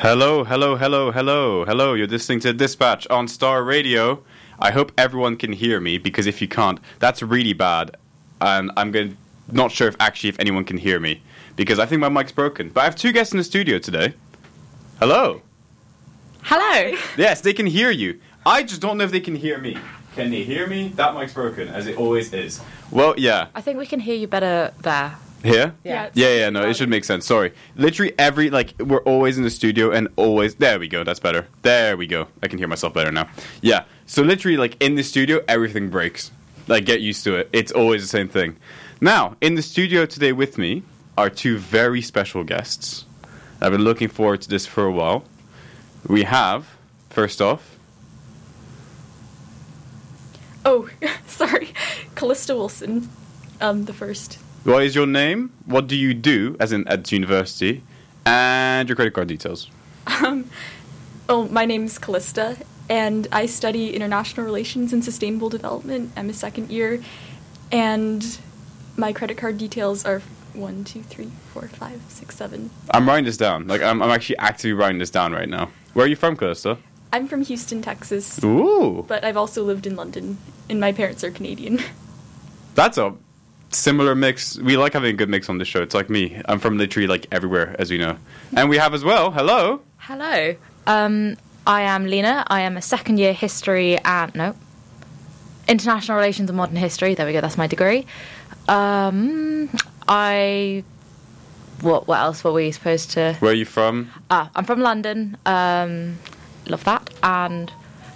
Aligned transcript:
Hello, 0.00 0.44
hello, 0.44 0.76
hello, 0.76 1.10
hello, 1.10 1.64
hello. 1.64 1.94
You're 1.94 2.06
listening 2.06 2.38
to 2.40 2.52
Dispatch 2.52 3.06
on 3.08 3.26
Star 3.26 3.64
Radio. 3.64 4.22
I 4.58 4.70
hope 4.70 4.92
everyone 4.98 5.38
can 5.38 5.54
hear 5.54 5.80
me 5.80 5.96
because 5.96 6.26
if 6.26 6.42
you 6.42 6.48
can't, 6.48 6.78
that's 6.98 7.22
really 7.22 7.54
bad. 7.54 7.96
And 8.42 8.70
I'm 8.76 8.92
going 8.92 9.16
not 9.50 9.72
sure 9.72 9.88
if 9.88 9.96
actually 9.98 10.28
if 10.28 10.38
anyone 10.38 10.66
can 10.66 10.76
hear 10.76 11.00
me 11.00 11.22
because 11.56 11.78
I 11.78 11.86
think 11.86 12.00
my 12.00 12.10
mic's 12.10 12.30
broken. 12.30 12.68
But 12.68 12.82
I 12.82 12.84
have 12.84 12.94
two 12.94 13.10
guests 13.10 13.32
in 13.32 13.38
the 13.38 13.44
studio 13.44 13.78
today. 13.78 14.12
Hello. 14.98 15.40
Hello. 16.42 16.94
Yes, 17.16 17.40
they 17.40 17.54
can 17.54 17.64
hear 17.64 17.90
you. 17.90 18.20
I 18.44 18.64
just 18.64 18.82
don't 18.82 18.98
know 18.98 19.04
if 19.04 19.10
they 19.10 19.20
can 19.20 19.34
hear 19.34 19.56
me. 19.56 19.78
Can 20.14 20.30
they 20.30 20.42
hear 20.42 20.66
me? 20.66 20.88
That 20.96 21.14
mic's 21.14 21.32
broken, 21.32 21.68
as 21.68 21.86
it 21.86 21.96
always 21.96 22.34
is. 22.34 22.60
Well, 22.90 23.14
yeah. 23.16 23.46
I 23.54 23.62
think 23.62 23.78
we 23.78 23.86
can 23.86 24.00
hear 24.00 24.14
you 24.14 24.26
better 24.26 24.74
there. 24.82 25.16
Here? 25.46 25.74
Yeah. 25.84 26.10
Yeah, 26.14 26.34
yeah, 26.34 26.50
no, 26.50 26.68
it 26.68 26.76
should 26.76 26.88
make 26.88 27.04
sense. 27.04 27.26
Sorry. 27.26 27.52
Literally 27.76 28.12
every 28.18 28.50
like 28.50 28.74
we're 28.78 29.02
always 29.02 29.38
in 29.38 29.44
the 29.44 29.50
studio 29.50 29.90
and 29.90 30.08
always 30.16 30.54
there 30.56 30.78
we 30.78 30.88
go, 30.88 31.04
that's 31.04 31.20
better. 31.20 31.46
There 31.62 31.96
we 31.96 32.06
go. 32.06 32.28
I 32.42 32.48
can 32.48 32.58
hear 32.58 32.68
myself 32.68 32.94
better 32.94 33.12
now. 33.12 33.28
Yeah. 33.60 33.84
So 34.06 34.22
literally 34.22 34.56
like 34.56 34.76
in 34.82 34.94
the 34.94 35.02
studio 35.02 35.40
everything 35.48 35.88
breaks. 35.88 36.30
Like 36.68 36.84
get 36.84 37.00
used 37.00 37.24
to 37.24 37.36
it. 37.36 37.48
It's 37.52 37.72
always 37.72 38.02
the 38.02 38.08
same 38.08 38.28
thing. 38.28 38.56
Now, 39.00 39.36
in 39.40 39.54
the 39.54 39.62
studio 39.62 40.06
today 40.06 40.32
with 40.32 40.58
me 40.58 40.82
are 41.16 41.30
two 41.30 41.58
very 41.58 42.02
special 42.02 42.44
guests. 42.44 43.04
I've 43.60 43.72
been 43.72 43.84
looking 43.84 44.08
forward 44.08 44.42
to 44.42 44.48
this 44.48 44.66
for 44.66 44.84
a 44.84 44.92
while. 44.92 45.24
We 46.06 46.24
have 46.24 46.68
first 47.10 47.40
off 47.40 47.76
Oh, 50.64 50.88
sorry. 51.28 51.68
Callista 52.16 52.56
Wilson, 52.56 53.08
um, 53.60 53.84
the 53.84 53.92
first. 53.92 54.38
What 54.66 54.82
is 54.82 54.94
your 54.94 55.06
name? 55.06 55.52
What 55.64 55.86
do 55.86 55.96
you 55.96 56.14
do 56.14 56.56
as 56.60 56.72
in 56.72 56.86
at 56.88 57.10
university? 57.10 57.82
And 58.24 58.88
your 58.88 58.96
credit 58.96 59.14
card 59.14 59.28
details. 59.28 59.70
Um, 60.06 60.50
Oh, 61.28 61.48
my 61.48 61.64
name's 61.64 61.98
Callista, 61.98 62.56
and 62.88 63.26
I 63.32 63.46
study 63.46 63.92
international 63.92 64.46
relations 64.46 64.92
and 64.92 65.04
sustainable 65.04 65.48
development. 65.48 66.12
I'm 66.16 66.30
a 66.30 66.32
second 66.32 66.70
year, 66.70 67.02
and 67.72 68.38
my 68.96 69.12
credit 69.12 69.36
card 69.36 69.58
details 69.58 70.04
are 70.04 70.20
one, 70.54 70.84
two, 70.84 71.02
three, 71.02 71.32
four, 71.52 71.66
five, 71.66 72.00
six, 72.06 72.36
seven. 72.36 72.70
I'm 72.92 73.08
writing 73.08 73.24
this 73.24 73.36
down. 73.36 73.66
Like 73.66 73.82
I'm, 73.82 74.00
I'm 74.02 74.10
actually 74.10 74.38
actively 74.38 74.72
writing 74.74 74.98
this 74.98 75.10
down 75.10 75.32
right 75.32 75.48
now. 75.48 75.70
Where 75.94 76.06
are 76.06 76.08
you 76.08 76.14
from, 76.14 76.36
Callista? 76.36 76.78
I'm 77.12 77.26
from 77.26 77.42
Houston, 77.42 77.82
Texas, 77.82 78.38
Ooh, 78.44 79.04
but 79.08 79.24
I've 79.24 79.36
also 79.36 79.64
lived 79.64 79.84
in 79.84 79.96
London, 79.96 80.38
and 80.70 80.78
my 80.78 80.92
parents 80.92 81.24
are 81.24 81.32
Canadian. 81.32 81.80
that's 82.76 82.98
a 82.98 83.14
similar 83.70 84.14
mix. 84.14 84.58
We 84.58 84.76
like 84.76 84.92
having 84.92 85.10
a 85.10 85.16
good 85.16 85.28
mix 85.28 85.48
on 85.48 85.58
the 85.58 85.64
show. 85.64 85.82
It's 85.82 85.94
like 85.94 86.08
me. 86.10 86.40
I'm 86.46 86.58
from 86.58 86.78
literally 86.78 87.06
like 87.06 87.26
everywhere, 87.32 87.76
as 87.78 87.90
we 87.90 87.98
know. 87.98 88.16
And 88.54 88.68
we 88.68 88.78
have 88.78 88.94
as 88.94 89.04
well. 89.04 89.30
Hello. 89.30 89.80
Hello. 89.98 90.54
Um, 90.86 91.36
I 91.66 91.82
am 91.82 92.06
Lina. 92.06 92.44
I 92.46 92.60
am 92.60 92.76
a 92.76 92.82
second 92.82 93.18
year 93.18 93.32
history 93.32 93.98
and 93.98 94.34
no, 94.34 94.54
international 95.68 96.16
relations 96.16 96.48
and 96.48 96.56
modern 96.56 96.76
history. 96.76 97.14
There 97.14 97.26
we 97.26 97.32
go. 97.32 97.40
That's 97.40 97.58
my 97.58 97.66
degree. 97.66 98.06
Um, 98.68 99.70
I. 100.08 100.84
What? 101.82 102.08
What 102.08 102.20
else 102.20 102.42
were 102.44 102.52
we 102.52 102.70
supposed 102.70 103.10
to? 103.12 103.34
Where 103.40 103.50
are 103.50 103.54
you 103.54 103.64
from? 103.66 104.10
Ah, 104.30 104.50
I'm 104.54 104.64
from 104.64 104.80
London. 104.80 105.36
Um, 105.44 106.18
love 106.68 106.84
that. 106.84 107.10
And 107.22 107.70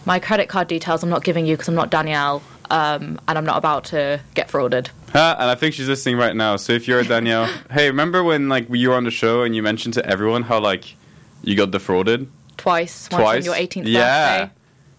my 0.06 0.18
credit 0.18 0.48
card 0.48 0.68
details 0.68 1.02
I'm 1.02 1.10
not 1.10 1.24
giving 1.24 1.44
you 1.44 1.56
because 1.56 1.68
I'm 1.68 1.74
not 1.74 1.90
Danielle. 1.90 2.42
Um, 2.70 3.20
and 3.26 3.36
I'm 3.36 3.44
not 3.44 3.58
about 3.58 3.84
to 3.86 4.20
get 4.34 4.48
frauded. 4.48 4.88
Huh? 5.12 5.36
And 5.38 5.50
I 5.50 5.56
think 5.56 5.74
she's 5.74 5.88
listening 5.88 6.16
right 6.16 6.36
now. 6.36 6.56
So 6.56 6.72
if 6.72 6.86
you're 6.86 7.02
Danielle, 7.02 7.46
hey, 7.70 7.88
remember 7.88 8.22
when 8.22 8.48
like 8.48 8.68
you 8.70 8.90
were 8.90 8.96
on 8.96 9.04
the 9.04 9.10
show 9.10 9.42
and 9.42 9.56
you 9.56 9.62
mentioned 9.62 9.94
to 9.94 10.06
everyone 10.06 10.42
how 10.42 10.60
like 10.60 10.94
you 11.42 11.56
got 11.56 11.72
defrauded 11.72 12.28
Twice. 12.56 13.08
Once 13.10 13.22
twice? 13.22 13.36
on 13.38 13.44
your 13.44 13.54
18th 13.54 13.84
yeah. 13.86 14.38
birthday. 14.38 14.54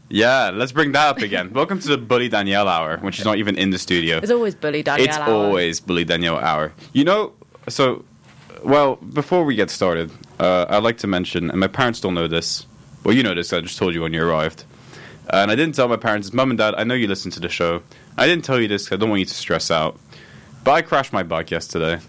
Yeah, 0.09 0.50
let's 0.53 0.73
bring 0.73 0.91
that 0.91 1.08
up 1.08 1.19
again. 1.19 1.53
Welcome 1.53 1.80
to 1.80 1.88
the 1.88 1.97
Bully 1.97 2.28
Danielle 2.28 2.67
hour, 2.67 2.97
when 2.97 3.13
she's 3.13 3.23
not 3.23 3.38
even 3.38 3.55
in 3.55 3.69
the 3.69 3.78
studio. 3.78 4.17
It's 4.17 4.31
always 4.31 4.56
bully 4.56 4.84
Danielle. 4.84 5.07
it's 5.07 5.17
hour. 5.17 5.29
always 5.34 5.79
Bully 5.79 6.03
Danielle 6.03 6.38
hour. 6.38 6.73
You 6.91 7.06
know, 7.06 7.34
so, 7.69 8.03
well, 8.63 8.96
before 8.96 9.46
we 9.46 9.56
get 9.56 9.69
started, 9.69 10.12
uh, 10.40 10.66
I'd 10.69 10.84
like 10.84 10.97
to 10.97 11.07
mention, 11.07 11.50
and 11.50 11.59
my 11.59 11.67
parents 11.67 12.01
don't 12.01 12.13
know 12.13 12.28
this. 12.28 12.66
Well, 13.06 13.16
you 13.16 13.23
know 13.23 13.34
this, 13.34 13.53
I 13.53 13.62
just 13.62 13.78
told 13.78 13.94
you 13.94 14.01
when 14.01 14.12
you 14.12 14.22
arrived. 14.22 14.66
And 15.30 15.52
I 15.52 15.56
didn't 15.56 15.76
tell 15.76 15.88
my 15.88 15.98
parents, 15.98 16.34
Mum 16.34 16.50
and 16.50 16.58
Dad, 16.58 16.76
I 16.78 16.84
know 16.84 16.94
you 16.94 17.08
listen 17.08 17.32
to 17.32 17.40
the 17.40 17.50
show. 17.50 17.84
I 18.18 18.28
didn't 18.28 18.44
tell 18.44 18.59
you 18.59 18.68
this 18.68 18.86
because 18.86 18.98
I 18.98 19.00
don't 19.00 19.09
want 19.09 19.20
you 19.20 19.26
to 19.26 19.34
stress 19.34 19.72
out. 19.72 19.98
But 20.64 20.72
I 20.72 20.82
crashed 20.82 21.14
my 21.14 21.24
bike 21.24 21.52
yesterday. 21.52 22.00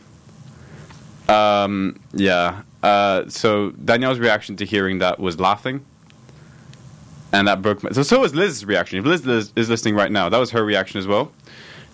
Um, 1.29 2.01
yeah. 2.13 2.63
Uh, 2.83 3.29
so 3.29 3.71
Danielle's 3.71 4.19
reaction 4.19 4.57
to 4.57 4.65
hearing 4.65 4.99
that 4.99 5.21
was 5.21 5.39
laughing. 5.39 5.85
And 7.33 7.49
that 7.49 7.63
broke 7.63 7.83
my. 7.83 7.91
So, 7.91 8.03
so 8.03 8.21
was 8.21 8.35
Liz's 8.35 8.65
reaction. 8.65 8.99
If 8.99 9.07
Liz, 9.07 9.25
Liz 9.25 9.53
is 9.57 9.71
listening 9.71 9.95
right 9.95 10.13
now, 10.13 10.29
that 10.29 10.39
was 10.39 10.51
her 10.51 10.63
reaction 10.65 10.99
as 10.99 11.07
well. 11.07 11.33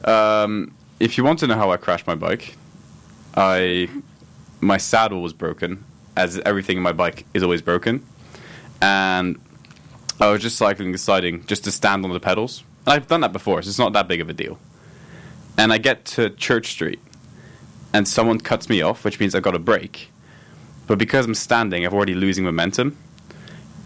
Um, 0.04 0.74
if 0.98 1.16
you 1.16 1.24
want 1.24 1.38
to 1.40 1.46
know 1.46 1.54
how 1.54 1.70
I 1.70 1.76
crashed 1.76 2.06
my 2.06 2.16
bike, 2.16 2.56
I 3.36 3.88
my 4.60 4.78
saddle 4.78 5.22
was 5.22 5.32
broken, 5.32 5.84
as 6.16 6.38
everything 6.40 6.76
in 6.76 6.82
my 6.82 6.92
bike 6.92 7.24
is 7.34 7.44
always 7.44 7.62
broken, 7.62 8.04
and 8.82 9.38
I 10.20 10.30
was 10.30 10.42
just 10.42 10.56
cycling, 10.56 10.92
deciding 10.92 11.46
just 11.46 11.64
to 11.64 11.72
stand 11.72 12.04
on 12.04 12.12
the 12.12 12.20
pedals. 12.20 12.64
And 12.86 12.94
I've 12.94 13.06
done 13.06 13.20
that 13.20 13.32
before, 13.32 13.62
so 13.62 13.68
it's 13.68 13.78
not 13.78 13.92
that 13.92 14.08
big 14.08 14.20
of 14.20 14.28
a 14.28 14.32
deal. 14.32 14.58
And 15.56 15.72
I 15.72 15.78
get 15.78 16.04
to 16.06 16.30
Church 16.30 16.68
Street, 16.68 17.00
and 17.92 18.06
someone 18.06 18.40
cuts 18.40 18.68
me 18.68 18.82
off, 18.82 19.04
which 19.04 19.20
means 19.20 19.34
I've 19.34 19.42
got 19.42 19.54
a 19.54 19.60
break. 19.60 20.10
But 20.86 20.98
because 20.98 21.26
I'm 21.26 21.34
standing, 21.34 21.84
I'm 21.84 21.92
already 21.92 22.14
losing 22.14 22.44
momentum, 22.44 22.96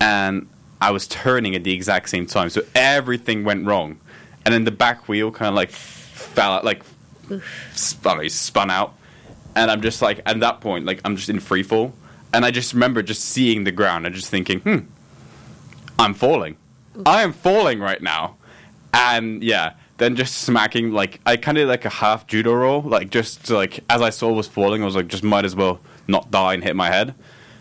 and 0.01 0.49
I 0.81 0.91
was 0.91 1.07
turning 1.07 1.55
at 1.55 1.65
the 1.65 1.73
exact 1.73 2.09
same 2.09 2.27
time, 2.27 2.51
so 2.51 2.63
everything 2.75 3.45
went 3.45 3.67
wrong. 3.67 3.99
And 4.45 4.55
then 4.55 4.65
the 4.65 4.71
back 4.71 5.09
wheel 5.09 5.31
kind 5.31 5.49
of 5.49 5.55
like 5.55 5.71
fell 5.71 6.53
out, 6.53 6.65
like 6.65 6.83
spun, 7.75 8.29
spun 8.29 8.71
out, 8.71 8.95
and 9.55 9.71
I'm 9.71 9.83
just 9.83 10.03
like 10.03 10.21
at 10.27 10.41
that 10.41 10.61
point, 10.61 10.85
like 10.87 11.01
I'm 11.05 11.17
just 11.17 11.29
in 11.29 11.41
free 11.41 11.63
fall, 11.63 11.93
and 12.33 12.45
I 12.45 12.51
just 12.51 12.73
remember 12.73 13.03
just 13.03 13.25
seeing 13.25 13.65
the 13.65 13.73
ground 13.73 14.07
and 14.07 14.15
just 14.15 14.31
thinking, 14.31 14.61
hmm, 14.61 14.79
I'm 15.99 16.15
falling, 16.15 16.57
I 17.07 17.23
am 17.23 17.33
falling 17.33 17.81
right 17.81 18.03
now, 18.03 18.37
and 18.93 19.43
yeah, 19.43 19.75
then 19.99 20.17
just 20.17 20.39
smacking 20.39 20.91
like 20.91 21.21
I 21.27 21.37
kind 21.37 21.59
of 21.59 21.69
like 21.69 21.85
a 21.85 21.91
half 21.91 22.27
judo 22.27 22.55
roll, 22.55 22.83
like 22.83 23.11
just 23.11 23.51
like 23.51 23.81
as 23.89 24.03
I 24.03 24.11
saw 24.11 24.33
was 24.33 24.49
falling, 24.49 24.83
I 24.83 24.85
was 24.85 24.97
like 24.97 25.09
just 25.09 25.23
might 25.23 25.45
as 25.45 25.55
well 25.55 25.81
not 26.09 26.31
die 26.31 26.55
and 26.55 26.65
hit 26.65 26.77
my 26.77 26.91
head. 26.91 27.15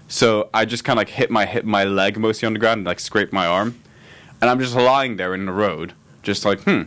So 0.08 0.50
I 0.54 0.66
just 0.66 0.84
kind 0.84 0.98
of 0.98 1.02
like 1.02 1.10
hit 1.10 1.30
my 1.32 1.46
hit 1.46 1.66
my 1.66 1.84
leg 1.84 2.18
mostly 2.18 2.46
on 2.46 2.54
the 2.54 2.60
ground 2.60 2.80
and 2.80 2.88
like 2.88 3.00
scraped 3.00 3.32
my 3.32 3.46
arm, 3.46 3.80
and 4.42 4.50
I'm 4.50 4.60
just 4.60 4.76
lying 4.76 5.18
there 5.18 5.34
in 5.34 5.46
the 5.46 5.52
road, 5.52 5.94
just 6.24 6.46
like 6.46 6.62
hmm. 6.62 6.84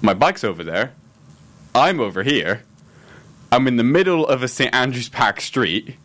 My 0.00 0.14
bike's 0.14 0.42
over 0.42 0.64
there. 0.64 0.94
I'm 1.76 2.00
over 2.00 2.24
here. 2.24 2.64
I'm 3.52 3.68
in 3.68 3.76
the 3.76 3.84
middle 3.84 4.26
of 4.26 4.42
a 4.42 4.48
St 4.48 4.74
Andrews 4.74 5.08
Park 5.08 5.40
street. 5.40 5.96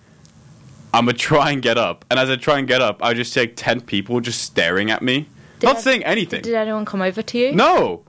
I'm 0.93 1.05
gonna 1.05 1.17
try 1.17 1.51
and 1.51 1.61
get 1.61 1.77
up, 1.77 2.05
and 2.09 2.19
as 2.19 2.29
I 2.29 2.35
try 2.37 2.59
and 2.59 2.67
get 2.67 2.81
up, 2.81 3.03
I 3.03 3.13
just 3.13 3.33
see 3.33 3.41
like 3.41 3.53
ten 3.55 3.81
people 3.81 4.19
just 4.19 4.41
staring 4.41 4.89
at 4.89 5.01
me, 5.01 5.27
Did 5.59 5.67
not 5.67 5.77
I- 5.77 5.81
saying 5.81 6.03
anything. 6.03 6.41
Did 6.41 6.55
anyone 6.55 6.85
come 6.85 7.01
over 7.01 7.21
to 7.21 7.37
you? 7.37 7.51
No, 7.53 8.03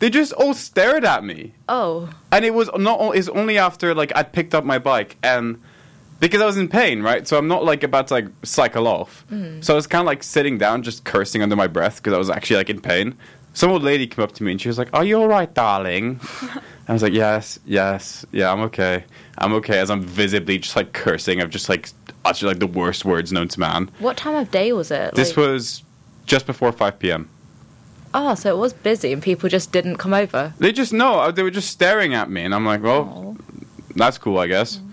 they 0.00 0.10
just 0.10 0.32
all 0.34 0.52
stared 0.54 1.04
at 1.04 1.24
me, 1.24 1.54
Oh. 1.68 2.08
and 2.32 2.44
it 2.44 2.52
was 2.52 2.68
not. 2.76 3.16
It's 3.16 3.28
only 3.28 3.58
after 3.58 3.94
like 3.94 4.12
I 4.14 4.22
picked 4.22 4.54
up 4.54 4.64
my 4.64 4.78
bike 4.78 5.16
and 5.22 5.60
because 6.20 6.40
I 6.42 6.46
was 6.46 6.56
in 6.56 6.68
pain, 6.68 7.02
right? 7.02 7.26
So 7.28 7.38
I'm 7.38 7.46
not 7.48 7.64
like 7.64 7.82
about 7.82 8.08
to 8.08 8.14
like 8.14 8.26
cycle 8.42 8.88
off. 8.88 9.24
Mm. 9.30 9.62
So 9.64 9.74
I 9.74 9.76
was 9.76 9.86
kind 9.86 10.00
of 10.00 10.06
like 10.06 10.22
sitting 10.22 10.58
down, 10.58 10.82
just 10.82 11.04
cursing 11.04 11.42
under 11.42 11.56
my 11.56 11.66
breath 11.66 11.96
because 11.96 12.12
I 12.14 12.18
was 12.18 12.28
actually 12.30 12.56
like 12.56 12.70
in 12.70 12.80
pain. 12.80 13.16
Some 13.54 13.70
old 13.70 13.82
lady 13.82 14.06
came 14.06 14.22
up 14.22 14.32
to 14.32 14.42
me 14.42 14.50
and 14.50 14.60
she 14.60 14.68
was 14.68 14.76
like, 14.78 14.88
"Are 14.92 15.04
you 15.04 15.18
all 15.18 15.28
right, 15.28 15.52
darling?" 15.54 16.20
I 16.88 16.92
was 16.92 17.02
like, 17.02 17.12
"Yes, 17.12 17.58
yes, 17.66 18.24
yeah, 18.32 18.52
I'm 18.52 18.60
okay. 18.62 19.04
I'm 19.38 19.52
okay." 19.54 19.78
As 19.78 19.90
I'm 19.90 20.02
visibly 20.02 20.58
just 20.58 20.76
like 20.76 20.92
cursing, 20.92 21.42
I've 21.42 21.50
just 21.50 21.68
like 21.68 21.90
uttered 22.24 22.46
like 22.46 22.58
the 22.60 22.66
worst 22.66 23.04
words 23.04 23.32
known 23.32 23.48
to 23.48 23.60
man. 23.60 23.90
What 23.98 24.16
time 24.16 24.34
of 24.36 24.50
day 24.50 24.72
was 24.72 24.90
it? 24.90 25.14
This 25.14 25.36
Like- 25.36 25.46
was 25.48 25.82
just 26.26 26.46
before 26.46 26.72
5 26.72 26.98
p.m. 26.98 27.28
Oh, 28.14 28.34
so 28.34 28.50
it 28.54 28.58
was 28.58 28.72
busy 28.72 29.12
and 29.12 29.22
people 29.22 29.48
just 29.48 29.72
didn't 29.72 29.96
come 29.96 30.14
over. 30.14 30.52
They 30.58 30.72
just 30.72 30.92
no, 30.92 31.20
uh, 31.20 31.30
they 31.32 31.42
were 31.42 31.50
just 31.50 31.70
staring 31.70 32.14
at 32.14 32.30
me, 32.30 32.42
and 32.44 32.54
I'm 32.54 32.64
like, 32.64 32.82
"Well, 32.82 33.36
Oh. 33.36 33.36
that's 33.96 34.18
cool, 34.18 34.38
I 34.38 34.46
guess." 34.46 34.76
Mm-hmm. 34.76 34.86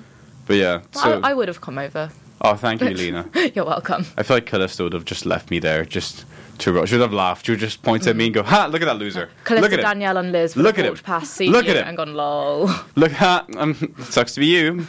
But 0.47 0.56
yeah, 0.57 0.81
Well, 0.95 1.03
so 1.03 1.21
I, 1.23 1.31
I 1.31 1.33
would 1.33 1.47
have 1.47 1.62
come 1.62 1.77
over. 1.77 2.09
oh, 2.41 2.56
thank 2.56 2.81
you, 2.81 2.89
Lina. 2.89 3.29
You're 3.56 3.65
welcome. 3.65 4.06
I 4.18 4.23
feel 4.23 4.38
like 4.38 4.45
Callista 4.45 4.83
would 4.83 4.94
have 4.94 5.06
just 5.06 5.25
left 5.25 5.50
me 5.51 5.59
there, 5.59 5.85
just. 5.85 6.25
She 6.59 6.69
would 6.71 6.89
have 6.89 7.13
laughed. 7.13 7.45
She 7.45 7.51
would 7.53 7.59
just 7.59 7.81
point 7.83 8.07
at 8.07 8.15
me 8.15 8.25
and 8.25 8.33
go, 8.33 8.44
"Ha! 8.44 8.67
Look 8.67 8.81
at 8.81 8.85
that 8.85 8.97
loser! 8.97 9.29
Callista, 9.44 9.61
look 9.63 9.73
at 9.73 9.79
it! 9.79 9.81
Danielle, 9.81 10.17
and 10.17 10.31
Liz 10.31 10.55
Look 10.55 10.77
at 10.79 10.85
him. 10.85 10.95
past, 10.97 11.39
Look 11.41 11.67
at 11.67 11.75
him. 11.77 11.88
and 11.88 11.97
gone 11.97 12.13
lol. 12.13 12.69
Look, 12.95 13.11
ha! 13.11 13.45
Um, 13.57 13.75
sucks 14.03 14.33
to 14.35 14.39
be 14.39 14.45
you. 14.47 14.88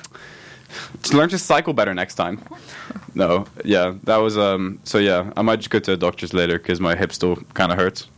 Just 1.02 1.14
learn 1.14 1.28
to 1.30 1.38
cycle 1.38 1.72
better 1.72 1.94
next 1.94 2.14
time." 2.16 2.40
No, 3.14 3.46
yeah, 3.64 3.94
that 4.04 4.16
was 4.18 4.36
um. 4.36 4.78
So 4.84 4.98
yeah, 4.98 5.30
I 5.36 5.42
might 5.42 5.56
just 5.56 5.70
go 5.70 5.78
to 5.78 5.90
the 5.92 5.96
doctor's 5.96 6.34
later 6.34 6.58
because 6.58 6.80
my 6.80 6.94
hip 6.96 7.12
still 7.12 7.36
kind 7.54 7.72
of 7.72 7.78
hurts. 7.78 8.08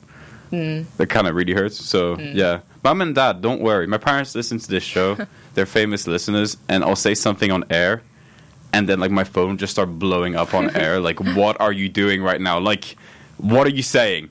Mm. 0.52 0.86
It 0.98 1.08
kind 1.08 1.26
of 1.26 1.34
really 1.34 1.52
hurts. 1.52 1.76
So 1.84 2.18
yeah, 2.18 2.60
mom 2.84 3.00
and 3.00 3.14
dad, 3.14 3.42
don't 3.42 3.60
worry. 3.60 3.86
My 3.86 3.98
parents 3.98 4.34
listen 4.34 4.58
to 4.58 4.68
this 4.68 4.82
show. 4.84 5.16
They're 5.54 5.66
famous 5.66 6.06
listeners, 6.06 6.56
and 6.68 6.84
I'll 6.84 6.96
say 6.96 7.14
something 7.14 7.50
on 7.50 7.64
air, 7.70 8.02
and 8.72 8.88
then 8.88 9.00
like 9.00 9.10
my 9.10 9.24
phone 9.24 9.56
just 9.58 9.72
started 9.72 9.98
blowing 9.98 10.34
up 10.36 10.52
on 10.54 10.70
air. 10.76 11.00
Like, 11.00 11.20
what 11.20 11.60
are 11.60 11.72
you 11.72 11.88
doing 11.88 12.22
right 12.22 12.40
now? 12.40 12.58
Like, 12.58 12.96
what 13.38 13.66
are 13.66 13.70
you 13.70 13.82
saying? 13.82 14.30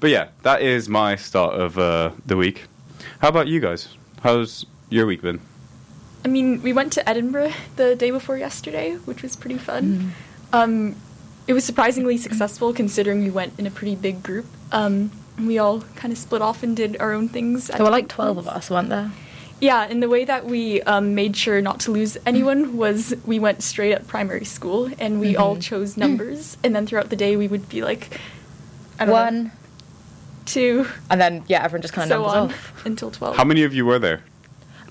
But 0.00 0.10
yeah, 0.10 0.28
that 0.42 0.62
is 0.62 0.88
my 0.88 1.16
start 1.16 1.54
of 1.54 1.78
uh, 1.78 2.10
the 2.26 2.36
week. 2.36 2.64
How 3.20 3.28
about 3.28 3.46
you 3.46 3.60
guys? 3.60 3.88
How's 4.22 4.66
your 4.90 5.06
week 5.06 5.22
been? 5.22 5.40
I 6.24 6.28
mean, 6.28 6.60
we 6.62 6.72
went 6.72 6.92
to 6.94 7.08
Edinburgh 7.08 7.52
the 7.76 7.94
day 7.94 8.10
before 8.10 8.36
yesterday, 8.36 8.96
which 9.04 9.22
was 9.22 9.36
pretty 9.36 9.58
fun. 9.58 10.12
Um, 10.52 10.96
it 11.46 11.52
was 11.52 11.64
surprisingly 11.64 12.16
successful 12.16 12.72
considering 12.72 13.22
we 13.22 13.30
went 13.30 13.58
in 13.58 13.66
a 13.66 13.70
pretty 13.70 13.94
big 13.94 14.22
group. 14.22 14.46
Um, 14.72 15.12
we 15.38 15.58
all 15.58 15.82
kind 15.94 16.12
of 16.12 16.18
split 16.18 16.42
off 16.42 16.62
and 16.62 16.76
did 16.76 16.96
our 16.98 17.12
own 17.12 17.28
things. 17.28 17.70
at 17.70 17.76
There 17.76 17.84
were 17.84 17.90
like 17.90 18.08
different 18.08 18.34
12 18.34 18.38
of 18.38 18.48
us, 18.48 18.70
weren't 18.70 18.88
there? 18.88 19.12
Yeah, 19.60 19.86
and 19.88 20.02
the 20.02 20.08
way 20.08 20.24
that 20.24 20.44
we 20.44 20.82
um, 20.82 21.14
made 21.14 21.36
sure 21.36 21.62
not 21.62 21.80
to 21.80 21.90
lose 21.92 22.18
anyone 22.26 22.76
was 22.76 23.14
we 23.24 23.38
went 23.38 23.62
straight 23.62 23.94
up 23.94 24.06
primary 24.06 24.44
school 24.44 24.90
and 24.98 25.18
we 25.20 25.34
all 25.36 25.56
Mhm. 25.56 25.62
chose 25.62 25.96
numbers, 25.96 26.58
and 26.64 26.74
then 26.76 26.86
throughout 26.86 27.08
the 27.08 27.16
day 27.16 27.36
we 27.36 27.48
would 27.48 27.68
be 27.68 27.82
like, 27.82 28.18
I 28.98 29.04
don't 29.04 29.08
know, 29.08 29.12
One. 29.12 29.52
two, 30.46 30.86
And 31.10 31.20
then, 31.20 31.44
yeah, 31.48 31.62
everyone 31.64 31.82
just 31.82 31.94
kind 31.94 32.10
of 32.10 32.16
so 32.16 32.22
numbers 32.22 32.36
on 32.36 32.48
off. 32.50 32.86
until 32.86 33.10
twelve. 33.10 33.36
How 33.36 33.44
many 33.44 33.62
of 33.62 33.74
you 33.74 33.84
were 33.86 33.98
there? 33.98 34.22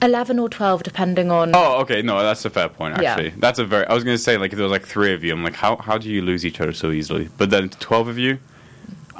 11 0.01 0.37
or 0.39 0.49
12, 0.49 0.83
depending 0.83 1.31
on. 1.31 1.51
Oh, 1.55 1.77
okay. 1.81 2.01
No, 2.01 2.21
that's 2.21 2.43
a 2.43 2.49
fair 2.49 2.67
point. 2.67 3.01
Yeah. 3.01 3.11
Actually, 3.13 3.29
that's 3.37 3.59
a 3.59 3.65
very. 3.65 3.85
I 3.87 3.93
was 3.93 4.03
gonna 4.03 4.17
say 4.17 4.37
like 4.37 4.51
if 4.51 4.57
there 4.57 4.63
was 4.63 4.71
like 4.71 4.85
three 4.85 5.13
of 5.13 5.23
you, 5.23 5.31
I'm 5.33 5.43
like, 5.43 5.55
how 5.55 5.77
how 5.77 5.97
do 5.97 6.09
you 6.09 6.21
lose 6.21 6.45
each 6.45 6.59
other 6.59 6.73
so 6.73 6.91
easily? 6.91 7.29
But 7.37 7.49
then 7.49 7.69
twelve 7.69 8.09
of 8.09 8.17
you, 8.19 8.39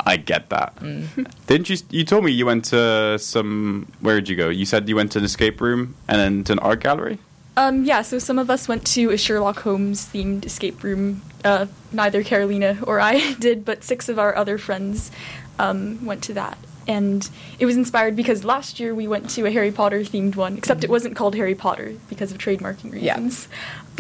I 0.06 0.18
get 0.18 0.50
that. 0.50 0.76
Mm. 0.78 1.32
Didn't 1.48 1.70
you? 1.70 1.78
You 1.90 2.04
told 2.04 2.26
me 2.26 2.32
you 2.34 2.46
went 2.46 2.66
to 2.66 3.18
some. 3.18 3.88
Where 4.02 4.16
did 4.20 4.28
you 4.28 4.36
go? 4.36 4.50
You 4.50 4.66
said 4.66 4.90
you 4.90 4.98
went 4.98 5.14
to 5.14 5.20
an 5.20 5.26
escape 5.26 5.62
room 5.62 5.96
and 6.10 6.20
then 6.20 6.44
to 6.44 6.52
an 6.54 6.60
art 6.60 6.82
gallery. 6.82 7.20
Um, 7.58 7.86
yeah, 7.86 8.02
so 8.02 8.20
some 8.20 8.38
of 8.38 8.50
us 8.50 8.68
went 8.68 8.86
to 8.88 9.12
a 9.12 9.18
Sherlock 9.18 9.60
Holmes 9.62 10.06
themed 10.06 10.46
escape 10.46 10.84
room. 10.84 11.22
Uh, 11.44 11.68
neither 11.92 12.24
Carolina 12.24 12.78
or 12.84 13.00
I 13.00 13.34
did, 13.40 13.64
but 13.64 13.84
six 13.84 14.10
of 14.10 14.20
our 14.20 14.36
other 14.36 14.58
friends 14.58 15.12
um, 15.60 16.04
went 16.06 16.24
to 16.24 16.34
that. 16.34 16.58
And 16.88 17.28
it 17.58 17.66
was 17.66 17.76
inspired 17.78 18.16
because 18.16 18.44
last 18.44 18.80
year 18.80 18.94
we 18.94 19.08
went 19.08 19.30
to 19.32 19.46
a 19.46 19.52
Harry 19.52 19.72
Potter 19.72 20.02
themed 20.02 20.36
one, 20.36 20.58
except 20.58 20.84
it 20.84 20.90
wasn't 20.90 21.16
called 21.16 21.34
Harry 21.36 21.56
Potter 21.56 21.96
because 22.10 22.32
of 22.32 22.38
trademarking 22.38 23.02
Yeah. 23.02 23.16
reasons. 23.16 23.48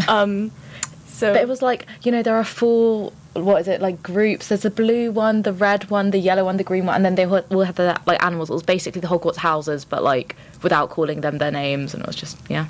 Um, 0.07 0.51
so 1.07 1.33
But 1.33 1.41
it 1.41 1.47
was 1.47 1.61
like, 1.61 1.87
you 2.03 2.11
know, 2.11 2.21
there 2.21 2.35
are 2.35 2.43
four, 2.43 3.11
what 3.33 3.61
is 3.61 3.67
it, 3.67 3.81
like 3.81 4.03
groups. 4.03 4.49
There's 4.49 4.61
the 4.61 4.69
blue 4.69 5.11
one, 5.11 5.41
the 5.43 5.53
red 5.53 5.89
one, 5.89 6.11
the 6.11 6.19
yellow 6.19 6.45
one, 6.45 6.57
the 6.57 6.63
green 6.63 6.85
one, 6.85 6.95
and 6.97 7.05
then 7.05 7.15
they 7.15 7.25
all 7.25 7.61
had 7.63 7.75
the, 7.75 7.99
like, 8.05 8.21
animals. 8.23 8.49
It 8.49 8.53
was 8.53 8.63
basically 8.63 9.01
the 9.01 9.07
Hogwarts 9.07 9.37
houses, 9.37 9.83
but, 9.85 10.03
like, 10.03 10.35
without 10.61 10.89
calling 10.89 11.21
them 11.21 11.37
their 11.39 11.51
names, 11.51 11.93
and 11.93 12.03
it 12.03 12.07
was 12.07 12.15
just, 12.17 12.37
yeah. 12.49 12.67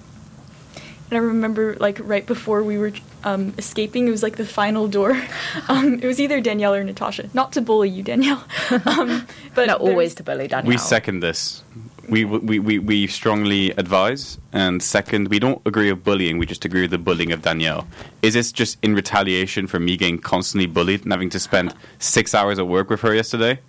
And 1.11 1.17
I 1.19 1.21
remember, 1.21 1.75
like, 1.79 1.99
right 2.01 2.25
before 2.25 2.63
we 2.63 2.77
were 2.79 2.91
um, 3.23 3.53
escaping, 3.59 4.07
it 4.07 4.11
was 4.11 4.23
like 4.23 4.37
the 4.37 4.45
final 4.45 4.87
door. 4.87 5.21
Um, 5.67 5.95
it 5.95 6.05
was 6.05 6.19
either 6.19 6.41
Danielle 6.41 6.73
or 6.75 6.83
Natasha. 6.83 7.29
Not 7.33 7.51
to 7.53 7.61
bully 7.61 7.89
you, 7.89 8.03
Danielle. 8.03 8.43
Um, 8.85 9.25
but 9.55 9.67
Not 9.67 9.81
always 9.81 10.13
to 10.15 10.23
bully 10.23 10.47
Danielle. 10.47 10.67
We 10.69 10.77
second 10.77 11.21
this. 11.21 11.63
We, 12.09 12.23
we, 12.25 12.59
we, 12.59 12.77
we 12.79 13.07
strongly 13.07 13.71
advise. 13.71 14.37
And 14.53 14.81
second, 14.83 15.29
we 15.29 15.39
don't 15.39 15.61
agree 15.65 15.91
with 15.91 16.03
bullying. 16.03 16.37
We 16.37 16.45
just 16.45 16.65
agree 16.65 16.81
with 16.81 16.91
the 16.91 16.97
bullying 16.99 17.31
of 17.31 17.41
Danielle. 17.41 17.87
Is 18.21 18.33
this 18.35 18.51
just 18.51 18.77
in 18.83 18.93
retaliation 18.95 19.65
for 19.67 19.79
me 19.79 19.97
getting 19.97 20.19
constantly 20.19 20.67
bullied 20.67 21.03
and 21.03 21.11
having 21.11 21.29
to 21.31 21.39
spend 21.39 21.73
six 21.99 22.35
hours 22.35 22.59
at 22.59 22.67
work 22.67 22.89
with 22.89 23.01
her 23.01 23.13
yesterday? 23.15 23.59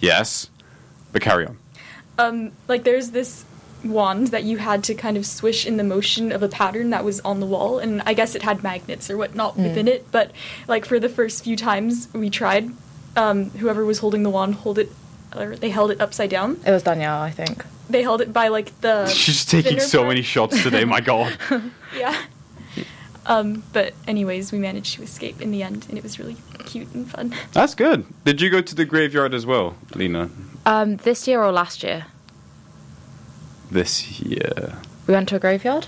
Yes. 0.00 0.48
But 1.12 1.22
carry 1.22 1.46
on. 1.46 1.58
um, 2.18 2.52
like 2.68 2.84
there's 2.84 3.10
this 3.10 3.44
wand 3.86 4.28
that 4.28 4.44
you 4.44 4.58
had 4.58 4.84
to 4.84 4.94
kind 4.94 5.16
of 5.16 5.26
swish 5.26 5.66
in 5.66 5.76
the 5.76 5.84
motion 5.84 6.32
of 6.32 6.42
a 6.42 6.48
pattern 6.48 6.90
that 6.90 7.04
was 7.04 7.20
on 7.20 7.40
the 7.40 7.46
wall, 7.46 7.78
and 7.78 8.02
I 8.06 8.14
guess 8.14 8.34
it 8.34 8.42
had 8.42 8.62
magnets 8.62 9.10
or 9.10 9.16
whatnot 9.16 9.56
within 9.56 9.88
it. 9.88 10.10
But 10.10 10.30
like 10.68 10.84
for 10.84 10.98
the 10.98 11.08
first 11.08 11.44
few 11.44 11.56
times 11.56 12.08
we 12.12 12.30
tried, 12.30 12.70
um, 13.16 13.50
whoever 13.50 13.84
was 13.84 13.98
holding 13.98 14.22
the 14.22 14.30
wand 14.30 14.56
hold 14.56 14.78
it, 14.78 14.90
or 15.34 15.56
they 15.56 15.70
held 15.70 15.90
it 15.90 16.00
upside 16.00 16.30
down. 16.30 16.60
It 16.66 16.70
was 16.70 16.82
Danielle, 16.82 17.20
I 17.20 17.30
think. 17.30 17.64
They 17.88 18.02
held 18.02 18.20
it 18.20 18.32
by 18.32 18.48
like 18.48 18.78
the. 18.80 19.06
She's 19.08 19.44
taking 19.44 19.80
so 19.80 19.98
part. 19.98 20.08
many 20.08 20.22
shots 20.22 20.62
today, 20.62 20.84
my 20.84 21.00
god. 21.00 21.36
Yeah. 21.96 22.14
Um, 23.24 23.64
but 23.72 23.94
anyways, 24.06 24.52
we 24.52 24.58
managed 24.58 24.94
to 24.94 25.02
escape 25.02 25.40
in 25.40 25.50
the 25.50 25.62
end, 25.62 25.86
and 25.88 25.98
it 25.98 26.04
was 26.04 26.18
really 26.18 26.36
cute 26.64 26.92
and 26.94 27.10
fun. 27.10 27.34
That's 27.52 27.74
good. 27.74 28.04
Did 28.24 28.40
you 28.40 28.50
go 28.50 28.60
to 28.60 28.74
the 28.74 28.84
graveyard 28.84 29.34
as 29.34 29.44
well, 29.44 29.74
Lina? 29.94 30.30
Um, 30.64 30.96
this 30.98 31.26
year 31.26 31.42
or 31.42 31.50
last 31.52 31.82
year? 31.82 32.06
This 33.70 34.20
year. 34.20 34.76
We 35.06 35.14
went 35.14 35.28
to 35.30 35.36
a 35.36 35.38
graveyard? 35.38 35.86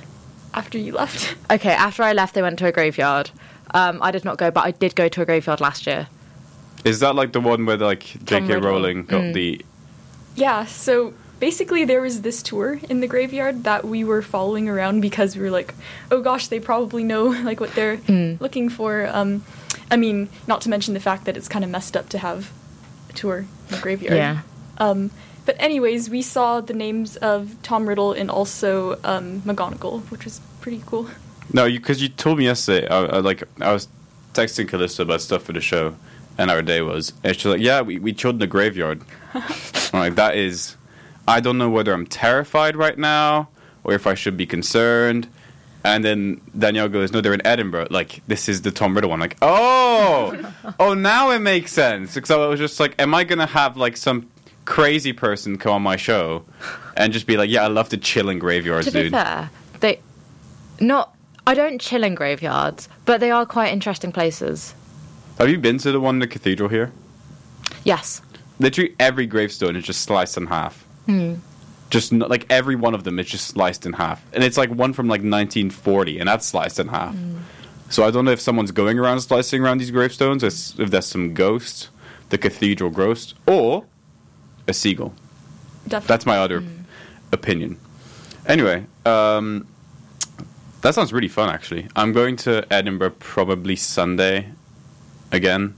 After 0.55 0.79
you 0.79 0.93
left, 0.93 1.37
Okay, 1.51 1.71
after 1.73 2.03
I 2.03 2.13
left, 2.13 2.35
they 2.35 2.43
went 2.43 2.59
to 2.61 2.67
a 2.67 2.73
graveyard. 2.73 3.31
Um, 3.75 4.03
I 4.03 4.11
did 4.11 4.25
not 4.25 4.39
go, 4.39 4.51
but 4.51 4.65
I 4.65 4.71
did 4.71 4.95
go 4.97 5.09
to 5.09 5.23
a 5.23 5.25
graveyard 5.27 5.61
last 5.61 5.87
year. 5.87 6.09
Is 6.85 7.01
that 7.01 7.15
like 7.15 7.33
the 7.33 7.41
one 7.41 7.67
where 7.67 7.77
like 7.77 8.03
J.K. 8.25 8.57
Rowling 8.57 9.05
got 9.05 9.21
Mm. 9.23 9.35
the? 9.35 9.65
Yeah, 10.37 10.65
so 10.65 11.13
basically 11.41 11.85
there 11.85 12.01
was 12.01 12.23
this 12.23 12.43
tour 12.43 12.81
in 12.89 13.01
the 13.01 13.07
graveyard 13.07 13.65
that 13.65 13.85
we 13.85 14.05
were 14.05 14.23
following 14.23 14.69
around 14.69 15.01
because 15.01 15.37
we 15.37 15.43
were 15.43 15.51
like, 15.51 15.75
oh 16.11 16.21
gosh, 16.23 16.49
they 16.49 16.61
probably 16.61 17.05
know 17.05 17.25
like 17.45 17.61
what 17.61 17.75
they're 17.75 17.99
Mm. 17.99 18.41
looking 18.41 18.69
for. 18.69 19.07
Um, 19.13 19.45
I 19.91 19.97
mean, 19.97 20.29
not 20.47 20.61
to 20.63 20.71
mention 20.71 20.95
the 20.95 21.01
fact 21.01 21.25
that 21.27 21.37
it's 21.37 21.49
kind 21.49 21.65
of 21.65 21.71
messed 21.71 21.97
up 21.97 22.09
to 22.11 22.19
have 22.19 22.51
a 23.11 23.13
tour 23.13 23.39
in 23.69 23.75
the 23.75 23.79
graveyard. 23.81 24.17
Yeah. 24.17 24.41
Um, 24.79 25.11
but 25.49 25.57
anyways, 25.59 26.11
we 26.11 26.21
saw 26.21 26.61
the 26.61 26.75
names 26.75 27.17
of 27.17 27.57
Tom 27.63 27.89
Riddle 27.89 28.13
and 28.13 28.31
also 28.31 29.01
um, 29.03 29.41
McGonagall, 29.47 30.03
which 30.11 30.27
was 30.27 30.43
pretty 30.61 30.83
cool. 30.85 31.09
No, 31.55 31.67
because 31.67 32.03
you, 32.03 32.11
told 32.11 32.37
me 32.37 32.45
yesterday. 32.45 32.87
I, 32.87 32.99
I 32.99 33.19
like 33.21 33.45
I 33.59 33.73
was 33.73 33.89
texting 34.35 34.69
Callista 34.69 35.05
about 35.05 35.23
stuff 35.23 35.45
for 35.45 35.55
the 35.55 35.63
show, 35.63 35.97
and 36.37 36.51
our 36.51 36.61
day 36.61 36.83
was. 36.83 37.15
And 37.25 37.35
she's 37.35 37.47
like, 37.47 37.63
"Yeah, 37.63 37.81
we 37.81 37.99
we 37.99 38.13
chilled 38.13 38.35
in 38.35 38.41
the 38.41 38.47
graveyard." 38.47 39.01
I'm 39.33 39.43
like, 39.95 40.17
that 40.17 40.37
is. 40.37 40.77
I 41.27 41.41
don't 41.41 41.57
know 41.57 41.71
whether 41.71 41.95
I'm 41.95 42.07
terrified 42.07 42.77
right 42.77 42.99
now 42.99 43.49
or 43.85 43.95
if 43.95 44.07
I 44.07 44.13
should 44.13 44.37
be 44.37 44.45
concerned. 44.45 45.29
And 45.83 46.05
then 46.05 46.43
Danielle 46.59 46.91
goes, 46.91 47.11
"No, 47.11 47.23
they're 47.23 47.33
in 47.33 47.47
Edinburgh. 47.47 47.87
Like 47.91 48.21
this 48.27 48.51
is 48.51 48.61
the 48.61 48.71
Tom 48.71 48.95
Riddle 48.95 49.09
one." 49.09 49.21
like, 49.21 49.39
oh, 49.41 50.53
oh, 50.79 50.93
now 50.93 51.31
it 51.31 51.39
makes 51.39 51.73
sense. 51.73 52.15
Because 52.15 52.31
I 52.31 52.37
was 52.37 52.61
just 52.61 52.79
like, 52.79 52.95
"Am 52.99 53.15
I 53.15 53.25
gonna 53.25 53.47
have 53.47 53.79
like 53.79 53.97
some 53.97 54.29
crazy 54.69 55.15
person 55.15 55.57
come 55.57 55.73
on 55.73 55.83
my 55.83 55.97
show 55.97 56.45
and 56.95 57.11
just 57.11 57.27
be 57.27 57.39
like, 57.39 57.49
yeah, 57.49 57.65
I 57.65 57.69
love 57.69 57.89
to 57.89 57.97
chill 57.97 58.29
in 58.29 58.39
graveyards, 58.39 58.87
to 58.87 58.93
be 58.93 59.03
dude." 59.05 59.13
fair, 59.13 59.51
they 59.81 60.01
not. 60.79 61.15
I 61.47 61.55
don't 61.55 61.81
chill 61.81 62.05
in 62.05 62.15
graveyards, 62.15 62.91
but 63.07 63.21
they 63.21 63.31
are 63.31 63.47
quite 63.47 63.73
interesting 63.73 64.13
places. 64.13 64.75
Have 65.39 65.49
you 65.49 65.57
been 65.59 65.79
to 65.79 65.91
the 65.91 66.01
one 66.01 66.17
in 66.17 66.19
the 66.19 66.27
cathedral 66.27 66.69
here? 66.69 66.93
Yes. 67.85 68.21
Literally 68.59 68.95
every 69.01 69.27
gravestone 69.27 69.75
is 69.75 69.85
just 69.85 70.03
sliced 70.03 70.37
in 70.37 70.47
half. 70.49 70.83
Hmm. 71.07 71.37
Just 71.89 72.13
n- 72.13 72.19
like 72.19 72.45
every 72.51 72.77
one 72.77 72.95
of 72.95 73.05
them 73.05 73.19
is 73.19 73.27
just 73.27 73.47
sliced 73.47 73.87
in 73.87 73.95
half, 73.95 74.23
and 74.35 74.45
it's 74.45 74.59
like 74.59 74.69
one 74.69 74.93
from 74.93 75.09
like 75.09 75.21
1940, 75.23 76.19
and 76.19 76.29
that's 76.29 76.45
sliced 76.45 76.79
in 76.79 76.89
half. 76.89 77.17
So 77.89 78.05
I 78.05 78.11
don't 78.11 78.27
know 78.27 78.33
if 78.33 78.41
someone's 78.43 78.73
going 78.73 78.99
around 78.99 79.21
slicing 79.23 79.63
around 79.63 79.79
these 79.79 79.91
gravestones, 79.91 80.45
or 80.45 80.49
if 80.83 80.91
there's 80.91 81.07
some 81.07 81.33
ghost, 81.33 81.89
the 82.29 82.37
cathedral 82.37 82.91
ghost, 82.91 83.33
or 83.47 83.87
a 84.69 84.73
seagull. 84.75 85.15
Definitely. 85.85 86.07
That's 86.09 86.27
my 86.27 86.39
other 86.39 86.63
opinion. 87.33 87.79
Anyway, 88.47 88.85
um, 89.05 89.67
that 90.83 90.95
sounds 90.95 91.13
really 91.13 91.29
fun. 91.29 91.49
Actually, 91.51 91.89
I'm 91.97 92.13
going 92.13 92.37
to 92.37 92.67
Edinburgh 92.73 93.17
probably 93.19 93.77
Sunday 93.77 94.51
again 95.33 95.75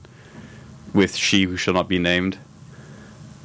with 0.93 1.15
she 1.17 1.45
who 1.45 1.57
shall 1.57 1.75
not 1.75 1.89
be 1.89 1.99
named, 1.99 2.37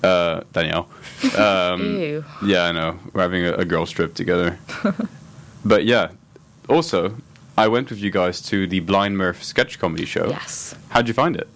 uh, 0.03 0.41
Danielle. 0.51 0.89
Um, 1.37 1.81
Ew. 1.99 2.25
yeah, 2.45 2.65
I 2.65 2.71
know. 2.71 2.99
We're 3.13 3.21
having 3.21 3.45
a, 3.45 3.53
a 3.53 3.65
girls 3.65 3.89
trip 3.89 4.13
together. 4.13 4.59
but 5.65 5.85
yeah, 5.85 6.09
also, 6.69 7.15
I 7.57 7.67
went 7.67 7.89
with 7.89 7.99
you 7.99 8.11
guys 8.11 8.41
to 8.43 8.67
the 8.67 8.81
Blind 8.81 9.17
Mirth 9.17 9.41
sketch 9.41 9.79
comedy 9.79 10.05
show. 10.05 10.27
Yes. 10.27 10.75
How'd 10.89 11.07
you 11.07 11.13
find 11.13 11.35
it? 11.35 11.47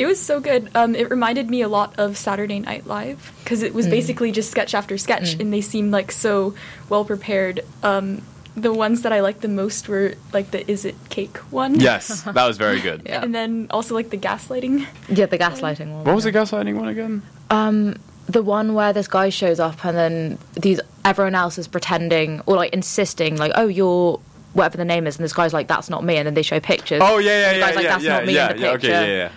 It 0.00 0.06
was 0.06 0.18
so 0.18 0.40
good. 0.40 0.70
Um, 0.74 0.94
it 0.94 1.10
reminded 1.10 1.50
me 1.50 1.60
a 1.60 1.68
lot 1.68 1.98
of 1.98 2.16
Saturday 2.16 2.58
Night 2.58 2.86
Live 2.86 3.32
because 3.44 3.62
it 3.62 3.74
was 3.74 3.86
basically 3.86 4.32
just 4.32 4.50
sketch 4.50 4.74
after 4.74 4.96
sketch, 4.96 5.36
Mm. 5.36 5.40
and 5.40 5.52
they 5.52 5.60
seemed 5.60 5.92
like 5.92 6.10
so 6.10 6.54
well 6.88 7.04
prepared. 7.04 7.60
Um, 7.82 8.22
the 8.56 8.72
ones 8.72 9.02
that 9.02 9.12
I 9.12 9.20
liked 9.20 9.42
the 9.42 9.48
most 9.48 9.88
were 9.88 10.14
like 10.32 10.52
the 10.52 10.68
"Is 10.70 10.86
it 10.86 10.96
cake" 11.10 11.36
one. 11.52 11.78
Yes, 11.78 12.22
that 12.38 12.46
was 12.46 12.56
very 12.56 12.80
good. 12.80 13.02
Yeah. 13.04 13.22
And 13.22 13.34
then 13.34 13.66
also 13.68 13.94
like 13.94 14.08
the 14.08 14.16
gaslighting. 14.16 14.86
Yeah, 15.10 15.26
the 15.26 15.38
gaslighting 15.38 15.92
one. 15.92 16.04
What 16.04 16.14
was 16.14 16.24
the 16.24 16.32
gaslighting 16.32 16.76
one 16.76 16.88
again? 16.88 17.22
Um, 17.50 17.96
the 18.26 18.42
one 18.42 18.72
where 18.72 18.94
this 18.94 19.06
guy 19.06 19.28
shows 19.28 19.60
up 19.60 19.84
and 19.84 19.96
then 19.98 20.38
these 20.54 20.80
everyone 21.04 21.34
else 21.34 21.58
is 21.58 21.68
pretending 21.68 22.40
or 22.46 22.56
like 22.56 22.72
insisting, 22.72 23.36
like, 23.36 23.52
oh, 23.54 23.66
you're 23.66 24.18
whatever 24.54 24.78
the 24.78 24.84
name 24.84 25.06
is, 25.06 25.16
and 25.16 25.24
this 25.24 25.32
guy's 25.34 25.52
like, 25.52 25.68
that's 25.68 25.90
not 25.90 26.02
me, 26.04 26.16
and 26.16 26.26
then 26.26 26.34
they 26.34 26.42
show 26.42 26.58
pictures. 26.58 27.02
Oh 27.04 27.18
yeah, 27.18 27.30
yeah, 27.30 27.46
And 27.50 27.54
the 27.54 27.58
yeah, 27.58 27.66
like, 27.66 27.74
yeah, 27.84 27.90
that's 27.92 28.04
yeah, 28.04 28.12
not 28.14 28.26
me 28.26 28.34
yeah, 28.34 28.50
in 28.50 28.56
the 28.56 28.62
yeah, 28.62 28.72
picture. 28.72 28.88
Okay, 28.88 29.08
yeah, 29.16 29.22
yeah. 29.24 29.32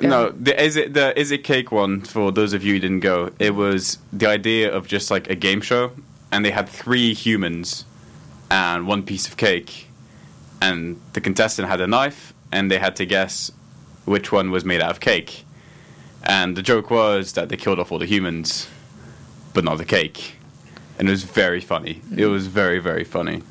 Yeah. 0.00 0.08
No, 0.08 0.28
the 0.30 0.60
is 0.60 0.76
it 0.76 0.94
the 0.94 1.18
is 1.18 1.30
it 1.30 1.44
cake 1.44 1.70
one 1.70 2.00
for 2.00 2.32
those 2.32 2.52
of 2.52 2.64
you 2.64 2.74
who 2.74 2.80
didn't 2.80 3.00
go? 3.00 3.30
It 3.38 3.54
was 3.54 3.98
the 4.12 4.26
idea 4.26 4.72
of 4.72 4.88
just 4.88 5.10
like 5.10 5.30
a 5.30 5.34
game 5.34 5.60
show, 5.60 5.92
and 6.32 6.44
they 6.44 6.50
had 6.50 6.68
three 6.68 7.14
humans 7.14 7.84
and 8.50 8.86
one 8.86 9.02
piece 9.04 9.28
of 9.28 9.36
cake, 9.36 9.88
and 10.60 11.00
the 11.12 11.20
contestant 11.20 11.68
had 11.68 11.80
a 11.80 11.86
knife, 11.86 12.34
and 12.50 12.70
they 12.70 12.78
had 12.78 12.96
to 12.96 13.06
guess 13.06 13.52
which 14.04 14.32
one 14.32 14.50
was 14.50 14.64
made 14.64 14.82
out 14.82 14.90
of 14.90 15.00
cake. 15.00 15.44
And 16.22 16.56
the 16.56 16.62
joke 16.62 16.90
was 16.90 17.32
that 17.34 17.48
they 17.48 17.56
killed 17.56 17.78
off 17.78 17.92
all 17.92 17.98
the 17.98 18.06
humans, 18.06 18.68
but 19.52 19.64
not 19.64 19.78
the 19.78 19.84
cake. 19.84 20.36
And 20.98 21.08
it 21.08 21.10
was 21.10 21.24
very 21.24 21.60
funny. 21.60 21.90
It 21.90 22.02
mm-hmm. 22.02 22.32
was 22.32 22.46
very, 22.46 22.78
very 22.78 23.04
funny. 23.04 23.42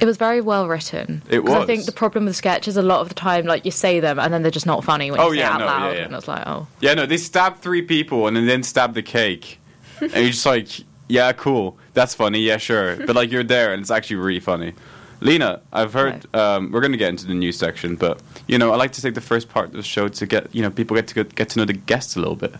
It 0.00 0.04
was 0.06 0.16
very 0.16 0.40
well 0.40 0.68
written. 0.68 1.22
It 1.28 1.44
'Cause 1.44 1.54
I 1.62 1.66
think 1.66 1.84
the 1.86 1.92
problem 1.92 2.24
with 2.26 2.36
sketches 2.36 2.76
a 2.76 2.82
lot 2.82 3.00
of 3.00 3.08
the 3.08 3.14
time, 3.14 3.46
like 3.46 3.64
you 3.64 3.70
say 3.70 4.00
them 4.00 4.18
and 4.18 4.32
then 4.32 4.42
they're 4.42 4.50
just 4.50 4.66
not 4.66 4.84
funny 4.84 5.10
when 5.10 5.20
Oh, 5.20 5.28
you 5.28 5.34
say 5.34 5.38
yeah, 5.40 5.48
it 5.48 5.52
out 5.54 5.58
no, 5.60 5.66
loud. 5.66 5.90
yeah, 5.92 5.98
yeah. 5.98 6.04
And 6.04 6.14
it's 6.14 6.28
like, 6.28 6.46
oh, 6.46 6.66
Yeah, 6.80 6.94
no, 6.94 7.06
they 7.06 7.16
stabbed 7.16 7.60
three 7.60 7.82
people 7.82 8.26
and 8.26 8.36
then 8.48 8.62
stabbed 8.62 8.94
the 8.94 9.02
cake. 9.02 9.58
and 10.00 10.12
you're 10.12 10.26
just 10.30 10.46
like, 10.46 10.68
yeah, 11.08 11.32
cool. 11.32 11.76
That's 11.94 12.14
funny. 12.14 12.40
Yeah, 12.40 12.58
sure. 12.58 12.96
But 12.96 13.16
like, 13.16 13.32
you're 13.32 13.42
there 13.44 13.72
and 13.72 13.80
it's 13.80 13.90
actually 13.90 14.16
really 14.16 14.40
funny. 14.40 14.74
Lina, 15.20 15.60
I've 15.72 15.92
heard 15.94 16.32
um, 16.36 16.70
we're 16.70 16.80
going 16.80 16.92
to 16.92 16.98
get 16.98 17.08
into 17.08 17.26
the 17.26 17.34
news 17.34 17.58
section, 17.58 17.96
but 17.96 18.20
you 18.46 18.56
know, 18.56 18.70
I 18.72 18.76
like 18.76 18.92
to 18.92 19.02
take 19.02 19.14
the 19.14 19.20
first 19.20 19.48
part 19.48 19.66
of 19.66 19.72
the 19.72 19.82
show 19.82 20.06
to 20.06 20.26
get 20.26 20.54
you 20.54 20.62
know 20.62 20.70
people 20.70 20.94
get 20.94 21.08
to 21.08 21.14
get, 21.14 21.34
get 21.34 21.48
to 21.50 21.58
know 21.58 21.64
the 21.64 21.72
guests 21.72 22.14
a 22.14 22.20
little 22.20 22.36
bit. 22.36 22.54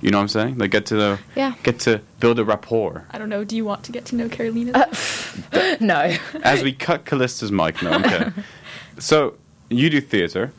You 0.00 0.10
know 0.10 0.18
what 0.18 0.22
I'm 0.22 0.28
saying? 0.28 0.58
Like 0.58 0.70
get 0.70 0.86
to 0.86 0.94
know, 0.94 1.18
Yeah. 1.34 1.54
get 1.62 1.80
to 1.80 2.00
build 2.20 2.38
a 2.38 2.44
rapport. 2.44 3.04
I 3.10 3.18
don't 3.18 3.28
know. 3.28 3.42
Do 3.44 3.56
you 3.56 3.64
want 3.64 3.82
to 3.84 3.92
get 3.92 4.04
to 4.06 4.16
know 4.16 4.28
Carolina? 4.28 4.72
Uh, 4.74 5.76
no. 5.80 6.16
As 6.44 6.62
we 6.62 6.72
cut 6.72 7.04
Callista's 7.04 7.50
mic, 7.50 7.82
no, 7.82 7.92
okay. 7.94 8.30
so 8.98 9.34
you 9.68 9.90
do 9.90 10.00
theater. 10.00 10.52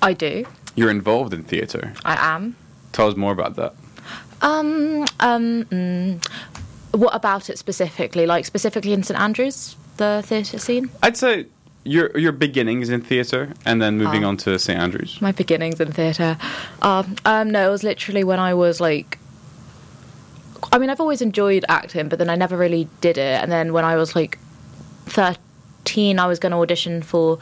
I 0.00 0.12
do. 0.14 0.46
You're 0.76 0.90
involved 0.90 1.34
in 1.34 1.42
theater. 1.42 1.92
I 2.04 2.34
am. 2.34 2.56
Tell 2.92 3.08
us 3.08 3.16
more 3.16 3.32
about 3.32 3.56
that. 3.56 3.74
Um, 4.40 5.04
um, 5.20 5.64
mm, 5.64 6.24
what 6.92 7.14
about 7.14 7.50
it 7.50 7.58
specifically? 7.58 8.24
Like 8.26 8.44
specifically 8.46 8.92
in 8.92 9.02
St 9.02 9.18
Andrews, 9.18 9.76
the 9.96 10.22
theatre 10.24 10.58
scene? 10.58 10.90
I'd 11.02 11.16
say 11.16 11.46
your 11.88 12.16
your 12.18 12.32
beginnings 12.32 12.88
in 12.90 13.00
theater, 13.00 13.52
and 13.64 13.80
then 13.82 13.96
moving 13.98 14.24
Oh. 14.24 14.28
on 14.28 14.36
to 14.38 14.58
St 14.58 14.78
Andrews. 14.78 15.18
My 15.20 15.32
beginnings 15.32 15.80
in 15.80 15.90
theatre. 15.92 16.36
Um, 16.82 17.16
um, 17.24 17.50
no, 17.50 17.68
it 17.68 17.70
was 17.70 17.82
literally 17.82 18.24
when 18.24 18.38
I 18.38 18.54
was 18.54 18.80
like. 18.80 19.18
I 20.72 20.78
mean, 20.78 20.90
I've 20.90 21.00
always 21.00 21.22
enjoyed 21.22 21.64
acting, 21.68 22.08
but 22.08 22.18
then 22.18 22.28
I 22.28 22.34
never 22.36 22.56
really 22.56 22.88
did 23.00 23.16
it. 23.16 23.42
And 23.42 23.50
then 23.50 23.72
when 23.72 23.84
I 23.84 23.96
was 23.96 24.14
like 24.14 24.38
13, 25.06 26.18
I 26.18 26.26
was 26.26 26.38
going 26.38 26.52
to 26.52 26.58
audition 26.58 27.00
for 27.02 27.38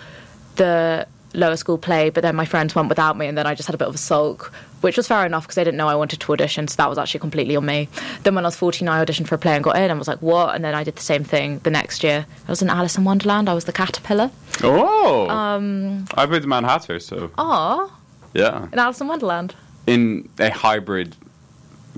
the 0.56 1.06
lower 1.36 1.56
school 1.56 1.78
play, 1.78 2.10
but 2.10 2.22
then 2.22 2.34
my 2.34 2.44
friends 2.44 2.74
went 2.74 2.88
without 2.88 3.16
me, 3.16 3.26
and 3.26 3.36
then 3.38 3.46
I 3.46 3.54
just 3.54 3.66
had 3.66 3.74
a 3.74 3.78
bit 3.78 3.88
of 3.88 3.94
a 3.94 3.98
sulk, 3.98 4.52
which 4.80 4.96
was 4.96 5.06
fair 5.06 5.24
enough 5.26 5.44
because 5.44 5.58
I 5.58 5.64
didn't 5.64 5.76
know 5.76 5.86
I 5.88 5.94
wanted 5.94 6.18
to 6.20 6.32
audition, 6.32 6.66
so 6.68 6.76
that 6.76 6.88
was 6.88 6.98
actually 6.98 7.20
completely 7.20 7.54
on 7.56 7.64
me. 7.66 7.88
Then 8.22 8.34
when 8.34 8.44
I 8.44 8.48
was 8.48 8.56
14, 8.56 8.88
I 8.88 9.04
auditioned 9.04 9.28
for 9.28 9.34
a 9.34 9.38
play 9.38 9.54
and 9.54 9.62
got 9.62 9.76
in, 9.76 9.90
and 9.90 9.98
was 9.98 10.08
like, 10.08 10.22
what? 10.22 10.54
And 10.54 10.64
then 10.64 10.74
I 10.74 10.82
did 10.82 10.96
the 10.96 11.02
same 11.02 11.22
thing 11.24 11.58
the 11.60 11.70
next 11.70 12.02
year. 12.02 12.26
I 12.48 12.50
was 12.50 12.62
in 12.62 12.70
Alice 12.70 12.96
in 12.98 13.04
Wonderland, 13.04 13.48
I 13.48 13.54
was 13.54 13.64
the 13.66 13.72
caterpillar. 13.72 14.30
Oh, 14.64 15.28
Um, 15.28 16.06
I 16.14 16.26
played 16.26 16.42
the 16.42 16.48
Mad 16.48 16.64
Hatter, 16.64 16.98
so 17.00 17.30
Aw, 17.38 17.90
yeah, 18.34 18.68
in 18.72 18.78
Alice 18.78 19.00
in 19.00 19.08
Wonderland. 19.08 19.54
in 19.86 20.28
a 20.38 20.50
hybrid 20.50 21.14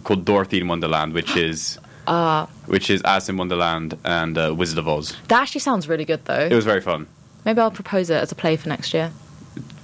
called 0.05 0.25
Dorothy 0.25 0.61
in 0.61 0.69
Wonderland, 0.69 1.13
which 1.15 1.37
is 1.49 1.79
Uh, 2.07 2.47
which 2.67 2.91
is 2.91 3.03
Alice 3.05 3.29
in 3.29 3.37
Wonderland 3.37 3.97
and 4.05 4.37
uh, 4.39 4.55
Wizard 4.57 4.79
of 4.79 4.89
Oz. 4.89 5.15
that 5.29 5.43
actually 5.43 5.61
sounds 5.61 5.89
really 5.89 6.05
good, 6.05 6.25
though. 6.25 6.47
It 6.51 6.55
was 6.55 6.65
very 6.65 6.81
fun. 6.81 7.07
Maybe 7.45 7.61
I'll 7.61 7.71
propose 7.71 8.11
it 8.11 8.17
as 8.23 8.33
a 8.33 8.35
play 8.35 8.57
for 8.57 8.69
next 8.69 8.93
year. 8.93 9.11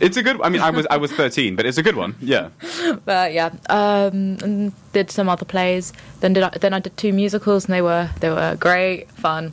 It's 0.01 0.17
a 0.17 0.23
good. 0.23 0.41
I 0.43 0.49
mean, 0.49 0.61
I 0.61 0.71
was 0.71 0.87
I 0.91 0.97
was 0.97 1.13
13, 1.13 1.57
but 1.57 1.67
it's 1.67 1.79
a 1.79 1.83
good 1.83 1.97
one. 1.97 2.15
Yeah. 2.21 2.51
But 3.05 3.33
yeah, 3.33 3.51
um, 3.69 4.73
did 4.93 5.11
some 5.11 5.29
other 5.29 5.45
plays. 5.45 5.93
Then 6.21 6.33
did 6.33 6.43
I, 6.43 6.51
then 6.51 6.73
I 6.73 6.81
did 6.81 6.97
two 6.97 7.13
musicals, 7.13 7.67
and 7.67 7.75
they 7.75 7.83
were 7.83 8.11
they 8.21 8.31
were 8.31 8.57
great 8.59 9.11
fun. 9.13 9.53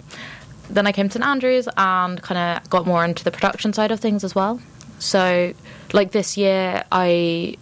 Then 0.70 0.88
I 0.88 0.92
came 0.92 1.10
to 1.10 1.14
St 1.14 1.26
Andrews 1.26 1.68
and 1.76 2.22
kind 2.22 2.38
of 2.38 2.70
got 2.70 2.86
more 2.86 3.04
into 3.04 3.24
the 3.24 3.32
production 3.32 3.74
side 3.74 3.92
of 3.92 4.00
things 4.00 4.24
as 4.24 4.34
well. 4.34 4.62
So, 5.00 5.54
like 5.94 6.12
this 6.12 6.38
year, 6.38 6.84
I 6.92 7.56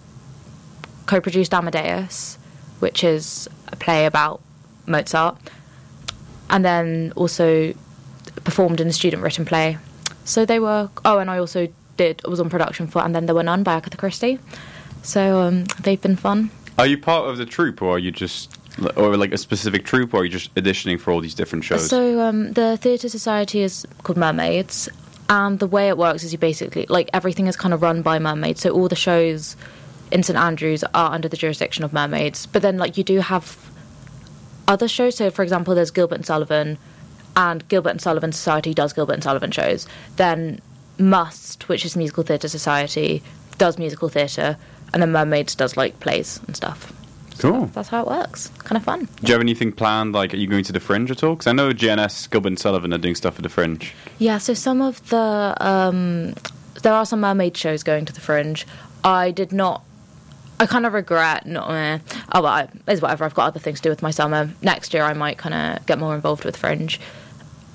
co-produced 1.08 1.54
Amadeus, 1.54 2.38
which 2.80 3.04
is 3.04 3.48
a 3.70 3.76
play 3.76 4.06
about 4.06 4.42
Mozart, 4.86 5.38
and 6.50 6.64
then 6.64 7.14
also 7.16 7.74
performed 8.44 8.80
in 8.80 8.88
a 8.88 8.94
student-written 8.94 9.46
play. 9.46 9.78
So 10.26 10.46
they 10.46 10.60
were. 10.60 10.90
Oh, 11.04 11.18
and 11.18 11.30
I 11.32 11.40
also 11.40 11.68
did 12.00 12.26
was 12.26 12.40
on 12.40 12.50
production 12.50 12.88
for 12.88 13.04
And 13.04 13.14
Then 13.14 13.26
There 13.26 13.36
Were 13.36 13.44
None 13.44 13.64
by 13.64 13.74
Agatha 13.76 13.98
Christie. 13.98 14.40
So 15.04 15.42
um, 15.42 15.66
they've 15.84 16.02
been 16.02 16.16
fun. 16.16 16.50
Are 16.78 16.88
you 16.88 16.98
part 16.98 17.30
of 17.30 17.38
the 17.38 17.46
troupe, 17.46 17.82
or 17.82 17.96
are 17.96 18.00
you 18.00 18.12
just, 18.12 18.58
or 18.96 19.18
like 19.18 19.34
a 19.34 19.38
specific 19.38 19.84
troupe, 19.84 20.14
or 20.14 20.22
are 20.22 20.24
you 20.24 20.32
just 20.32 20.56
auditioning 20.56 20.98
for 21.00 21.12
all 21.12 21.20
these 21.20 21.36
different 21.36 21.66
shows? 21.66 21.90
So 21.90 22.22
um, 22.22 22.54
the 22.54 22.78
theatre 22.78 23.10
society 23.10 23.60
is 23.62 23.86
called 24.04 24.18
Mermaids, 24.18 24.88
and 25.30 25.60
the 25.60 25.68
way 25.68 25.90
it 25.90 25.98
works 25.98 26.24
is 26.24 26.32
you 26.32 26.40
basically 26.40 26.86
like 26.90 27.10
everything 27.14 27.48
is 27.48 27.56
kind 27.58 27.74
of 27.74 27.82
run 27.82 28.02
by 28.02 28.18
mermaids. 28.18 28.62
So 28.62 28.72
all 28.72 28.88
the 28.88 28.96
shows 28.96 29.58
in 30.12 30.24
St 30.24 30.40
Andrews 30.40 30.84
are 30.94 31.12
under 31.12 31.28
the 31.28 31.38
jurisdiction 31.38 31.84
of 31.84 31.92
mermaids. 31.92 32.46
But 32.46 32.62
then 32.62 32.78
like 32.78 32.98
you 32.98 33.04
do 33.04 33.20
have 33.20 33.58
other 34.68 34.88
shows. 34.88 35.18
So 35.18 35.30
for 35.30 35.44
example, 35.44 35.76
there's 35.76 35.92
Gilbert 35.92 36.16
and 36.16 36.26
Sullivan, 36.26 36.78
and 37.36 37.68
Gilbert 37.68 37.90
and 37.90 38.02
Sullivan 38.02 38.32
Society 38.32 38.74
does 38.74 38.94
Gilbert 38.94 39.14
and 39.14 39.24
Sullivan 39.24 39.52
shows. 39.52 39.86
Then 40.16 40.62
Must, 41.00 41.68
which 41.70 41.86
is 41.86 41.96
Musical 41.96 42.24
Theatre 42.24 42.48
Society, 42.48 43.24
does 43.58 43.78
musical 43.78 44.10
theatre, 44.10 44.58
and 44.94 45.02
then 45.02 45.12
Mermaids 45.12 45.56
does 45.56 45.78
like 45.78 46.00
plays 46.00 46.40
and 46.48 46.56
stuff. 46.56 46.92
cool. 47.40 47.66
That's 47.68 47.90
how 47.90 48.02
it 48.02 48.08
works. 48.08 48.50
Kind 48.60 48.78
of 48.78 48.84
fun. 48.84 49.08
Do 49.22 49.28
you 49.28 49.34
have 49.34 49.42
anything 49.42 49.72
planned? 49.72 50.14
Like, 50.14 50.34
are 50.34 50.38
you 50.38 50.48
going 50.48 50.64
to 50.66 50.74
the 50.74 50.80
Fringe 50.80 51.10
at 51.12 51.24
all? 51.24 51.36
Because 51.36 51.48
I 51.48 51.54
know 51.54 51.72
G&S, 51.74 52.28
Gilbert 52.28 52.48
and 52.50 52.60
Sullivan 52.60 52.94
are 52.94 52.98
doing 52.98 53.16
stuff 53.16 53.38
at 53.38 53.44
the 53.44 53.50
Fringe. 53.50 53.94
Yeah, 54.18 54.38
so 54.40 54.54
some 54.54 54.82
of 54.82 55.08
the 55.10 55.56
um, 55.60 56.34
there 56.84 56.94
are 56.94 57.06
some 57.06 57.22
mermaid 57.22 57.56
shows 57.56 57.84
going 57.84 58.06
to 58.06 58.14
the 58.14 58.22
Fringe. 58.22 58.66
I 59.04 59.32
did 59.32 59.52
not. 59.52 59.84
I 60.62 60.66
kind 60.66 60.86
of 60.86 60.94
regret 60.94 61.46
not. 61.46 61.70
Eh, 61.72 62.00
oh, 62.34 62.42
well, 62.42 62.52
I, 62.52 62.68
it's 62.88 63.02
whatever. 63.02 63.24
I've 63.24 63.34
got 63.34 63.46
other 63.48 63.60
things 63.60 63.80
to 63.80 63.84
do 63.84 63.90
with 63.90 64.02
my 64.02 64.12
summer. 64.12 64.50
Next 64.62 64.94
year, 64.94 65.04
I 65.04 65.14
might 65.14 65.38
kind 65.38 65.56
of 65.56 65.86
get 65.86 66.00
more 66.00 66.16
involved 66.16 66.44
with 66.44 66.58
Fringe. 66.58 67.00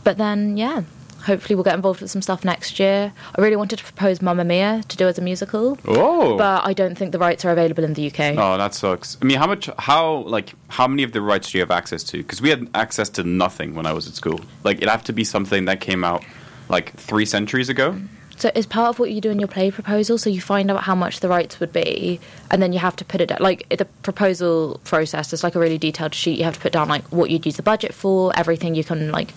But 0.02 0.18
then, 0.18 0.58
yeah, 0.58 0.82
hopefully 1.24 1.54
we'll 1.54 1.64
get 1.64 1.74
involved 1.74 2.00
with 2.00 2.10
some 2.10 2.22
stuff 2.22 2.44
next 2.44 2.78
year. 2.78 3.12
I 3.36 3.40
really 3.40 3.56
wanted 3.56 3.78
to 3.78 3.84
propose 3.84 4.20
Mamma 4.22 4.44
Mia 4.44 4.82
to 4.88 4.96
do 4.96 5.08
as 5.08 5.18
a 5.18 5.22
musical, 5.22 5.78
Oh. 5.86 6.36
but 6.36 6.66
I 6.66 6.72
don't 6.72 6.96
think 6.96 7.12
the 7.12 7.18
rights 7.18 7.44
are 7.44 7.50
available 7.50 7.84
in 7.84 7.94
the 7.94 8.06
UK. 8.06 8.34
Oh, 8.38 8.56
that 8.58 8.74
sucks. 8.74 9.16
I 9.20 9.24
mean, 9.24 9.38
how 9.38 9.46
much? 9.46 9.68
How 9.78 10.16
like 10.36 10.54
how 10.68 10.86
many 10.86 11.02
of 11.02 11.12
the 11.12 11.20
rights 11.20 11.50
do 11.50 11.58
you 11.58 11.62
have 11.62 11.70
access 11.70 12.02
to? 12.04 12.18
Because 12.18 12.40
we 12.42 12.50
had 12.50 12.68
access 12.74 13.08
to 13.10 13.24
nothing 13.24 13.74
when 13.74 13.86
I 13.86 13.92
was 13.92 14.06
at 14.06 14.14
school. 14.14 14.40
Like 14.62 14.78
it'd 14.78 14.88
have 14.88 15.04
to 15.04 15.12
be 15.12 15.24
something 15.24 15.64
that 15.66 15.80
came 15.80 16.04
out 16.04 16.24
like 16.68 16.94
three 16.96 17.26
centuries 17.26 17.68
ago. 17.68 17.96
So 18.36 18.50
it's 18.56 18.66
part 18.66 18.88
of 18.88 18.98
what 18.98 19.12
you 19.12 19.20
do 19.20 19.30
in 19.30 19.38
your 19.38 19.46
play 19.46 19.70
proposal. 19.70 20.18
So 20.18 20.28
you 20.28 20.40
find 20.40 20.68
out 20.68 20.82
how 20.82 20.96
much 20.96 21.20
the 21.20 21.28
rights 21.28 21.60
would 21.60 21.72
be, 21.72 22.18
and 22.50 22.60
then 22.60 22.72
you 22.72 22.80
have 22.80 22.96
to 22.96 23.04
put 23.04 23.20
it 23.20 23.26
down. 23.28 23.38
Like 23.40 23.68
the 23.78 23.84
proposal 24.02 24.80
process 24.84 25.32
is 25.32 25.44
like 25.44 25.54
a 25.54 25.60
really 25.60 25.78
detailed 25.78 26.14
sheet. 26.14 26.38
You 26.38 26.44
have 26.44 26.54
to 26.54 26.60
put 26.60 26.72
down 26.72 26.88
like 26.88 27.04
what 27.12 27.30
you'd 27.30 27.46
use 27.46 27.56
the 27.56 27.62
budget 27.62 27.94
for, 27.94 28.32
everything 28.36 28.74
you 28.74 28.82
can 28.82 29.12
like 29.12 29.32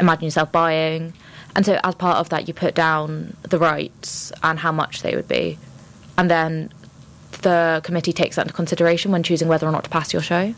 imagine 0.00 0.24
yourself 0.24 0.52
buying, 0.52 1.12
and 1.54 1.64
so 1.64 1.80
as 1.82 1.94
part 1.94 2.18
of 2.18 2.28
that, 2.30 2.48
you 2.48 2.54
put 2.54 2.74
down 2.74 3.36
the 3.42 3.58
rights 3.58 4.32
and 4.42 4.58
how 4.58 4.72
much 4.72 5.02
they 5.02 5.16
would 5.16 5.28
be, 5.28 5.58
and 6.18 6.30
then 6.30 6.72
the 7.42 7.80
committee 7.84 8.12
takes 8.12 8.36
that 8.36 8.42
into 8.42 8.54
consideration 8.54 9.12
when 9.12 9.22
choosing 9.22 9.48
whether 9.48 9.66
or 9.66 9.72
not 9.72 9.84
to 9.84 9.90
pass 9.90 10.12
your 10.12 10.22
show. 10.22 10.54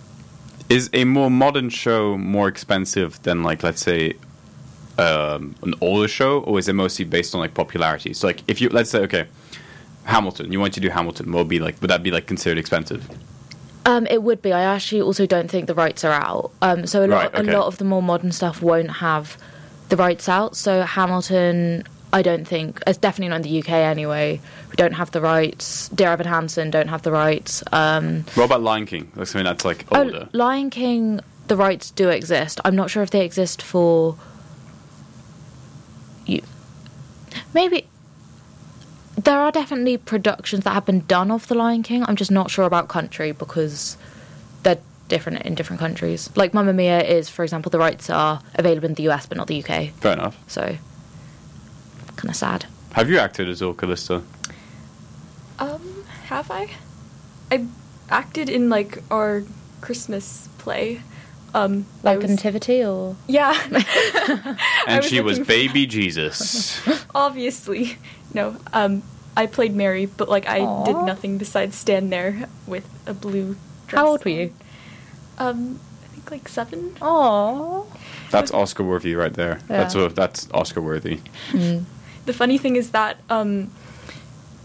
Is 0.69 0.91
a 0.93 1.05
more 1.05 1.31
modern 1.31 1.71
show 1.71 2.19
more 2.19 2.49
expensive 2.49 3.23
than 3.23 3.43
like 3.43 3.63
let's 3.63 3.81
say 3.81 4.15
um, 4.99 5.55
an 5.63 5.75
older 5.81 6.09
show, 6.09 6.41
or 6.41 6.59
is 6.59 6.69
it 6.69 6.75
mostly 6.75 7.05
based 7.05 7.35
on 7.35 7.41
like 7.41 7.55
popularity? 7.55 8.13
So 8.13 8.27
like 8.27 8.43
if 8.49 8.61
you 8.61 8.69
let's 8.69 8.91
say 8.91 9.01
okay, 9.01 9.27
Hamilton, 10.05 10.53
you 10.53 10.61
want 10.61 10.75
to 10.75 10.81
do 10.81 10.91
Hamilton, 10.91 11.33
what 11.33 11.39
would 11.41 11.49
be 11.49 11.59
like? 11.59 11.81
Would 11.81 11.91
that 11.91 12.03
be 12.03 12.11
like 12.11 12.27
considered 12.27 12.59
expensive? 12.59 13.09
Um, 13.87 14.07
it 14.07 14.23
would 14.23 14.43
be. 14.43 14.53
I 14.53 14.63
actually 14.63 15.01
also 15.01 15.25
don't 15.27 15.51
think 15.51 15.67
the 15.67 15.75
rights 15.75 16.05
are 16.05 16.13
out. 16.13 16.51
Um, 16.61 16.87
so 16.87 17.05
a 17.05 17.07
lot, 17.07 17.33
Right, 17.33 17.41
okay. 17.43 17.53
a 17.53 17.57
lot 17.59 17.67
of 17.67 17.79
the 17.79 17.85
more 17.85 18.03
modern 18.03 18.33
stuff 18.33 18.61
won't 18.61 18.91
have 18.91 19.37
the 19.89 19.97
rights 19.97 20.29
out. 20.29 20.57
So 20.57 20.83
Hamilton, 20.83 21.85
I 22.13 22.21
don't 22.23 22.47
think. 22.47 22.83
It's 22.87 22.99
definitely 22.99 23.29
not 23.31 23.37
in 23.37 23.43
the 23.43 23.59
UK 23.61 23.71
anyway. 23.71 24.41
We 24.69 24.77
don't 24.77 24.93
have 24.93 25.11
the 25.13 25.21
rights. 25.23 25.89
Dear 25.89 26.09
Evan 26.09 26.27
Hansen 26.27 26.71
don't 26.71 26.89
have 26.89 27.03
the 27.03 27.13
rights. 27.13 27.63
Um, 27.73 28.25
What 28.35 28.45
about 28.45 28.63
Lion 28.63 28.85
King? 28.85 29.11
That's 29.15 29.31
something 29.31 29.45
that's 29.47 29.65
like 29.65 29.87
oh, 29.93 30.05
older. 30.05 30.29
Lion 30.33 30.69
King, 30.71 31.21
the 31.47 31.57
rights 31.57 31.91
do 31.91 32.11
exist. 32.11 32.61
I'm 32.67 32.77
not 32.77 32.91
sure 32.91 33.03
if 33.03 33.11
they 33.11 33.25
exist 33.25 33.63
for 33.63 34.17
you. 36.27 36.43
Maybe 37.55 37.87
there 39.25 39.41
are 39.41 39.51
definitely 39.53 39.97
productions 39.99 40.65
that 40.65 40.71
have 40.73 40.87
been 40.87 41.01
done 41.07 41.31
of 41.31 41.47
The 41.49 41.55
Lion 41.55 41.83
King. 41.83 42.05
I'm 42.05 42.17
just 42.17 42.31
not 42.31 42.51
sure 42.51 42.65
about 42.65 42.89
country 42.89 43.33
because 43.33 43.97
they're 44.63 44.79
different 45.09 45.43
in 45.43 45.55
different 45.55 45.81
countries. 45.81 46.31
Like 46.37 46.55
Mamma 46.55 46.73
Mia 46.73 47.03
is, 47.03 47.29
for 47.29 47.43
example, 47.43 47.71
the 47.71 47.79
rights 47.79 48.09
are 48.11 48.41
available 48.55 48.87
in 48.87 48.95
the 48.95 49.09
US 49.09 49.27
but 49.27 49.37
not 49.37 49.47
the 49.47 49.63
UK. 49.63 49.91
Fair 50.01 50.13
enough. 50.13 50.37
So 50.47 50.77
kind 52.17 52.31
of 52.31 52.37
sad. 52.37 52.67
Have 52.93 53.11
you 53.11 53.19
acted 53.19 53.49
as 53.49 53.63
Or 53.63 53.75
Callista? 53.75 54.23
Um, 55.59 56.05
have 56.27 56.51
I? 56.51 56.71
I 57.51 57.67
acted 58.11 58.49
in 58.49 58.69
like 58.69 59.03
our 59.11 59.43
Christmas 59.81 60.49
play 60.59 61.01
Um, 61.55 61.87
Like 62.03 62.21
was- 62.21 62.31
nativity 62.31 62.85
or? 62.85 63.17
Yeah. 63.27 63.53
I 63.73 64.57
And 64.87 65.05
she 65.05 65.21
was 65.21 65.39
baby 65.39 65.87
Jesus. 65.87 66.81
Obviously, 67.15 67.97
no. 68.35 68.57
Um, 68.73 69.03
I 69.37 69.47
played 69.47 69.75
Mary, 69.75 70.07
but 70.07 70.29
like 70.29 70.49
I 70.49 70.59
did 70.85 70.97
nothing 70.97 71.39
besides 71.39 71.77
stand 71.77 72.13
there 72.13 72.49
with 72.67 72.89
a 73.07 73.15
blue. 73.15 73.57
Dress 73.87 74.01
How 74.01 74.09
old 74.09 74.25
were 74.25 74.31
you? 74.31 74.53
Um, 75.39 75.79
I 76.03 76.07
think 76.09 76.31
like 76.31 76.49
seven. 76.49 76.97
Oh. 77.01 77.87
That's 78.31 78.53
Oscar 78.53 78.83
worthy 78.85 79.15
right 79.15 79.33
there. 79.33 79.61
That's 79.69 79.95
Yeah. 79.95 80.03
what, 80.03 80.17
that's 80.17 80.49
Oscar 80.53 80.81
worthy. 80.83 81.21
The 82.27 82.35
funny 82.35 82.59
thing 82.59 82.77
is 82.77 82.91
that 82.91 83.17
um, 83.31 83.71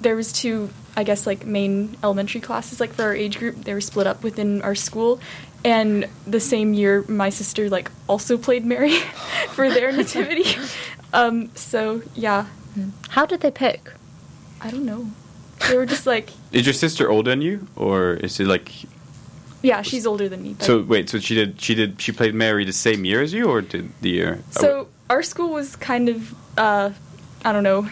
there 0.01 0.17
was 0.17 0.33
two, 0.33 0.69
I 0.97 1.05
guess, 1.05 1.25
like 1.25 1.45
main 1.45 1.95
elementary 2.03 2.41
classes, 2.41 2.81
like 2.81 2.91
for 2.91 3.03
our 3.03 3.15
age 3.15 3.39
group. 3.39 3.63
They 3.63 3.73
were 3.73 3.79
split 3.79 4.05
up 4.05 4.21
within 4.21 4.61
our 4.63 4.75
school, 4.75 5.21
and 5.63 6.09
the 6.27 6.41
same 6.41 6.73
year, 6.73 7.05
my 7.07 7.29
sister 7.29 7.69
like 7.69 7.89
also 8.09 8.37
played 8.37 8.65
Mary 8.65 8.97
for 9.51 9.69
their 9.69 9.93
nativity. 9.93 10.57
um, 11.13 11.55
so 11.55 12.01
yeah, 12.15 12.47
How 13.09 13.25
did 13.25 13.41
they 13.41 13.51
pick? 13.51 13.91
I 14.61 14.69
don't 14.71 14.85
know. 14.85 15.07
They 15.67 15.77
were 15.77 15.85
just 15.85 16.05
like, 16.07 16.29
Is 16.51 16.65
your 16.65 16.73
sister 16.73 17.09
older 17.09 17.31
than 17.31 17.41
you, 17.41 17.67
or 17.75 18.13
is 18.13 18.39
it 18.39 18.47
like? 18.47 18.71
yeah, 19.61 19.81
she's 19.81 20.05
older 20.05 20.27
than 20.27 20.43
me. 20.43 20.53
but- 20.53 20.65
So 20.65 20.81
wait, 20.81 21.09
so 21.09 21.19
she 21.19 21.35
did 21.35 21.59
she 21.61 21.73
did 21.75 22.01
she 22.01 22.11
played 22.11 22.33
Mary 22.35 22.65
the 22.65 22.73
same 22.73 23.05
year 23.05 23.21
as 23.21 23.31
you, 23.33 23.45
or 23.49 23.61
did 23.61 23.91
the 24.01 24.09
year? 24.09 24.39
So 24.51 24.87
our 25.09 25.23
school 25.23 25.49
was 25.51 25.75
kind 25.77 26.09
of, 26.09 26.33
uh, 26.57 26.91
I 27.45 27.51
don't 27.53 27.63
know, 27.63 27.87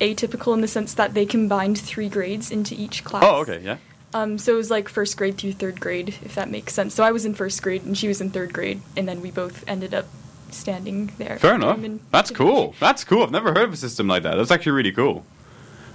atypical 0.00 0.52
in 0.54 0.60
the 0.60 0.68
sense 0.68 0.92
that 0.94 1.14
they 1.14 1.24
combined 1.24 1.78
three 1.78 2.08
grades 2.08 2.50
into 2.50 2.74
each 2.74 3.04
class. 3.04 3.22
Oh, 3.24 3.36
okay, 3.42 3.60
yeah. 3.64 3.76
Um, 4.12 4.38
so 4.38 4.52
it 4.54 4.56
was 4.56 4.70
like 4.70 4.88
first 4.88 5.16
grade 5.16 5.38
through 5.38 5.52
third 5.54 5.80
grade, 5.80 6.14
if 6.22 6.34
that 6.36 6.48
makes 6.50 6.72
sense. 6.74 6.94
So 6.94 7.02
I 7.02 7.10
was 7.10 7.24
in 7.24 7.34
first 7.34 7.62
grade 7.62 7.84
and 7.84 7.96
she 7.98 8.06
was 8.06 8.20
in 8.20 8.30
third 8.30 8.52
grade, 8.52 8.80
and 8.96 9.08
then 9.08 9.20
we 9.20 9.30
both 9.30 9.64
ended 9.66 9.92
up 9.94 10.06
standing 10.54 11.12
there. 11.18 11.38
Fair 11.38 11.54
enough. 11.54 11.80
That's 12.10 12.30
cool. 12.30 12.74
That's 12.80 13.04
cool. 13.04 13.22
I've 13.22 13.30
never 13.30 13.52
heard 13.52 13.64
of 13.64 13.72
a 13.72 13.76
system 13.76 14.06
like 14.06 14.22
that. 14.22 14.36
That's 14.36 14.50
actually 14.50 14.72
really 14.72 14.92
cool. 14.92 15.24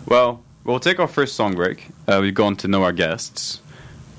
Well, 0.05 0.41
we'll 0.63 0.79
take 0.79 0.99
our 0.99 1.07
first 1.07 1.35
song 1.35 1.55
break. 1.55 1.87
Uh, 2.07 2.19
we've 2.21 2.33
gone 2.33 2.55
to 2.57 2.67
know 2.67 2.83
our 2.83 2.91
guests. 2.91 3.61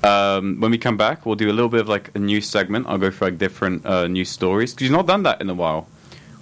Um, 0.03 0.59
when 0.59 0.71
we 0.71 0.77
come 0.77 0.97
back, 0.97 1.25
we'll 1.25 1.35
do 1.35 1.49
a 1.49 1.53
little 1.53 1.69
bit 1.69 1.81
of 1.81 1.89
like 1.89 2.09
a 2.15 2.19
news 2.19 2.49
segment. 2.49 2.87
I'll 2.87 2.97
go 2.97 3.11
for 3.11 3.25
like 3.25 3.37
different 3.37 3.85
uh, 3.85 4.07
news 4.07 4.29
stories 4.29 4.73
because 4.73 4.85
we've 4.85 4.97
not 4.97 5.05
done 5.07 5.23
that 5.23 5.41
in 5.41 5.49
a 5.49 5.53
while. 5.53 5.87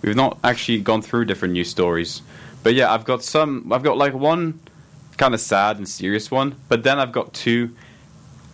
We've 0.01 0.15
not 0.15 0.38
actually 0.44 0.79
gone 0.79 1.01
through 1.01 1.25
different 1.25 1.53
news 1.53 1.70
stories. 1.70 2.22
But 2.63 2.74
yeah, 2.74 2.91
I've 2.91 3.06
got 3.06 3.24
some. 3.24 3.72
I've 3.72 3.84
got 3.84 3.98
like 3.98 4.13
one 4.13 4.60
kind 5.18 5.34
of 5.34 5.41
sad 5.41 5.77
and 5.77 5.88
serious 5.88 6.32
one, 6.32 6.56
but 6.70 6.84
then 6.84 7.00
I've 7.00 7.12
got 7.12 7.34
two 7.34 7.75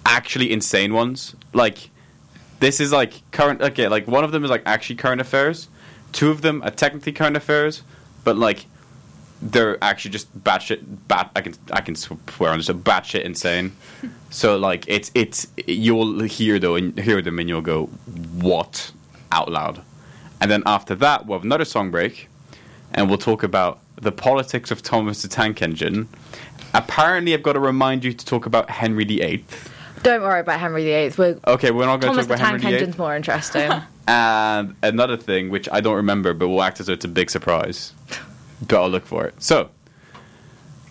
actually 0.06 0.52
insane 0.52 0.94
ones. 0.94 1.36
Like 1.54 1.90
this 2.60 2.80
is 2.80 2.92
like 2.92 3.22
current. 3.32 3.62
Okay, 3.62 3.88
like 3.88 4.08
one 4.08 4.24
of 4.24 4.32
them 4.32 4.44
is 4.44 4.50
like 4.50 4.64
actually 4.66 4.96
current 4.96 5.22
affairs. 5.22 5.68
Two 6.12 6.30
of 6.30 6.42
them 6.42 6.62
are 6.64 6.72
technically 6.72 7.12
current 7.12 7.36
affairs, 7.36 7.84
but 8.24 8.38
like 8.38 8.66
they're 9.42 9.78
actually 9.84 10.12
just 10.12 10.44
batshit. 10.44 10.84
Bat. 11.08 11.32
I 11.36 11.42
can 11.42 11.54
I 11.72 11.82
can 11.82 11.96
swear 11.96 12.52
on 12.52 12.58
this. 12.58 12.70
Batshit 12.70 13.24
insane. 13.24 13.76
so 14.30 14.58
like 14.58 14.86
it's 14.88 15.12
it's 15.14 15.48
you'll 15.68 16.24
hear 16.24 16.60
though 16.60 16.76
and 16.76 16.98
hear 17.00 17.22
them 17.22 17.40
and 17.40 17.50
you'll 17.50 17.62
go 17.62 17.86
what 17.86 18.92
out 19.32 19.52
loud, 19.52 19.82
and 20.40 20.50
then 20.50 20.64
after 20.66 20.96
that 20.96 21.26
we'll 21.26 21.38
have 21.38 21.46
another 21.46 21.66
song 21.66 21.92
break, 21.92 22.30
and 22.94 23.10
we'll 23.10 23.18
talk 23.18 23.44
about 23.44 23.80
the 24.02 24.12
politics 24.12 24.72
of 24.72 24.82
Thomas 24.82 25.22
the 25.22 25.28
Tank 25.28 25.62
Engine. 25.62 26.08
Apparently, 26.74 27.34
I've 27.34 27.44
got 27.44 27.54
to 27.54 27.60
remind 27.60 28.04
you 28.04 28.14
to 28.14 28.26
talk 28.26 28.46
about 28.46 28.70
Henry 28.70 29.06
VIII. 29.06 29.46
Don't 30.06 30.22
worry 30.22 30.40
about 30.40 30.60
Henry 30.60 30.84
VIII. 30.86 31.14
We're 31.18 31.40
Okay, 31.48 31.72
we're 31.72 31.86
not 31.86 32.00
going 32.00 32.14
to 32.14 32.22
Thomas 32.24 32.28
talk 32.28 32.28
the 32.28 32.34
about 32.36 32.50
Tank 32.52 32.62
Henry 32.62 32.78
VIII. 32.78 32.80
Engine's 32.84 32.98
more 32.98 33.16
interesting. 33.16 33.72
And 34.08 34.76
another 34.84 35.18
thing, 35.18 35.50
which 35.50 35.68
I 35.72 35.82
don't 35.82 35.96
remember, 35.96 36.36
but 36.36 36.48
will 36.48 36.62
act 36.62 36.80
as 36.80 36.86
though 36.86 36.94
it's 36.94 37.06
a 37.06 37.08
big 37.08 37.32
surprise. 37.32 37.92
but 38.62 38.80
I'll 38.80 38.88
look 38.90 39.08
for 39.08 39.26
it. 39.26 39.34
So, 39.42 39.72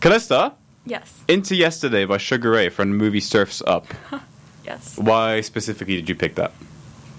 Callista, 0.00 0.54
Yes. 0.85 1.23
Into 1.28 1.54
Yesterday 1.54 2.04
by 2.06 2.16
Sugar 2.18 2.50
Ray 2.50 2.68
from 2.71 2.90
the 2.90 2.97
movie 2.97 3.21
Surf's 3.21 3.62
Up. 3.66 3.87
Yes. 4.64 4.96
Why 4.98 5.42
specifically 5.42 5.94
did 5.96 6.09
you 6.09 6.14
pick 6.14 6.37
that? 6.37 6.50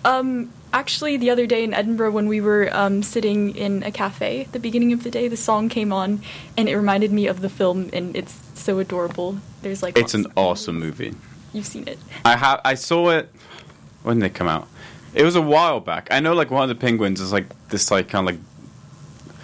Um, 0.04 0.52
actually, 0.74 1.16
the 1.18 1.30
other 1.30 1.46
day 1.46 1.64
in 1.64 1.76
Edinburgh, 1.76 2.10
when 2.12 2.28
we 2.28 2.42
were 2.42 2.70
um, 2.76 3.04
sitting 3.04 3.56
in 3.56 3.84
a 3.84 3.92
cafe 3.92 4.42
at 4.46 4.52
the 4.52 4.58
beginning 4.60 4.92
of 4.94 5.04
the 5.04 5.12
day, 5.12 5.28
the 5.28 5.38
song 5.38 5.70
came 5.70 5.94
on, 5.94 6.22
and 6.58 6.68
it 6.68 6.76
reminded 6.76 7.12
me 7.12 7.28
of 7.28 7.42
the 7.42 7.50
film, 7.50 7.92
and 7.94 8.16
it's 8.16 8.36
so 8.56 8.80
adorable. 8.80 9.38
There's 9.62 9.84
like 9.84 9.96
It's 9.96 10.16
an 10.16 10.24
lots 10.24 10.32
of- 10.32 10.38
awesome 10.38 10.80
movie. 10.80 11.14
You've 11.56 11.66
seen 11.66 11.88
it. 11.88 11.98
I 12.26 12.36
ha- 12.36 12.60
I 12.66 12.74
saw 12.74 13.12
it 13.12 13.30
when 14.04 14.20
did 14.20 14.26
it 14.26 14.34
come 14.34 14.48
out? 14.48 14.68
It 15.14 15.24
was 15.24 15.38
a 15.38 15.42
while 15.42 15.80
back. 15.80 16.10
I 16.12 16.20
know 16.20 16.34
like 16.34 16.52
one 16.52 16.64
of 16.64 16.70
the 16.70 16.76
penguins 16.76 17.22
is 17.22 17.32
like 17.32 17.46
this 17.70 17.90
like 17.90 18.10
kind 18.10 18.28
of 18.28 18.36
like 18.36 18.44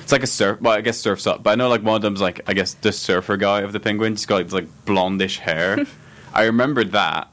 it's 0.02 0.12
like 0.12 0.24
a 0.24 0.28
surf. 0.28 0.60
Well, 0.62 0.74
I 0.74 0.82
guess 0.82 0.98
surfs 0.98 1.26
up, 1.26 1.42
but 1.42 1.52
I 1.52 1.56
know 1.56 1.70
like 1.70 1.84
one 1.84 1.96
of 1.96 2.02
them's 2.02 2.20
like 2.20 2.42
I 2.48 2.54
guess 2.54 2.74
the 2.74 2.92
surfer 2.92 3.38
guy 3.38 3.62
of 3.62 3.72
the 3.72 3.80
penguins. 3.80 4.22
He's 4.22 4.26
got 4.26 4.36
like, 4.36 4.46
this, 4.48 4.54
like 4.54 4.86
blondish 4.86 5.38
hair. 5.38 5.86
I 6.34 6.44
remember 6.44 6.84
that, 6.84 7.30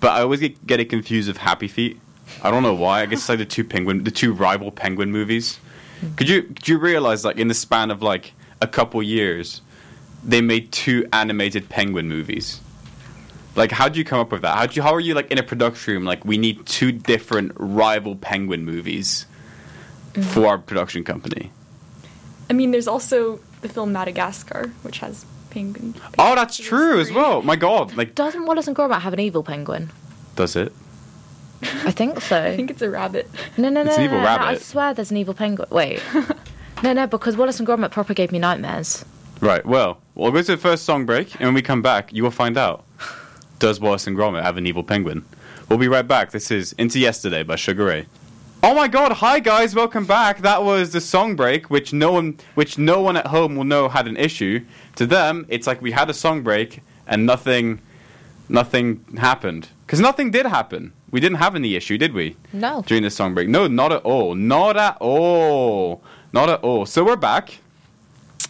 but 0.00 0.10
I 0.10 0.20
always 0.20 0.40
get, 0.40 0.66
get 0.66 0.80
it 0.80 0.90
confused 0.90 1.28
with 1.28 1.38
Happy 1.38 1.66
Feet. 1.66 1.98
I 2.42 2.50
don't 2.50 2.62
know 2.62 2.74
why. 2.74 3.00
I 3.00 3.06
guess 3.06 3.20
it's 3.20 3.28
like 3.30 3.38
the 3.38 3.46
two 3.46 3.64
penguin, 3.64 4.04
the 4.04 4.10
two 4.10 4.34
rival 4.34 4.70
penguin 4.70 5.10
movies. 5.10 5.58
Mm-hmm. 6.02 6.14
Could 6.16 6.28
you 6.28 6.42
could 6.42 6.68
you 6.68 6.78
realize 6.78 7.24
like 7.24 7.38
in 7.38 7.48
the 7.48 7.54
span 7.54 7.90
of 7.90 8.02
like 8.02 8.34
a 8.60 8.66
couple 8.66 9.02
years, 9.02 9.62
they 10.22 10.40
made 10.42 10.70
two 10.72 11.08
animated 11.12 11.68
penguin 11.68 12.06
movies? 12.06 12.60
Like, 13.56 13.72
how 13.72 13.84
would 13.84 13.96
you 13.96 14.04
come 14.04 14.20
up 14.20 14.30
with 14.32 14.42
that? 14.42 14.56
How 14.56 14.72
you 14.72 14.82
how 14.82 14.94
are 14.94 15.00
you 15.00 15.14
like 15.14 15.30
in 15.30 15.38
a 15.38 15.42
production 15.42 15.94
room? 15.94 16.04
Like, 16.04 16.24
we 16.24 16.38
need 16.38 16.64
two 16.66 16.92
different 16.92 17.52
rival 17.56 18.14
penguin 18.16 18.64
movies 18.64 19.26
for 20.30 20.46
our 20.46 20.58
production 20.58 21.04
company. 21.04 21.50
I 22.48 22.52
mean, 22.52 22.70
there's 22.70 22.88
also 22.88 23.40
the 23.60 23.68
film 23.68 23.92
Madagascar, 23.92 24.72
which 24.82 24.98
has 24.98 25.24
penguin. 25.50 25.94
Oh, 26.18 26.34
that's 26.34 26.56
true 26.56 26.96
There's 26.96 27.08
as 27.08 27.14
well. 27.14 27.42
My 27.42 27.56
God, 27.56 27.96
like, 27.96 28.14
Doesn't 28.14 28.46
Wallace 28.46 28.66
and 28.68 28.76
Gromit 28.76 29.00
have 29.00 29.12
an 29.12 29.20
evil 29.20 29.42
penguin? 29.42 29.90
does 30.36 30.56
it? 30.56 30.72
I 31.62 31.90
think 31.90 32.20
so. 32.22 32.42
I 32.42 32.56
think 32.56 32.70
it's 32.70 32.82
a 32.82 32.88
rabbit. 32.90 33.28
no, 33.58 33.68
no, 33.68 33.82
no, 33.82 33.90
It's 33.90 33.98
an 33.98 34.04
no, 34.04 34.04
evil 34.06 34.18
no, 34.18 34.24
no, 34.36 34.42
I 34.42 34.56
swear 34.56 34.94
there's 34.94 35.10
an 35.10 35.16
evil 35.18 35.34
penguin. 35.34 35.68
Wait. 35.70 36.00
no, 36.82 36.92
no, 36.92 37.06
because 37.06 37.36
Wallace 37.36 37.58
and 37.58 37.68
Gromit 37.68 37.90
proper 37.90 38.14
gave 38.14 38.32
me 38.32 38.38
nightmares. 38.38 39.04
Right. 39.40 39.64
Well, 39.66 40.00
we'll 40.14 40.30
go 40.32 40.40
to 40.42 40.52
the 40.52 40.56
first 40.56 40.84
song 40.84 41.04
break, 41.06 41.34
and 41.34 41.42
when 41.44 41.54
we 41.54 41.62
come 41.62 41.82
back, 41.82 42.12
you 42.12 42.22
will 42.22 42.30
find 42.30 42.56
out. 42.56 42.84
Does 43.60 43.78
Wallace 43.78 44.06
and 44.06 44.16
Gromit 44.16 44.42
have 44.42 44.56
an 44.56 44.66
evil 44.66 44.82
penguin? 44.82 45.22
We'll 45.68 45.78
be 45.78 45.86
right 45.86 46.08
back. 46.08 46.30
This 46.30 46.50
is 46.50 46.72
Into 46.78 46.98
Yesterday 46.98 47.42
by 47.42 47.56
Sugar 47.56 47.84
Ray. 47.84 48.06
Oh 48.62 48.74
my 48.74 48.88
God! 48.88 49.12
Hi 49.12 49.38
guys, 49.38 49.74
welcome 49.74 50.06
back. 50.06 50.38
That 50.38 50.64
was 50.64 50.92
the 50.92 51.00
song 51.02 51.36
break, 51.36 51.68
which 51.68 51.92
no 51.92 52.10
one, 52.10 52.38
which 52.54 52.78
no 52.78 53.02
one 53.02 53.18
at 53.18 53.26
home 53.26 53.56
will 53.56 53.64
know 53.64 53.90
had 53.90 54.08
an 54.08 54.16
issue. 54.16 54.64
To 54.96 55.04
them, 55.04 55.44
it's 55.50 55.66
like 55.66 55.82
we 55.82 55.90
had 55.92 56.08
a 56.08 56.14
song 56.14 56.42
break 56.42 56.80
and 57.06 57.26
nothing, 57.26 57.82
nothing 58.48 59.04
happened 59.18 59.68
because 59.84 60.00
nothing 60.00 60.30
did 60.30 60.46
happen. 60.46 60.94
We 61.10 61.20
didn't 61.20 61.36
have 61.36 61.54
any 61.54 61.76
issue, 61.76 61.98
did 61.98 62.14
we? 62.14 62.36
No. 62.54 62.82
During 62.86 63.02
the 63.02 63.10
song 63.10 63.34
break, 63.34 63.50
no, 63.50 63.66
not 63.66 63.92
at 63.92 64.02
all, 64.04 64.34
not 64.34 64.78
at 64.78 64.96
all, 65.02 66.02
not 66.32 66.48
at 66.48 66.62
all. 66.62 66.86
So 66.86 67.04
we're 67.04 67.16
back. 67.16 67.58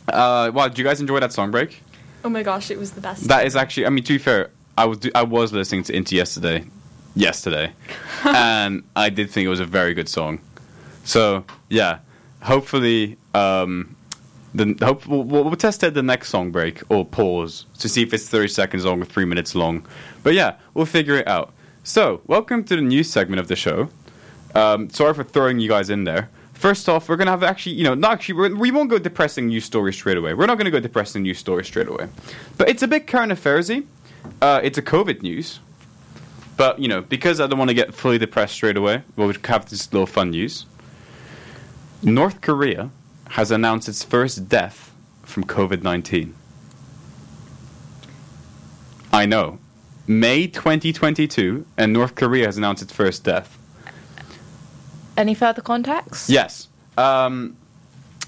Uh, 0.07 0.53
wow, 0.55 0.69
did 0.69 0.79
you 0.79 0.85
guys 0.85 1.01
enjoy 1.01 1.19
that 1.19 1.33
song 1.33 1.51
break? 1.51 1.83
Oh 2.25 2.29
my 2.29 2.45
gosh, 2.45 2.71
it 2.71 2.79
was 2.79 2.93
the 2.93 3.01
best. 3.01 3.27
That 3.27 3.45
is 3.45 3.57
actually, 3.57 3.87
I 3.87 3.89
mean, 3.89 4.05
to 4.05 4.13
be 4.13 4.19
fair, 4.19 4.51
I 4.81 4.87
was 4.87 4.99
I 5.15 5.25
was 5.25 5.53
listening 5.53 5.83
to 5.85 5.95
Into 5.95 6.17
yesterday, 6.17 6.65
yesterday, 7.15 7.71
and 8.25 8.83
I 8.97 9.11
did 9.11 9.31
think 9.31 9.45
it 9.45 9.51
was 9.51 9.61
a 9.61 9.67
very 9.67 9.93
good 9.93 10.09
song. 10.09 10.41
So 11.05 11.45
yeah, 11.69 11.99
hopefully, 12.41 13.19
um, 13.35 13.95
the 14.55 14.75
hope 14.81 15.07
we'll, 15.07 15.25
we'll 15.25 15.55
test 15.57 15.83
it 15.83 15.93
the 15.93 16.03
next 16.03 16.31
song 16.31 16.51
break 16.51 16.81
or 16.89 17.05
pause 17.05 17.67
to 17.81 17.91
see 17.91 18.01
if 18.01 18.15
it's 18.15 18.27
thirty 18.27 18.49
seconds 18.49 18.87
long 18.87 19.03
or 19.03 19.05
three 19.05 19.27
minutes 19.27 19.55
long. 19.55 19.87
But 20.23 20.33
yeah, 20.33 20.57
we'll 20.73 20.87
figure 20.87 21.17
it 21.17 21.29
out. 21.29 21.53
So 21.85 22.23
welcome 22.27 22.65
to 22.65 22.75
the 22.75 22.81
news 22.81 23.11
segment 23.11 23.39
of 23.39 23.49
the 23.49 23.57
show. 23.57 23.91
Um, 24.55 24.89
sorry 24.89 25.13
for 25.13 25.25
throwing 25.25 25.61
you 25.61 25.69
guys 25.69 25.91
in 25.91 26.05
there. 26.05 26.31
First 26.55 26.89
off, 26.89 27.07
we're 27.07 27.17
gonna 27.17 27.33
have 27.33 27.43
actually, 27.43 27.75
you 27.75 27.85
know, 27.85 27.95
not 27.95 28.13
actually, 28.13 28.37
we're, 28.37 28.57
we 28.57 28.71
won't 28.71 28.89
go 28.89 28.99
depressing 28.99 29.49
news 29.49 29.67
stories 29.67 29.97
straight 29.97 30.17
away. 30.17 30.33
We're 30.33 30.47
not 30.47 30.57
gonna 30.57 30.71
go 30.71 30.81
depressing 30.81 31.21
news 31.23 31.37
stories 31.37 31.67
straight 31.67 31.89
away, 31.89 32.09
but 32.57 32.71
it's 32.71 32.83
a 32.83 32.89
bit 32.89 33.07
current 33.07 33.31
affairsy. 33.31 33.85
Uh, 34.41 34.61
it's 34.63 34.79
a 34.79 34.83
COVID 34.83 35.23
news, 35.23 35.61
but 36.57 36.79
you 36.79 36.89
know, 36.89 37.03
because 37.03 37.41
I 37.41 37.47
don't 37.47 37.59
want 37.59 37.69
to 37.69 37.75
get 37.75 37.95
fully 37.95 38.19
depressed 38.19 38.55
straight 38.55 38.77
away, 38.77 39.03
we'll 39.17 39.33
have 39.45 39.67
this 39.69 39.93
little 39.93 40.07
fun 40.07 40.31
news. 40.31 40.67
North 42.03 42.41
Korea 42.41 42.91
has 43.31 43.51
announced 43.51 43.89
its 43.89 44.03
first 44.03 44.49
death 44.49 44.93
from 45.23 45.45
COVID 45.45 45.83
nineteen. 45.83 46.35
I 49.13 49.27
know, 49.27 49.59
May 50.07 50.47
2022, 50.47 51.67
and 51.77 51.93
North 51.93 52.15
Korea 52.15 52.47
has 52.47 52.57
announced 52.57 52.83
its 52.83 52.93
first 52.93 53.25
death. 53.25 53.59
Any 55.17 55.35
further 55.35 55.63
context? 55.63 56.31
Yes. 56.31 56.69
Um, 56.97 57.57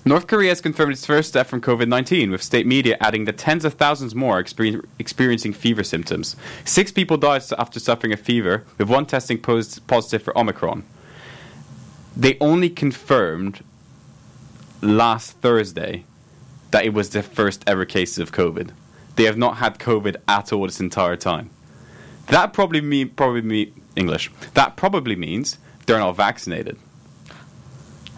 North 0.05 0.27
Korea 0.27 0.49
has 0.49 0.61
confirmed 0.61 0.93
its 0.93 1.07
first 1.07 1.33
death 1.33 1.47
from 1.49 1.61
COVID 1.61 1.87
19, 1.87 2.31
with 2.33 2.43
state 2.43 2.67
media 2.67 2.97
adding 3.01 3.25
that 3.27 3.39
tens 3.39 3.65
of 3.65 3.75
thousands 3.75 4.15
more 4.17 4.39
are 4.39 4.43
exper- 4.43 4.85
experiencing 4.99 5.53
fever 5.53 5.85
symptoms. 5.85 6.35
Six 6.65 6.91
people 6.91 7.17
died 7.17 7.43
after 7.57 7.79
suffering 7.79 8.13
a 8.13 8.17
fever, 8.17 8.65
with 8.79 8.89
one 8.89 9.07
testing 9.07 9.39
pos- 9.39 9.79
positive 9.79 10.23
for 10.23 10.37
Omicron. 10.37 10.85
they 12.17 12.37
only 12.41 12.69
confirmed 12.69 13.63
last 14.83 15.33
Thursday 15.39 16.05
that 16.73 16.85
it 16.85 16.93
was 16.93 17.11
their 17.11 17.23
first 17.23 17.63
ever 17.67 17.85
cases 17.85 18.19
of 18.19 18.33
COVID. 18.33 18.71
They 19.17 19.25
have 19.25 19.39
not 19.39 19.59
had 19.59 19.79
COVID 19.79 20.17
at 20.27 20.53
all 20.53 20.67
this 20.67 20.81
entire 20.81 21.17
time. 21.17 21.49
That 22.27 22.53
probably 22.53 22.81
mean 22.81 23.11
probably 23.11 23.43
me 23.43 23.73
English. 23.97 24.31
That 24.55 24.77
probably 24.77 25.17
means 25.17 25.59
they're 25.87 25.99
not 25.99 26.17
vaccinated, 26.17 26.77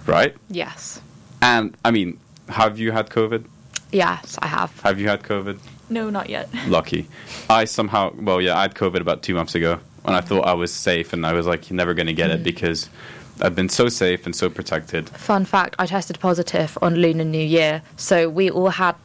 right? 0.07 0.35
Yes. 0.49 1.01
And 1.45 1.77
I 1.85 1.91
mean, 1.91 2.19
have 2.49 2.79
you 2.79 2.91
had 2.91 3.11
COVID? 3.11 3.45
Yes, 3.93 4.39
I 4.41 4.47
have. 4.47 4.81
Have 4.81 4.99
you 4.99 5.09
had 5.09 5.23
COVID? 5.23 5.59
No, 5.91 6.09
not 6.09 6.31
yet. 6.31 6.49
Lucky. 6.69 7.07
I 7.51 7.67
somehow, 7.67 8.15
well, 8.15 8.41
yeah, 8.41 8.57
I 8.57 8.63
had 8.63 8.75
COVID 8.75 9.01
about 9.01 9.23
two 9.23 9.35
months 9.35 9.55
ago, 9.55 9.79
and 10.07 10.17
I 10.17 10.23
thought 10.23 10.47
I 10.47 10.55
was 10.55 10.73
safe, 10.73 11.13
and 11.13 11.27
I 11.27 11.35
was 11.35 11.47
like, 11.47 11.69
you're 11.69 11.77
never 11.77 11.93
going 11.93 12.07
to 12.07 12.15
get 12.15 12.31
it 12.31 12.43
because 12.43 12.89
I've 13.43 13.55
been 13.55 13.69
so 13.69 13.91
safe 13.91 14.25
and 14.25 14.35
so 14.35 14.49
protected. 14.49 15.11
Fun 15.11 15.45
fact: 15.45 15.77
I 15.79 15.85
tested 15.85 16.19
positive 16.19 16.79
on 16.81 16.95
Lunar 16.95 17.25
New 17.25 17.45
Year, 17.45 17.83
so 17.99 18.31
we 18.31 18.51
all 18.51 18.71
had 18.71 18.97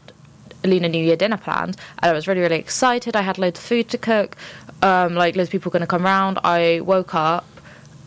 Lunar 0.63 0.87
New 0.87 1.03
Year 1.03 1.17
dinner 1.17 1.37
planned, 1.37 1.75
and 2.01 2.09
I 2.09 2.13
was 2.13 2.25
really, 2.25 2.39
really 2.39 2.59
excited. 2.59 3.17
I 3.17 3.21
had 3.21 3.37
loads 3.37 3.59
of 3.59 3.65
food 3.65 3.89
to 3.89 3.97
cook, 3.97 4.37
um, 4.81 5.13
like 5.13 5.35
loads 5.35 5.49
of 5.49 5.51
people 5.51 5.71
going 5.71 5.81
to 5.81 5.87
come 5.87 6.05
round. 6.05 6.39
I 6.45 6.79
woke 6.79 7.13
up 7.13 7.45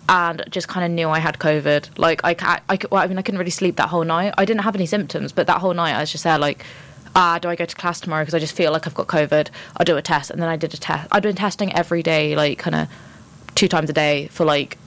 and 0.09 0.45
just 0.51 0.69
kind 0.69 0.85
of 0.85 0.91
knew 0.91 1.09
I 1.09 1.19
had 1.19 1.39
COVID. 1.39 1.99
Like 1.99 2.21
I, 2.25 2.35
ca- 2.35 2.61
I, 2.69 2.79
well, 2.91 3.03
I 3.03 3.07
mean, 3.07 3.19
I 3.19 3.23
couldn't 3.23 3.39
really 3.39 3.51
sleep 3.51 3.77
that 3.77 3.89
whole 3.89 4.05
night. 4.05 4.35
I 4.37 4.45
didn't 4.45 4.63
have 4.63 4.75
any 4.75 4.87
symptoms, 4.87 5.33
but 5.33 5.47
that 5.47 5.61
whole 5.61 5.75
night 5.75 5.95
I 5.95 6.01
was 6.01 6.13
just 6.13 6.25
there, 6.25 6.39
like. 6.39 6.65
Ah, 7.15 7.39
do 7.39 7.51
I 7.51 7.57
go 7.57 7.67
to 7.67 7.77
class 7.77 8.01
tomorrow 8.01 8.23
because 8.23 8.33
I 8.33 8.39
just 8.39 8.57
feel 8.57 8.73
like 8.73 8.87
I've 8.87 8.95
got 8.95 9.07
COVID? 9.07 9.51
I'll 9.77 9.85
do 9.85 9.99
a 9.99 10.01
test, 10.01 10.31
and 10.31 10.41
then 10.41 10.49
I 10.49 10.57
did 10.57 10.73
a 10.73 10.79
test. 10.79 11.09
I'd 11.13 11.23
been 11.23 11.37
testing 11.37 11.71
every 11.75 12.03
day, 12.03 12.35
like 12.35 12.59
kind 12.59 12.75
of 12.75 12.89
two 13.55 13.69
times 13.69 13.91
a 13.91 13.93
day 13.93 14.29
for 14.29 14.47
like 14.47 14.79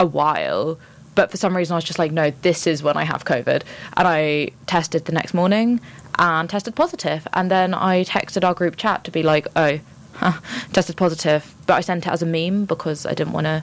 a 0.00 0.06
while, 0.06 0.78
but 1.14 1.30
for 1.30 1.36
some 1.36 1.56
reason 1.56 1.74
I 1.74 1.76
was 1.76 1.84
just 1.84 1.98
like, 1.98 2.12
no, 2.12 2.30
this 2.42 2.66
is 2.66 2.82
when 2.82 2.96
I 2.96 3.04
have 3.04 3.24
COVID. 3.24 3.62
And 3.96 4.08
I 4.08 4.50
tested 4.66 5.04
the 5.04 5.12
next 5.12 5.34
morning 5.34 5.80
and 6.18 6.48
tested 6.48 6.74
positive. 6.74 7.26
And 7.32 7.50
then 7.50 7.74
I 7.74 8.04
texted 8.04 8.44
our 8.44 8.54
group 8.54 8.76
chat 8.76 9.04
to 9.04 9.10
be 9.10 9.22
like, 9.22 9.46
oh, 9.56 9.78
huh, 10.14 10.40
tested 10.72 10.96
positive. 10.96 11.54
But 11.66 11.74
I 11.74 11.80
sent 11.80 12.06
it 12.06 12.12
as 12.12 12.22
a 12.22 12.26
meme 12.26 12.64
because 12.64 13.06
I 13.06 13.14
didn't 13.14 13.32
want 13.32 13.46
to. 13.46 13.62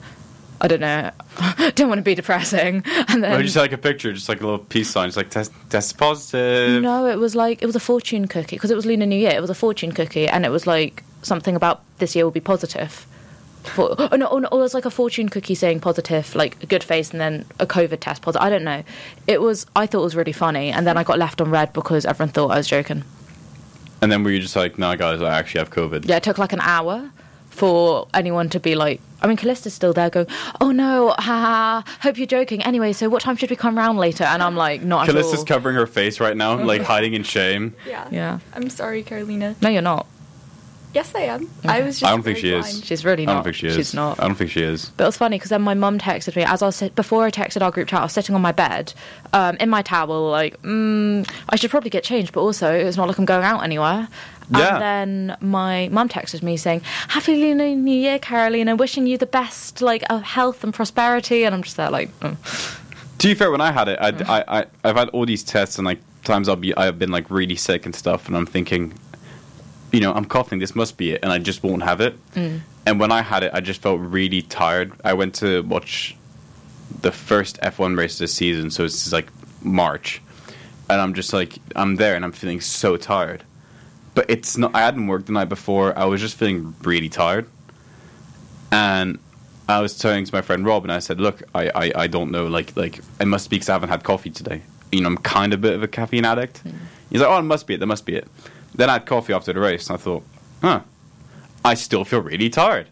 I 0.62 0.68
don't 0.68 0.80
know. 0.80 1.10
don't 1.76 1.90
want 1.90 1.98
to 1.98 2.04
be 2.04 2.14
depressing. 2.14 2.84
And 3.08 3.24
then 3.24 3.40
Or 3.40 3.42
just 3.42 3.56
like 3.56 3.72
a 3.74 3.80
picture, 3.80 4.14
just 4.14 4.30
like 4.30 4.42
a 4.42 4.44
little 4.44 4.60
peace 4.60 4.92
sign, 4.92 5.08
just 5.08 5.18
like 5.18 5.32
test, 5.32 5.52
test 5.72 5.98
positive. 5.98 6.84
no, 6.84 7.08
it 7.08 7.18
was 7.18 7.36
like 7.36 7.64
it 7.64 7.66
was 7.66 7.76
a 7.76 7.80
fortune 7.80 8.28
cookie 8.28 8.58
because 8.58 8.70
it 8.70 8.76
was 8.76 8.86
Lunar 8.86 9.08
New 9.08 9.18
Year. 9.18 9.32
It 9.32 9.42
was 9.42 9.50
a 9.50 9.56
fortune 9.56 9.92
cookie, 9.92 10.28
and 10.28 10.46
it 10.46 10.50
was 10.50 10.68
like 10.68 11.04
something 11.24 11.56
about 11.56 11.82
this 11.98 12.16
year 12.16 12.26
will 12.26 12.32
be 12.32 12.40
positive. 12.40 13.08
For, 13.64 13.96
oh 13.98 14.16
no, 14.16 14.28
oh 14.28 14.40
no, 14.40 14.48
it 14.48 14.56
was 14.56 14.74
like 14.76 14.86
a 14.86 14.92
fortune 14.92 15.30
cookie 15.30 15.56
saying 15.56 15.80
positive, 15.82 16.34
like 16.36 16.62
a 16.64 16.68
good 16.68 16.84
face, 16.84 17.12
and 17.12 17.20
then 17.20 17.46
a 17.60 17.66
COVID 17.66 18.00
test 18.00 18.22
positive. 18.22 18.46
I 18.46 18.50
don't 18.52 18.64
know. 18.64 18.84
It 19.26 19.42
was. 19.42 19.66
I 19.76 19.88
thought 19.88 20.02
it 20.02 20.04
was 20.04 20.16
really 20.16 20.32
funny, 20.32 20.70
and 20.70 20.86
then 20.86 20.96
I 20.96 21.04
got 21.04 21.18
left 21.18 21.42
on 21.42 21.50
red 21.50 21.74
because 21.74 22.06
everyone 22.06 22.32
thought 22.34 22.52
I 22.52 22.58
was 22.58 22.68
joking. 22.68 23.04
And 24.02 24.12
then 24.12 24.24
were 24.24 24.32
you 24.32 24.40
just 24.40 24.56
like, 24.56 24.80
no, 24.80 24.96
guys, 24.96 25.22
I 25.22 25.38
actually 25.38 25.60
have 25.60 25.70
COVID? 25.70 26.08
Yeah, 26.08 26.18
it 26.18 26.24
took 26.24 26.40
like 26.40 26.54
an 26.54 26.62
hour 26.62 27.12
for 27.52 28.08
anyone 28.14 28.50
to 28.50 28.60
be 28.60 28.76
like. 28.76 29.00
I 29.24 29.28
mean, 29.28 29.38
Callista's 29.38 29.76
still 29.76 29.94
there, 29.94 30.10
going, 30.10 30.26
"Oh 30.60 30.72
no, 30.72 31.10
ha, 31.10 31.22
ha, 31.22 31.84
hope 32.02 32.18
you're 32.18 32.26
joking." 32.26 32.64
Anyway, 32.64 32.92
so 32.92 33.08
what 33.08 33.22
time 33.22 33.36
should 33.36 33.52
we 33.52 33.56
come 33.56 33.78
round 33.78 34.00
later? 34.00 34.24
And 34.24 34.42
I'm 34.42 34.56
like, 34.56 34.82
not 34.82 35.08
at 35.08 35.14
Callista's 35.14 35.42
all. 35.42 35.46
covering 35.46 35.76
her 35.76 35.86
face 35.86 36.20
right 36.20 36.36
now, 36.36 36.56
like 36.64 36.82
hiding 36.82 37.14
in 37.14 37.22
shame. 37.22 37.76
Yeah. 37.88 38.08
Yeah. 38.10 38.40
I'm 38.56 38.68
sorry, 38.72 39.04
Carolina. 39.04 39.56
no, 39.62 39.70
you're 39.70 39.84
not. 39.84 40.08
Yes, 40.94 41.14
I 41.16 41.22
am. 41.22 41.44
Okay. 41.60 41.70
I 41.70 41.82
was 41.84 42.00
just. 42.00 42.10
I 42.10 42.14
don't 42.14 42.24
think 42.24 42.40
very 42.40 42.62
she 42.64 42.70
is. 42.70 42.84
She's 42.84 43.06
really 43.06 43.26
not. 43.26 43.32
I 43.32 43.36
not. 43.36 43.44
don't 43.44 43.54
think 43.54 43.56
she 43.58 43.68
is. 43.68 43.76
She's 43.76 43.94
not. 43.94 44.20
I 44.20 44.28
don't 44.28 44.36
think 44.36 44.50
she 44.52 44.62
is. 44.62 44.90
But 44.98 45.06
it 45.06 45.08
was 45.08 45.18
funny 45.18 45.38
because 45.38 45.50
then 45.50 45.62
my 45.62 45.74
mum 45.74 46.00
texted 46.00 46.36
me 46.36 46.44
as 46.44 46.62
I 46.62 46.66
was 46.66 46.76
sit- 46.78 46.96
before 46.96 47.24
I 47.24 47.32
texted 47.32 47.62
our 47.62 47.72
group 47.72 47.88
chat. 47.88 48.00
I 48.00 48.04
was 48.04 48.12
sitting 48.12 48.36
on 48.36 48.42
my 48.42 48.52
bed, 48.52 48.94
um, 49.32 49.56
in 49.58 49.70
my 49.70 49.84
towel, 49.84 50.30
like 50.30 50.62
mm, 50.64 51.30
I 51.48 51.56
should 51.56 51.72
probably 51.72 51.92
get 51.92 52.04
changed, 52.04 52.34
but 52.34 52.42
also 52.42 52.74
it's 52.74 52.98
not 52.98 53.08
like 53.08 53.18
I'm 53.20 53.26
going 53.26 53.44
out 53.46 53.64
anywhere. 53.64 54.10
Yeah. 54.52 54.76
And 54.76 55.30
then 55.30 55.38
my 55.42 55.90
mum 55.92 56.10
texted 56.10 56.44
me 56.44 56.58
saying, 56.58 56.82
"Happy 57.08 57.36
Lunar 57.36 57.76
New 57.76 57.96
Year, 57.96 58.20
Carolina. 58.20 58.76
Wishing 58.76 59.08
you 59.08 59.18
the 59.18 59.26
best, 59.26 59.82
like 59.82 60.04
of 60.10 60.24
health 60.24 60.64
and 60.64 60.74
prosperity." 60.74 61.46
And 61.46 61.56
I'm 61.56 61.64
just 61.64 61.78
there, 61.78 61.90
like, 61.90 62.12
mm. 62.20 62.36
To 63.20 63.28
be 63.28 63.34
fair, 63.34 63.52
when 63.52 63.62
I 63.62 63.72
had 63.72 63.88
it, 63.88 64.00
I'd, 64.02 64.22
I, 64.24 64.44
I, 64.48 64.66
I've 64.84 64.96
had 64.96 65.10
all 65.10 65.26
these 65.26 65.44
tests, 65.44 65.78
and 65.78 65.86
like 65.86 66.00
times 66.24 66.50
I'll 66.50 66.56
be, 66.56 66.76
I've 66.76 66.98
been 66.98 67.12
like 67.12 67.30
really 67.30 67.56
sick 67.56 67.86
and 67.86 67.96
stuff, 67.96 68.28
and 68.28 68.36
I'm 68.36 68.48
thinking, 68.48 68.94
you 69.92 70.00
know, 70.00 70.12
I'm 70.12 70.26
coughing. 70.26 70.60
This 70.60 70.76
must 70.76 70.98
be 70.98 71.12
it, 71.12 71.20
and 71.24 71.32
I 71.32 71.38
just 71.38 71.62
won't 71.64 71.84
have 71.84 72.02
it. 72.02 72.16
And 72.86 73.00
when 73.00 73.12
I 73.12 73.22
had 73.22 73.44
it, 73.44 73.52
I 73.54 73.60
just 73.62 73.82
felt 73.82 74.00
really 74.02 74.42
tired. 74.42 74.92
I 75.06 75.14
went 75.14 75.36
to 75.36 75.62
watch 75.62 76.16
the 77.02 77.12
first 77.12 77.60
F1 77.62 77.96
race 77.98 78.18
this 78.18 78.34
season, 78.34 78.72
so 78.72 78.84
it's 78.86 79.12
like 79.14 79.28
March, 79.62 80.20
and 80.90 81.00
I'm 81.00 81.14
just 81.14 81.32
like, 81.32 81.60
I'm 81.76 81.98
there, 81.98 82.16
and 82.16 82.26
I'm 82.26 82.32
feeling 82.32 82.60
so 82.60 82.98
tired. 82.98 83.44
But 84.14 84.30
it's 84.30 84.58
not. 84.58 84.76
I 84.76 84.82
hadn't 84.82 85.08
worked 85.08 85.28
the 85.28 85.34
night 85.34 85.50
before. 85.50 85.98
I 85.98 86.06
was 86.06 86.20
just 86.20 86.36
feeling 86.36 86.76
really 86.82 87.08
tired, 87.10 87.48
and 88.72 89.20
I 89.70 89.80
was 89.80 89.98
turning 89.98 90.26
to 90.26 90.36
my 90.36 90.42
friend 90.42 90.66
Rob, 90.66 90.84
and 90.84 90.92
I 90.92 91.00
said, 91.00 91.22
"Look, 91.22 91.44
I, 91.56 91.70
I, 91.70 91.92
I 91.96 92.08
don't 92.08 92.32
know. 92.32 92.48
Like, 92.48 92.76
like 92.76 93.00
it 93.20 93.26
must 93.26 93.50
be 93.50 93.56
because 93.56 93.70
I 93.70 93.74
haven't 93.74 93.90
had 93.90 94.04
coffee 94.04 94.30
today. 94.30 94.62
You 94.92 95.02
know, 95.02 95.08
I'm 95.08 95.18
kind 95.18 95.54
of 95.54 95.60
a 95.60 95.62
bit 95.62 95.74
of 95.74 95.84
a 95.84 95.88
caffeine 95.88 96.26
addict." 96.26 96.60
Hmm. 96.60 96.72
He's 97.10 97.22
like, 97.22 97.30
"Oh, 97.30 97.38
it 97.38 97.44
must 97.44 97.68
be 97.68 97.76
it. 97.76 97.80
That 97.80 97.86
must 97.86 98.06
be 98.06 98.16
it." 98.16 98.28
Then 98.76 98.90
I 98.90 98.94
had 98.94 99.06
coffee 99.06 99.34
after 99.34 99.54
the 99.54 99.60
race, 99.60 99.90
and 99.90 99.98
I 99.98 100.02
thought, 100.02 100.24
"Huh, 100.62 100.82
I 101.64 101.74
still 101.76 102.04
feel 102.04 102.20
really 102.22 102.50
tired." 102.50 102.88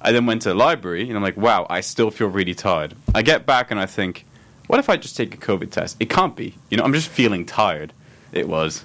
I 0.00 0.12
then 0.12 0.26
went 0.26 0.42
to 0.42 0.50
the 0.50 0.54
library, 0.54 1.08
and 1.08 1.16
I'm 1.16 1.22
like, 1.22 1.36
"Wow, 1.36 1.66
I 1.68 1.80
still 1.80 2.10
feel 2.10 2.28
really 2.28 2.54
tired." 2.54 2.94
I 3.14 3.22
get 3.22 3.44
back, 3.44 3.70
and 3.70 3.78
I 3.78 3.86
think, 3.86 4.24
"What 4.66 4.78
if 4.78 4.88
I 4.88 4.96
just 4.96 5.16
take 5.16 5.34
a 5.34 5.38
COVID 5.38 5.70
test? 5.70 5.96
It 6.00 6.08
can't 6.08 6.36
be. 6.36 6.54
You 6.70 6.78
know, 6.78 6.84
I'm 6.84 6.92
just 6.94 7.08
feeling 7.08 7.44
tired." 7.44 7.92
It 8.32 8.48
was. 8.48 8.84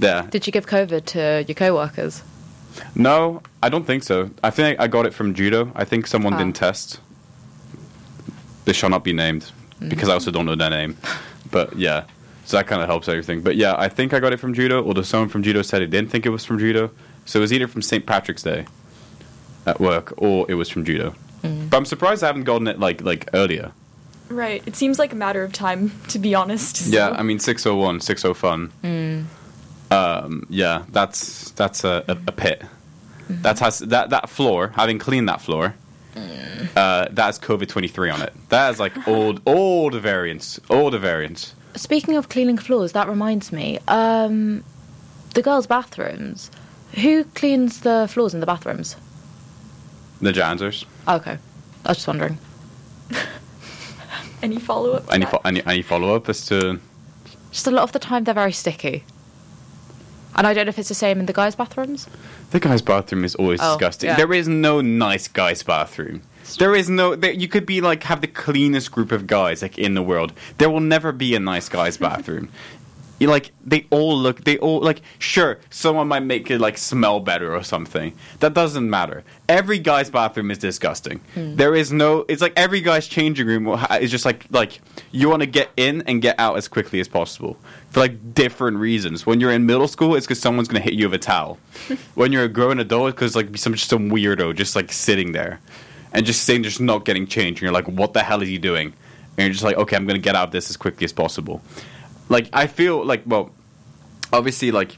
Yeah. 0.00 0.26
"Did 0.30 0.46
you 0.46 0.52
give 0.52 0.66
COVID 0.66 1.04
to 1.06 1.44
your 1.46 1.54
co-workers?" 1.54 2.22
No, 2.94 3.42
I 3.62 3.68
don't 3.68 3.86
think 3.86 4.02
so. 4.04 4.30
I 4.42 4.50
think 4.50 4.78
I 4.80 4.86
got 4.86 5.04
it 5.06 5.12
from 5.14 5.34
judo. 5.34 5.70
I 5.74 5.84
think 5.84 6.06
someone 6.06 6.34
Ah. 6.34 6.38
didn't 6.38 6.56
test. 6.56 7.00
They 8.64 8.72
shall 8.72 8.90
not 8.90 9.02
be 9.04 9.12
named 9.12 9.50
because 9.88 10.08
I 10.08 10.12
also 10.14 10.30
don't 10.30 10.46
know 10.46 10.54
their 10.56 10.70
name. 10.70 10.96
But 11.50 11.76
yeah, 11.76 12.04
so 12.44 12.56
that 12.58 12.66
kind 12.66 12.80
of 12.82 12.88
helps 12.88 13.08
everything. 13.08 13.40
But 13.40 13.56
yeah, 13.56 13.74
I 13.76 13.88
think 13.88 14.12
I 14.14 14.20
got 14.20 14.32
it 14.32 14.38
from 14.38 14.54
judo. 14.54 14.84
Although 14.86 15.02
someone 15.02 15.28
from 15.28 15.42
judo 15.42 15.62
said 15.62 15.80
he 15.80 15.86
didn't 15.88 16.10
think 16.10 16.26
it 16.26 16.30
was 16.30 16.44
from 16.44 16.58
judo, 16.58 16.90
so 17.24 17.38
it 17.40 17.42
was 17.42 17.52
either 17.52 17.66
from 17.66 17.82
St. 17.82 18.06
Patrick's 18.06 18.42
Day 18.42 18.66
at 19.66 19.80
work 19.80 20.14
or 20.16 20.46
it 20.48 20.54
was 20.54 20.68
from 20.68 20.84
judo. 20.84 21.14
But 21.42 21.76
I'm 21.76 21.84
surprised 21.84 22.22
I 22.22 22.26
haven't 22.28 22.44
gotten 22.44 22.68
it 22.68 22.78
like 22.78 23.02
like 23.02 23.28
earlier. 23.34 23.72
Right. 24.28 24.62
It 24.64 24.76
seems 24.76 24.98
like 24.98 25.12
a 25.12 25.16
matter 25.16 25.42
of 25.42 25.52
time, 25.52 25.90
to 26.08 26.18
be 26.20 26.34
honest. 26.36 26.76
so- 26.76 26.90
Yeah, 26.96 27.10
I 27.10 27.22
mean 27.24 27.40
601, 27.40 28.00
60 28.00 28.34
fun. 28.34 28.70
Um, 29.90 30.46
yeah, 30.48 30.84
that's 30.90 31.50
that's 31.52 31.84
a, 31.84 32.04
a, 32.08 32.12
a 32.28 32.32
pit. 32.32 32.62
That 33.28 33.58
has 33.60 33.80
that 33.80 34.10
that 34.10 34.28
floor. 34.28 34.72
Having 34.76 34.98
cleaned 34.98 35.28
that 35.28 35.40
floor, 35.40 35.74
uh, 36.16 37.06
that 37.10 37.18
has 37.18 37.38
COVID 37.38 37.68
twenty 37.68 37.88
three 37.88 38.10
on 38.10 38.22
it. 38.22 38.32
That 38.48 38.70
is 38.70 38.80
like 38.80 39.06
old 39.08 39.40
old 39.46 39.94
variants, 39.94 40.60
older 40.68 40.98
variants. 40.98 41.54
Speaking 41.76 42.16
of 42.16 42.28
cleaning 42.28 42.58
floors, 42.58 42.92
that 42.92 43.08
reminds 43.08 43.52
me. 43.52 43.78
Um, 43.88 44.64
the 45.34 45.42
girls' 45.42 45.66
bathrooms. 45.66 46.50
Who 46.96 47.22
cleans 47.22 47.80
the 47.80 48.08
floors 48.10 48.34
in 48.34 48.40
the 48.40 48.46
bathrooms? 48.46 48.96
The 50.20 50.32
janitors. 50.32 50.84
Okay, 51.06 51.38
I 51.84 51.88
was 51.88 51.98
just 51.98 52.08
wondering. 52.08 52.36
Any 54.42 54.58
follow 54.58 54.92
up? 54.92 55.12
Any 55.12 55.26
fo- 55.26 55.40
any 55.44 55.64
any 55.66 55.82
follow 55.82 56.16
up 56.16 56.28
as 56.28 56.46
to 56.46 56.80
Just 57.52 57.66
a 57.66 57.70
lot 57.70 57.82
of 57.82 57.92
the 57.92 57.98
time, 57.98 58.24
they're 58.24 58.34
very 58.34 58.52
sticky. 58.52 59.04
And 60.36 60.46
I 60.46 60.54
don't 60.54 60.66
know 60.66 60.70
if 60.70 60.78
it's 60.78 60.88
the 60.88 60.94
same 60.94 61.18
in 61.20 61.26
the 61.26 61.32
guys' 61.32 61.54
bathrooms. 61.56 62.06
the 62.50 62.60
guy's 62.60 62.82
bathroom 62.82 63.24
is 63.24 63.34
always 63.34 63.60
Oh, 63.62 63.74
disgusting. 63.76 64.08
yeah. 64.10 64.16
There 64.16 64.32
is 64.32 64.48
no 64.48 64.80
nice 64.80 65.28
guy's 65.28 65.62
bathroom. 65.62 66.22
There 66.58 66.74
is 66.74 66.88
no. 66.90 67.14
There, 67.14 67.32
you 67.32 67.46
could 67.46 67.64
be 67.66 67.80
like 67.80 68.02
have 68.04 68.20
the 68.22 68.26
cleanest 68.26 68.90
group 68.90 69.12
of 69.12 69.26
guys 69.28 69.62
like 69.62 69.78
in 69.78 69.94
the 69.94 70.02
world. 70.02 70.32
There 70.58 70.68
will 70.70 70.80
never 70.80 71.12
be 71.12 71.34
a 71.36 71.40
nice 71.40 71.68
guy's 71.68 71.96
bathroom. 71.96 72.48
You 73.20 73.28
like 73.28 73.52
they 73.64 73.86
all 73.90 74.16
look. 74.16 74.44
They 74.44 74.56
all 74.58 74.80
like. 74.80 75.02
Sure, 75.18 75.58
someone 75.68 76.08
might 76.08 76.24
make 76.24 76.50
it 76.50 76.58
like 76.58 76.78
smell 76.78 77.20
better 77.20 77.54
or 77.54 77.62
something. 77.62 78.14
That 78.40 78.54
doesn't 78.54 78.88
matter. 78.88 79.22
Every 79.46 79.78
guy's 79.78 80.08
bathroom 80.08 80.50
is 80.50 80.56
disgusting. 80.56 81.20
Hmm. 81.34 81.56
There 81.56 81.74
is 81.74 81.92
no. 81.92 82.24
It's 82.28 82.40
like 82.40 82.54
every 82.56 82.80
guy's 82.80 83.06
changing 83.06 83.46
room 83.46 83.68
is 84.00 84.10
just 84.10 84.24
like 84.24 84.46
like 84.50 84.80
you 85.12 85.28
want 85.28 85.40
to 85.42 85.46
get 85.46 85.68
in 85.76 86.00
and 86.02 86.22
get 86.22 86.40
out 86.40 86.56
as 86.56 86.66
quickly 86.66 86.98
as 86.98 87.08
possible 87.08 87.58
for 87.90 88.00
like 88.00 88.34
different 88.34 88.78
reasons. 88.78 89.26
When 89.26 89.38
you're 89.38 89.52
in 89.52 89.66
middle 89.66 89.88
school, 89.88 90.14
it's 90.14 90.26
because 90.26 90.40
someone's 90.40 90.68
gonna 90.68 90.80
hit 90.80 90.94
you 90.94 91.10
with 91.10 91.14
a 91.14 91.22
towel. 91.22 91.58
when 92.14 92.32
you're 92.32 92.44
a 92.44 92.48
grown 92.48 92.80
adult, 92.80 93.14
because 93.14 93.36
like 93.36 93.56
some 93.58 93.74
just 93.74 93.90
some 93.90 94.10
weirdo 94.10 94.56
just 94.56 94.74
like 94.74 94.90
sitting 94.90 95.32
there 95.32 95.60
and 96.14 96.24
just 96.24 96.44
saying 96.44 96.62
just 96.62 96.80
not 96.80 97.04
getting 97.04 97.26
changed. 97.26 97.58
And 97.58 97.62
you're 97.62 97.72
like, 97.72 97.86
what 97.86 98.14
the 98.14 98.22
hell 98.22 98.40
is 98.40 98.48
he 98.48 98.56
doing? 98.56 98.94
And 99.36 99.46
you're 99.46 99.52
just 99.52 99.64
like, 99.64 99.76
okay, 99.76 99.96
I'm 99.96 100.06
gonna 100.06 100.18
get 100.18 100.34
out 100.34 100.48
of 100.48 100.52
this 100.52 100.70
as 100.70 100.78
quickly 100.78 101.04
as 101.04 101.12
possible. 101.12 101.60
Like 102.30 102.48
I 102.54 102.66
feel 102.66 103.04
like 103.04 103.24
well, 103.26 103.50
obviously 104.32 104.70
like 104.70 104.96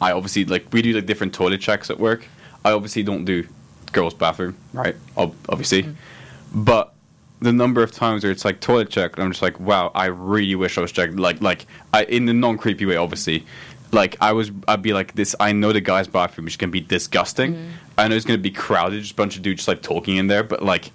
I 0.00 0.10
obviously 0.10 0.44
like 0.44 0.66
we 0.72 0.82
do 0.82 0.92
like 0.94 1.06
different 1.06 1.32
toilet 1.32 1.60
checks 1.60 1.90
at 1.90 2.00
work. 2.00 2.26
I 2.64 2.72
obviously 2.72 3.04
don't 3.04 3.24
do 3.24 3.46
girls' 3.92 4.14
bathroom, 4.14 4.56
right? 4.72 4.96
Ob- 5.16 5.36
obviously, 5.48 5.84
mm-hmm. 5.84 6.64
but 6.64 6.94
the 7.40 7.52
number 7.52 7.82
of 7.82 7.92
times 7.92 8.22
where 8.24 8.32
it's 8.32 8.44
like 8.44 8.60
toilet 8.60 8.88
check, 8.90 9.14
and 9.14 9.22
I'm 9.22 9.30
just 9.30 9.42
like, 9.42 9.60
wow, 9.60 9.92
I 9.94 10.06
really 10.06 10.54
wish 10.54 10.78
I 10.78 10.80
was 10.80 10.90
checked. 10.90 11.14
Like, 11.14 11.40
like 11.42 11.66
I 11.92 12.04
in 12.04 12.24
the 12.24 12.32
non 12.32 12.58
creepy 12.58 12.86
way, 12.86 12.96
obviously. 12.96 13.46
Like 13.92 14.16
I 14.20 14.32
was, 14.32 14.50
I'd 14.66 14.82
be 14.82 14.92
like 14.92 15.14
this. 15.14 15.36
I 15.38 15.52
know 15.52 15.72
the 15.72 15.80
guy's 15.80 16.08
bathroom 16.08 16.48
is 16.48 16.56
gonna 16.56 16.72
be 16.72 16.80
disgusting. 16.80 17.54
Mm-hmm. 17.54 17.70
I 17.98 18.08
know 18.08 18.16
it's 18.16 18.24
gonna 18.24 18.38
be 18.38 18.50
crowded, 18.50 19.02
just 19.02 19.12
a 19.12 19.16
bunch 19.16 19.36
of 19.36 19.42
dudes 19.42 19.58
just 19.58 19.68
like 19.68 19.82
talking 19.82 20.16
in 20.16 20.26
there. 20.26 20.42
But 20.42 20.64
like, 20.64 20.90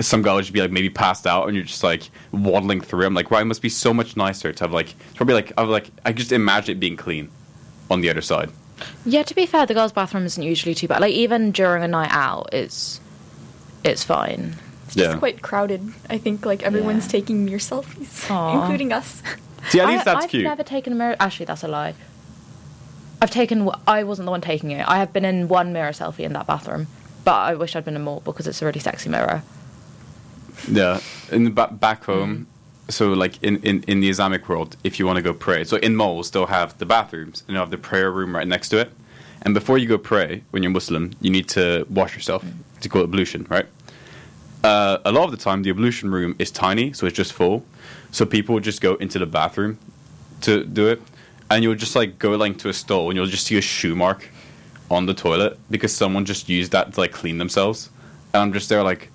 some 0.00 0.22
guy 0.22 0.34
would 0.34 0.42
just 0.42 0.52
be 0.52 0.60
like 0.60 0.70
maybe 0.70 0.90
passed 0.90 1.26
out, 1.26 1.46
and 1.46 1.54
you're 1.56 1.64
just 1.64 1.82
like 1.84 2.10
waddling 2.32 2.80
through. 2.80 3.06
I'm 3.06 3.14
like, 3.14 3.30
wow, 3.30 3.38
it 3.40 3.44
must 3.46 3.62
be 3.62 3.68
so 3.68 3.94
much 3.94 4.16
nicer 4.16 4.52
to 4.52 4.64
have 4.64 4.72
like 4.72 4.90
it's 4.90 5.16
probably 5.16 5.34
like 5.34 5.52
I 5.56 5.62
was 5.62 5.70
like 5.70 5.90
I 6.04 6.12
just 6.12 6.32
imagine 6.32 6.76
it 6.76 6.80
being 6.80 6.96
clean 6.96 7.30
on 7.90 8.00
the 8.02 8.10
other 8.10 8.20
side. 8.20 8.50
Yeah, 9.06 9.22
to 9.22 9.34
be 9.34 9.46
fair, 9.46 9.64
the 9.64 9.72
girls' 9.74 9.92
bathroom 9.92 10.26
isn't 10.26 10.42
usually 10.42 10.74
too 10.74 10.86
bad. 10.88 11.00
Like 11.00 11.14
even 11.14 11.50
during 11.50 11.82
a 11.82 11.88
night 11.88 12.10
out, 12.12 12.50
it's 12.52 13.00
it's 13.84 14.04
fine. 14.04 14.56
It's 14.84 14.94
just 14.94 15.10
Yeah. 15.12 15.18
quite 15.18 15.40
crowded. 15.42 15.92
I 16.10 16.18
think 16.18 16.44
like 16.44 16.62
everyone's 16.62 17.06
Yeah. 17.06 17.12
taking 17.12 17.44
mirror 17.46 17.58
selfies, 17.58 18.30
Aw. 18.30 18.60
including 18.62 18.92
us. 18.92 19.22
See, 19.70 19.80
at 19.80 19.88
least 19.88 20.02
I, 20.06 20.12
that's 20.12 20.24
I've 20.26 20.30
cute. 20.30 20.44
never 20.44 20.62
taken 20.62 20.92
a 20.92 20.96
mirror. 20.96 21.16
Actually, 21.18 21.46
that's 21.46 21.62
a 21.64 21.68
lie. 21.68 21.94
I've 23.22 23.30
taken. 23.30 23.70
I 23.86 24.04
wasn't 24.04 24.26
the 24.26 24.30
one 24.30 24.42
taking 24.42 24.70
it. 24.72 24.86
I 24.86 24.98
have 24.98 25.12
been 25.12 25.24
in 25.24 25.48
one 25.48 25.72
mirror 25.72 25.90
selfie 25.92 26.20
in 26.20 26.34
that 26.34 26.46
bathroom, 26.46 26.86
but 27.24 27.34
I 27.34 27.54
wish 27.54 27.74
I'd 27.74 27.84
been 27.84 27.96
in 27.96 28.02
more 28.02 28.20
because 28.20 28.46
it's 28.46 28.60
a 28.60 28.66
really 28.66 28.80
sexy 28.80 29.08
mirror. 29.08 29.42
Yeah, 30.68 31.00
in 31.30 31.44
the 31.44 31.50
ba- 31.50 31.72
back 31.72 32.04
home. 32.04 32.46
So, 32.88 33.12
like 33.12 33.42
in, 33.42 33.56
in, 33.64 33.82
in 33.88 34.00
the 34.00 34.08
Islamic 34.08 34.48
world, 34.48 34.76
if 34.84 34.98
you 34.98 35.06
want 35.06 35.16
to 35.16 35.22
go 35.22 35.34
pray, 35.34 35.64
so 35.64 35.76
in 35.78 35.96
malls 35.96 36.30
they'll 36.30 36.46
have 36.46 36.78
the 36.78 36.86
bathrooms 36.86 37.42
and 37.46 37.56
they'll 37.56 37.62
have 37.62 37.70
the 37.70 37.78
prayer 37.78 38.12
room 38.12 38.34
right 38.34 38.46
next 38.46 38.68
to 38.68 38.78
it. 38.78 38.92
And 39.42 39.54
before 39.54 39.76
you 39.78 39.86
go 39.86 39.98
pray, 39.98 40.42
when 40.50 40.62
you're 40.62 40.72
Muslim, 40.72 41.12
you 41.20 41.30
need 41.30 41.48
to 41.50 41.86
wash 41.90 42.14
yourself. 42.14 42.44
It's 42.76 42.86
called 42.86 43.04
ablution, 43.04 43.46
right? 43.50 43.66
Uh, 44.64 44.98
a 45.04 45.12
lot 45.12 45.24
of 45.24 45.30
the 45.30 45.36
time, 45.36 45.62
the 45.62 45.70
ablution 45.70 46.10
room 46.10 46.34
is 46.38 46.50
tiny, 46.50 46.92
so 46.92 47.06
it's 47.06 47.16
just 47.16 47.32
full. 47.32 47.64
So 48.10 48.24
people 48.24 48.58
just 48.60 48.80
go 48.80 48.94
into 48.96 49.18
the 49.18 49.26
bathroom 49.26 49.78
to 50.42 50.64
do 50.64 50.88
it, 50.88 51.00
and 51.50 51.62
you'll 51.62 51.74
just 51.74 51.94
like 51.94 52.18
go 52.18 52.30
like 52.32 52.58
to 52.58 52.68
a 52.68 52.72
stall, 52.72 53.10
and 53.10 53.16
you'll 53.16 53.26
just 53.26 53.46
see 53.46 53.58
a 53.58 53.60
shoe 53.60 53.94
mark 53.94 54.28
on 54.90 55.06
the 55.06 55.14
toilet 55.14 55.58
because 55.70 55.94
someone 55.94 56.24
just 56.24 56.48
used 56.48 56.72
that 56.72 56.94
to 56.94 57.00
like 57.00 57.12
clean 57.12 57.38
themselves. 57.38 57.90
And 58.32 58.42
I'm 58.42 58.52
just 58.52 58.68
there 58.68 58.82
like, 58.82 59.10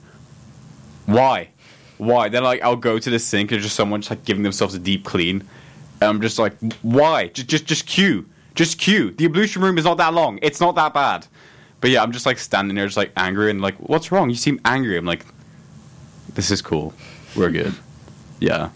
why? 1.06 1.50
Why? 1.98 2.30
Then 2.30 2.44
like 2.44 2.62
I'll 2.62 2.76
go 2.76 3.00
to 3.00 3.10
the 3.10 3.20
sink 3.20 3.52
and 3.52 3.62
just 3.62 3.76
someone 3.76 4.02
just 4.02 4.10
like 4.10 4.26
giving 4.26 4.44
themselves 4.44 4.74
a 4.74 4.80
deep 4.80 5.06
clean. 5.06 5.42
And 6.02 6.10
I'm 6.10 6.22
just 6.22 6.40
like, 6.40 6.54
why? 6.82 7.28
Just 7.28 7.48
just 7.48 7.66
just 7.66 7.86
queue. 7.86 8.26
Just 8.56 8.80
queue. 8.80 9.12
The 9.12 9.26
ablution 9.26 9.62
room 9.62 9.78
is 9.78 9.86
not 9.86 9.98
that 9.98 10.14
long. 10.14 10.40
It's 10.42 10.60
not 10.60 10.76
that 10.76 10.94
bad. 10.94 11.28
But 11.80 11.90
yeah, 11.90 12.04
I'm 12.04 12.12
just 12.12 12.26
like 12.26 12.38
standing 12.38 12.76
there 12.76 12.86
just 12.86 12.98
like 12.98 13.12
angry 13.18 13.50
and 13.50 13.62
like, 13.62 13.76
what's 13.78 14.12
wrong? 14.12 14.30
You 14.30 14.36
seem 14.36 14.60
angry. 14.66 14.98
I'm 14.98 15.06
like, 15.06 15.26
this 16.34 16.52
is 16.52 16.62
cool. 16.62 16.94
We're 17.36 17.50
good. 17.50 17.74
Yeah. 18.40 18.70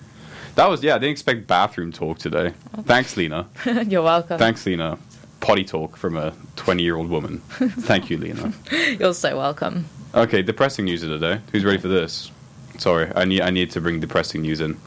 That 0.56 0.70
was 0.70 0.84
yeah, 0.84 0.96
I 0.96 1.00
didn't 1.00 1.12
expect 1.12 1.48
bathroom 1.48 1.92
talk 1.92 2.18
today. 2.18 2.54
Thanks, 2.84 3.18
Lina. 3.18 3.48
You're 3.88 4.04
welcome. 4.04 4.38
Thanks, 4.38 4.66
Lina. 4.66 4.98
Potty 5.42 5.66
talk 5.66 5.98
from 5.98 6.16
a 6.18 6.34
twenty 6.56 6.84
year 6.84 6.96
old 6.96 7.10
woman. 7.10 7.40
Thank 7.50 8.10
you, 8.10 8.18
Lina. 8.18 8.54
You're 9.00 9.14
so 9.14 9.38
welcome. 9.38 9.86
Okay, 10.16 10.42
depressing 10.42 10.86
news 10.86 11.04
of 11.04 11.10
the 11.10 11.18
day. 11.18 11.42
Who's 11.52 11.66
ready 11.66 11.78
for 11.78 11.90
this? 11.90 12.32
Sorry, 12.78 13.12
I 13.14 13.26
need 13.26 13.42
I 13.42 13.50
need 13.50 13.72
to 13.72 13.82
bring 13.82 14.00
depressing 14.00 14.44
news 14.44 14.62
in. 14.62 14.78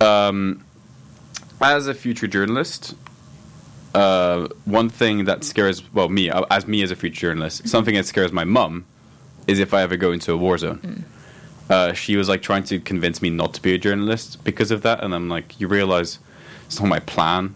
Um, 0.00 0.64
as 1.60 1.86
a 1.86 1.94
future 1.94 2.26
journalist, 2.26 2.96
uh, 3.94 4.48
one 4.64 4.88
thing 4.88 5.24
that 5.26 5.44
scares 5.44 5.82
well 5.94 6.08
me 6.08 6.30
uh, 6.30 6.44
as 6.50 6.66
me 6.66 6.82
as 6.82 6.90
a 6.90 6.96
future 6.96 7.28
journalist, 7.28 7.68
something 7.68 7.94
that 7.94 8.06
scares 8.06 8.32
my 8.32 8.42
mum 8.42 8.86
is 9.46 9.60
if 9.60 9.72
I 9.72 9.82
ever 9.82 9.96
go 9.96 10.10
into 10.10 10.32
a 10.32 10.36
war 10.36 10.58
zone. 10.58 11.04
Uh, 11.68 11.92
she 11.92 12.16
was 12.16 12.28
like 12.28 12.42
trying 12.42 12.64
to 12.64 12.80
convince 12.80 13.22
me 13.22 13.30
not 13.30 13.54
to 13.54 13.62
be 13.62 13.72
a 13.72 13.78
journalist 13.78 14.42
because 14.42 14.72
of 14.72 14.82
that, 14.82 15.04
and 15.04 15.14
I'm 15.14 15.28
like, 15.28 15.60
you 15.60 15.68
realize 15.68 16.18
it's 16.66 16.80
not 16.80 16.88
my 16.88 16.98
plan 16.98 17.54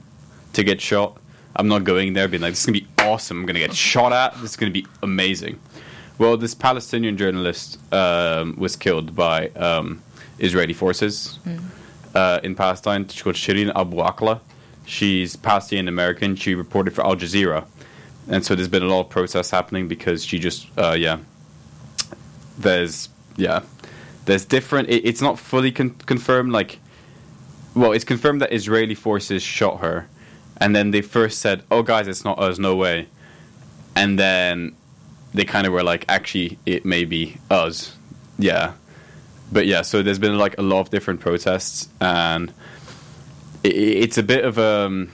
to 0.53 0.63
get 0.63 0.81
shot. 0.81 1.19
I'm 1.57 1.67
not 1.67 1.83
going 1.83 2.13
there 2.13 2.29
being 2.29 2.43
like, 2.43 2.53
this 2.53 2.61
is 2.61 2.67
gonna 2.67 2.79
be 2.79 2.87
awesome. 3.01 3.41
I'm 3.41 3.47
gonna 3.47 3.59
get 3.59 3.75
shot 3.75 4.13
at. 4.13 4.41
This 4.41 4.51
is 4.51 4.57
gonna 4.57 4.71
be 4.71 4.87
amazing. 5.03 5.59
Well, 6.17 6.37
this 6.37 6.55
Palestinian 6.55 7.17
journalist 7.17 7.79
um, 7.93 8.55
was 8.57 8.77
killed 8.77 9.17
by 9.17 9.49
um, 9.49 10.01
Israeli 10.39 10.73
forces 10.73 11.41
uh, 12.15 12.39
in 12.45 12.55
Palestine. 12.55 13.09
She's 13.09 13.23
called 13.23 13.35
Shireen 13.35 13.73
Abu 13.75 13.97
Akleh. 13.97 14.41
She's 14.87 15.35
Palestinian 15.35 15.89
American. 15.89 16.37
She 16.37 16.55
reported 16.55 16.95
for 16.95 17.05
Al 17.05 17.17
Jazeera, 17.17 17.67
and 18.29 18.45
so 18.45 18.55
there's 18.55 18.69
been 18.69 18.83
a 18.83 18.87
lot 18.87 19.01
of 19.01 19.09
protests 19.09 19.51
happening 19.51 19.89
because 19.89 20.25
she 20.25 20.39
just, 20.39 20.69
uh, 20.79 20.93
yeah, 20.93 21.19
there's 22.59 23.09
yeah, 23.37 23.63
there's 24.27 24.45
different. 24.45 24.91
It, 24.91 25.05
it's 25.05 25.21
not 25.21 25.39
fully 25.39 25.73
con- 25.73 25.97
confirmed. 26.07 26.53
Like, 26.53 26.79
well, 27.75 27.93
it's 27.93 28.05
confirmed 28.05 28.41
that 28.43 28.53
Israeli 28.53 28.95
forces 28.95 29.43
shot 29.43 29.81
her, 29.81 30.07
and 30.59 30.77
then 30.77 30.91
they 30.93 31.01
first 31.01 31.41
said, 31.41 31.65
"Oh, 31.71 31.83
guys, 31.83 32.07
it's 32.07 32.25
not 32.25 32.39
us. 32.39 32.59
No 32.59 32.77
way," 32.77 33.09
and 33.97 34.19
then 34.19 34.77
they 35.35 35.45
kind 35.45 35.67
of 35.67 35.73
were 35.73 35.83
like, 35.83 36.05
actually, 36.09 36.59
it 36.65 36.87
may 36.87 37.05
be 37.05 37.37
us. 37.51 37.97
Yeah. 38.39 38.75
But 39.53 39.67
yeah, 39.67 39.83
so 39.83 40.03
there's 40.03 40.19
been 40.19 40.39
like 40.39 40.57
a 40.59 40.63
lot 40.63 40.81
of 40.81 40.91
different 40.91 41.21
protests, 41.21 41.89
and 42.01 42.51
i 43.65 43.69
it's 43.69 44.17
a 44.17 44.23
bit 44.23 44.45
of 44.45 44.59
a. 44.59 45.07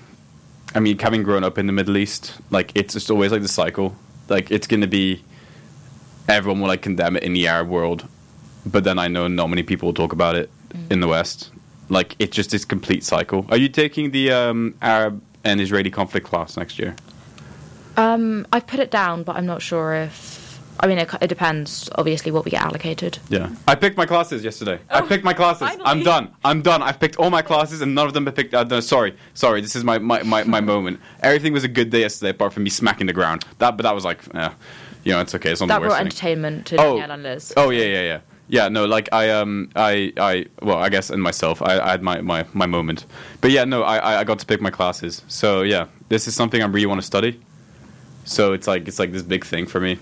I 0.73 0.79
mean, 0.79 0.99
having 0.99 1.25
grown 1.25 1.43
up 1.43 1.59
in 1.59 1.67
the 1.67 1.73
Middle 1.73 1.97
East, 1.97 2.39
like 2.51 2.71
it's 2.77 2.95
just 2.95 3.11
always 3.11 3.33
like 3.33 3.43
the 3.43 3.49
cycle. 3.49 3.97
Like 4.29 4.53
it's 4.53 4.69
going 4.69 4.83
to 4.83 4.87
be, 4.87 5.25
everyone 6.29 6.61
will 6.61 6.69
like 6.69 6.83
condemn 6.83 7.17
it 7.17 7.25
in 7.25 7.33
the 7.33 7.49
Arab 7.49 7.69
world, 7.69 8.07
but 8.65 8.85
then 8.85 8.99
I 8.99 9.09
know 9.09 9.27
not 9.27 9.49
many 9.49 9.65
people 9.65 9.89
will 9.89 9.95
talk 9.95 10.13
about 10.13 10.37
it 10.37 10.49
in 10.91 11.01
the 11.01 11.09
West. 11.09 11.51
Like 11.89 12.15
it's 12.21 12.37
just 12.37 12.51
this 12.51 12.65
complete 12.65 13.03
cycle. 13.03 13.47
Are 13.49 13.57
you 13.57 13.69
taking 13.69 14.13
the 14.13 14.31
um, 14.31 14.75
Arab 14.81 15.21
and 15.43 15.61
Israeli 15.61 15.91
conflict 15.91 16.27
class 16.27 16.57
next 16.57 16.79
year? 16.79 16.95
Um, 18.01 18.47
I've 18.53 18.67
put 18.67 18.81
it 18.81 18.91
down, 18.91 19.23
but 19.25 19.37
I'm 19.37 19.47
not 19.47 19.63
sure 19.63 19.95
if. 19.95 20.39
I 20.83 20.87
mean, 20.87 20.97
it, 20.99 21.11
it 21.21 21.27
depends. 21.27 21.91
Obviously, 21.97 22.33
what 22.33 22.47
we 22.47 22.51
get 22.51 22.63
allocated. 22.63 23.19
Yeah. 23.29 23.51
I 23.69 23.75
picked 23.75 23.99
my 23.99 24.07
classes 24.07 24.43
yesterday. 24.43 24.79
I 24.89 25.01
Oh, 25.01 25.07
picked 25.07 25.25
my 25.25 25.35
classes. 25.35 25.69
I'm 25.85 26.03
done. 26.03 26.31
I'm 26.43 26.63
done. 26.63 26.83
I've 26.83 26.99
picked 26.99 27.17
all 27.17 27.29
my 27.29 27.43
classes 27.43 27.83
and 27.83 27.95
none 27.95 28.07
of 28.07 28.15
them 28.15 28.25
have 28.25 28.35
picked. 28.35 28.55
Uh, 28.55 28.65
no, 28.65 28.81
sorry. 28.81 29.15
Sorry. 29.35 29.61
This 29.61 29.77
is 29.77 29.85
my, 29.85 29.99
my, 29.99 30.23
my, 30.23 30.43
my 30.45 30.61
moment. 30.73 30.99
Everything 31.23 31.53
was 31.53 31.65
a 31.65 31.69
good 31.69 31.91
day 31.91 32.01
yesterday 32.01 32.31
apart 32.31 32.55
from 32.55 32.63
me 32.63 32.71
smacking 32.71 33.07
the 33.09 33.13
ground. 33.13 33.45
That, 33.59 33.77
But 33.77 33.83
that 33.83 33.95
was 33.95 34.07
like, 34.07 34.21
yeah. 34.33 34.55
You 35.05 35.13
know, 35.13 35.21
it's 35.21 35.35
okay. 35.35 35.51
It's 35.53 35.61
not 35.61 35.69
That 35.69 35.75
the 35.75 35.81
worst 35.83 35.89
brought 35.91 35.99
thing. 35.99 36.07
entertainment 36.07 36.67
to 36.69 36.77
Oh. 36.81 36.93
Danielle 36.97 37.11
and 37.11 37.23
Liz. 37.25 37.53
Oh 37.59 37.69
yeah, 37.69 37.85
yeah, 37.85 38.03
yeah. 38.03 38.21
Yeah, 38.49 38.69
no, 38.69 38.85
like 38.87 39.09
I 39.13 39.31
um 39.31 39.71
I 39.77 40.13
I 40.17 40.47
well 40.61 40.79
I 40.79 40.89
guess 40.89 41.09
in 41.11 41.21
myself 41.21 41.63
I, 41.63 41.79
I 41.79 41.91
had 41.93 42.03
my, 42.03 42.21
my, 42.21 42.45
my 42.53 42.67
moment, 42.67 43.07
but 43.43 43.51
yeah, 43.53 43.65
no, 43.65 43.83
I 43.85 43.99
I- 43.99 44.21
I 44.21 44.25
got 44.25 44.41
to 44.41 44.47
pick 44.47 44.61
my 44.61 44.71
classes. 44.71 45.23
So 45.29 45.63
yeah, 45.63 45.87
this 46.09 46.27
is 46.27 46.35
something 46.35 46.61
I 46.61 46.67
really 46.67 46.87
want 46.87 47.01
to 47.01 47.07
study. 47.07 47.39
So 48.31 48.53
it's 48.53 48.69
like 48.69 48.87
it's 48.87 49.01
like 49.01 49.11
this 49.11 49.23
big 49.23 49.45
thing 49.45 49.67
for 49.67 49.81
me. 49.81 49.99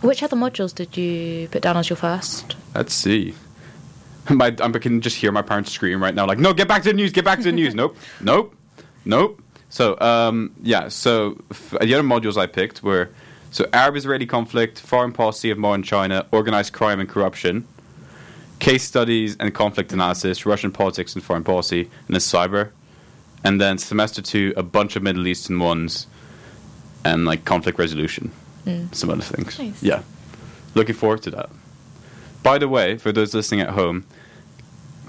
Which 0.00 0.22
other 0.22 0.36
modules 0.36 0.74
did 0.74 0.96
you 0.96 1.46
put 1.48 1.60
down 1.60 1.76
as 1.76 1.90
your 1.90 1.98
first? 1.98 2.56
Let's 2.74 2.94
see. 2.94 3.34
My, 4.30 4.46
I 4.46 4.70
can 4.70 5.02
just 5.02 5.16
hear 5.16 5.30
my 5.30 5.42
parents 5.42 5.70
scream 5.72 6.02
right 6.02 6.14
now, 6.14 6.26
like, 6.26 6.38
"No, 6.38 6.54
get 6.54 6.68
back 6.68 6.82
to 6.84 6.88
the 6.88 6.94
news! 6.94 7.12
Get 7.12 7.26
back 7.26 7.38
to 7.38 7.44
the 7.44 7.52
news!" 7.52 7.74
nope, 7.74 7.94
nope, 8.22 8.56
nope. 9.04 9.42
So, 9.68 10.00
um, 10.00 10.54
yeah. 10.62 10.88
So 10.88 11.36
f- 11.50 11.74
the 11.82 11.92
other 11.94 12.02
modules 12.02 12.38
I 12.38 12.46
picked 12.46 12.82
were 12.82 13.10
so 13.50 13.66
Arab-Israeli 13.74 14.24
conflict, 14.24 14.80
foreign 14.80 15.12
policy 15.12 15.50
of 15.50 15.58
modern 15.58 15.82
China, 15.82 16.24
organized 16.32 16.72
crime 16.72 16.98
and 16.98 17.08
corruption, 17.08 17.68
case 18.58 18.84
studies 18.84 19.36
and 19.38 19.54
conflict 19.54 19.92
analysis, 19.92 20.46
Russian 20.46 20.72
politics 20.72 21.14
and 21.14 21.22
foreign 21.22 21.44
policy, 21.44 21.82
and 21.82 22.14
then 22.14 22.20
cyber. 22.20 22.70
And 23.44 23.60
then 23.60 23.76
semester 23.76 24.22
two, 24.22 24.54
a 24.56 24.62
bunch 24.62 24.96
of 24.96 25.02
Middle 25.02 25.26
Eastern 25.26 25.60
ones, 25.60 26.06
and 27.06 27.24
like 27.24 27.44
conflict 27.44 27.78
resolution, 27.78 28.30
some 28.92 29.10
other 29.10 29.22
things. 29.22 29.58
Nice. 29.58 29.82
Yeah, 29.82 30.02
looking 30.74 30.94
forward 30.94 31.22
to 31.22 31.30
that. 31.30 31.50
By 32.42 32.58
the 32.58 32.68
way, 32.68 32.96
for 32.98 33.12
those 33.12 33.34
listening 33.34 33.60
at 33.60 33.70
home, 33.70 34.04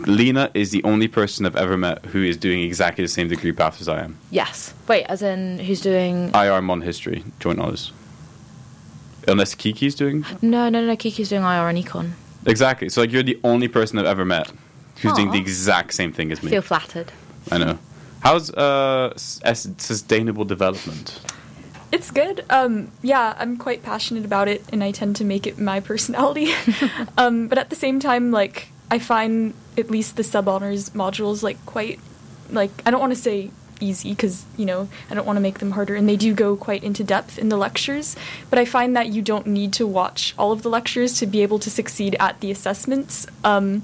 Lina 0.06 0.50
is 0.54 0.72
the 0.72 0.84
only 0.84 1.08
person 1.08 1.46
I've 1.46 1.56
ever 1.56 1.78
met 1.78 2.06
who 2.08 2.24
is 2.24 2.38
doing 2.38 2.62
exactly 2.62 3.04
the 3.04 3.08
same 3.10 3.28
degree 3.28 3.52
path 3.52 3.82
as 3.82 3.88
I 3.88 4.02
am. 4.04 4.18
Yes. 4.32 4.74
Wait, 4.88 5.04
as 5.06 5.22
in 5.22 5.60
who's 5.60 5.82
doing? 5.82 6.32
IR 6.34 6.62
Mon 6.62 6.82
History, 6.82 7.24
joint 7.40 7.60
honours. 7.60 7.92
Unless 9.28 9.56
Kiki's 9.56 9.94
doing 9.96 10.24
no, 10.42 10.70
no, 10.70 10.86
no. 10.86 10.96
Kiki's 10.96 11.30
doing 11.30 11.44
IR 11.44 11.68
and 11.68 11.78
econ. 11.78 12.12
exactly. 12.46 12.88
So 12.90 13.02
like 13.02 13.12
you're 13.12 13.24
the 13.24 13.40
only 13.44 13.68
person 13.68 14.00
I've 14.00 14.06
ever 14.06 14.24
met 14.24 14.50
who's 15.02 15.14
doing 15.14 15.32
the 15.32 15.40
exact 15.40 15.94
same 15.94 16.14
thing 16.14 16.32
as 16.32 16.42
me. 16.42 16.50
Feel 16.50 16.62
flattered. 16.62 17.12
I 17.52 17.58
know. 17.58 17.78
How's 18.22 18.50
uh 18.54 19.14
sustainable 19.18 20.46
development? 20.46 21.20
It's 21.91 22.12
good. 22.12 22.43
Um, 22.50 22.91
yeah, 23.02 23.34
I'm 23.38 23.58
quite 23.58 23.82
passionate 23.82 24.26
about 24.26 24.47
it, 24.47 24.63
and 24.71 24.84
I 24.84 24.91
tend 24.91 25.15
to 25.17 25.26
make 25.26 25.47
it 25.47 25.58
my 25.58 25.80
personality. 25.80 26.54
um, 27.17 27.47
but 27.47 27.58
at 27.58 27.69
the 27.69 27.76
same 27.76 28.00
time, 28.00 28.32
like 28.32 28.69
I 28.91 29.00
find 29.00 29.54
at 29.78 29.89
least 29.89 30.17
the 30.17 30.23
sub 30.23 30.47
honors 30.47 30.89
modules 30.91 31.43
like 31.43 31.63
quite, 31.65 32.00
like 32.50 32.71
I 32.86 32.91
don't 32.91 33.00
want 33.00 33.13
to 33.13 33.19
say 33.19 33.52
easy 33.80 34.10
because 34.10 34.43
you 34.58 34.65
know 34.65 34.89
I 35.10 35.13
don't 35.13 35.26
want 35.26 35.38
to 35.38 35.41
make 35.41 35.60
them 35.60 35.71
harder, 35.71 35.95
and 35.95 36.10
they 36.10 36.17
do 36.17 36.34
go 36.34 36.58
quite 36.58 36.84
into 36.84 37.04
depth 37.04 37.39
in 37.39 37.47
the 37.50 37.58
lectures. 37.58 38.15
But 38.50 38.60
I 38.60 38.65
find 38.65 38.95
that 38.97 39.08
you 39.08 39.21
don't 39.21 39.47
need 39.47 39.71
to 39.73 39.88
watch 39.88 40.34
all 40.38 40.52
of 40.52 40.63
the 40.63 40.69
lectures 40.69 41.17
to 41.19 41.26
be 41.26 41.41
able 41.41 41.60
to 41.60 41.69
succeed 41.69 42.17
at 42.19 42.41
the 42.41 42.52
assessments. 42.52 43.28
Um, 43.45 43.84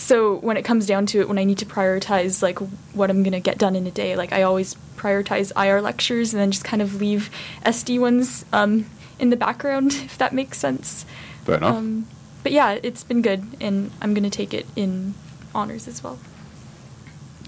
so 0.00 0.36
when 0.36 0.56
it 0.56 0.64
comes 0.64 0.86
down 0.86 1.04
to 1.06 1.20
it, 1.20 1.28
when 1.28 1.38
I 1.38 1.44
need 1.44 1.58
to 1.58 1.66
prioritize 1.66 2.42
like 2.42 2.58
what 2.94 3.10
I'm 3.10 3.22
gonna 3.22 3.38
get 3.38 3.58
done 3.58 3.76
in 3.76 3.86
a 3.86 3.90
day, 3.90 4.16
like 4.16 4.32
I 4.32 4.42
always 4.42 4.74
prioritize 4.96 5.52
IR 5.62 5.82
lectures 5.82 6.32
and 6.32 6.40
then 6.40 6.50
just 6.50 6.64
kind 6.64 6.80
of 6.80 7.00
leave 7.00 7.30
SD 7.66 8.00
ones 8.00 8.46
um, 8.50 8.86
in 9.18 9.28
the 9.28 9.36
background, 9.36 9.92
if 10.04 10.16
that 10.16 10.32
makes 10.32 10.56
sense. 10.56 11.04
Fair 11.44 11.56
enough. 11.56 11.76
Um, 11.76 12.06
but 12.42 12.52
yeah, 12.52 12.78
it's 12.82 13.04
been 13.04 13.20
good, 13.20 13.44
and 13.60 13.90
I'm 14.00 14.14
gonna 14.14 14.30
take 14.30 14.54
it 14.54 14.66
in 14.74 15.12
honors 15.54 15.86
as 15.86 16.02
well. 16.02 16.18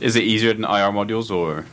Is 0.00 0.14
it 0.14 0.24
easier 0.24 0.52
than 0.52 0.64
IR 0.64 0.92
modules 0.92 1.30
or? 1.30 1.64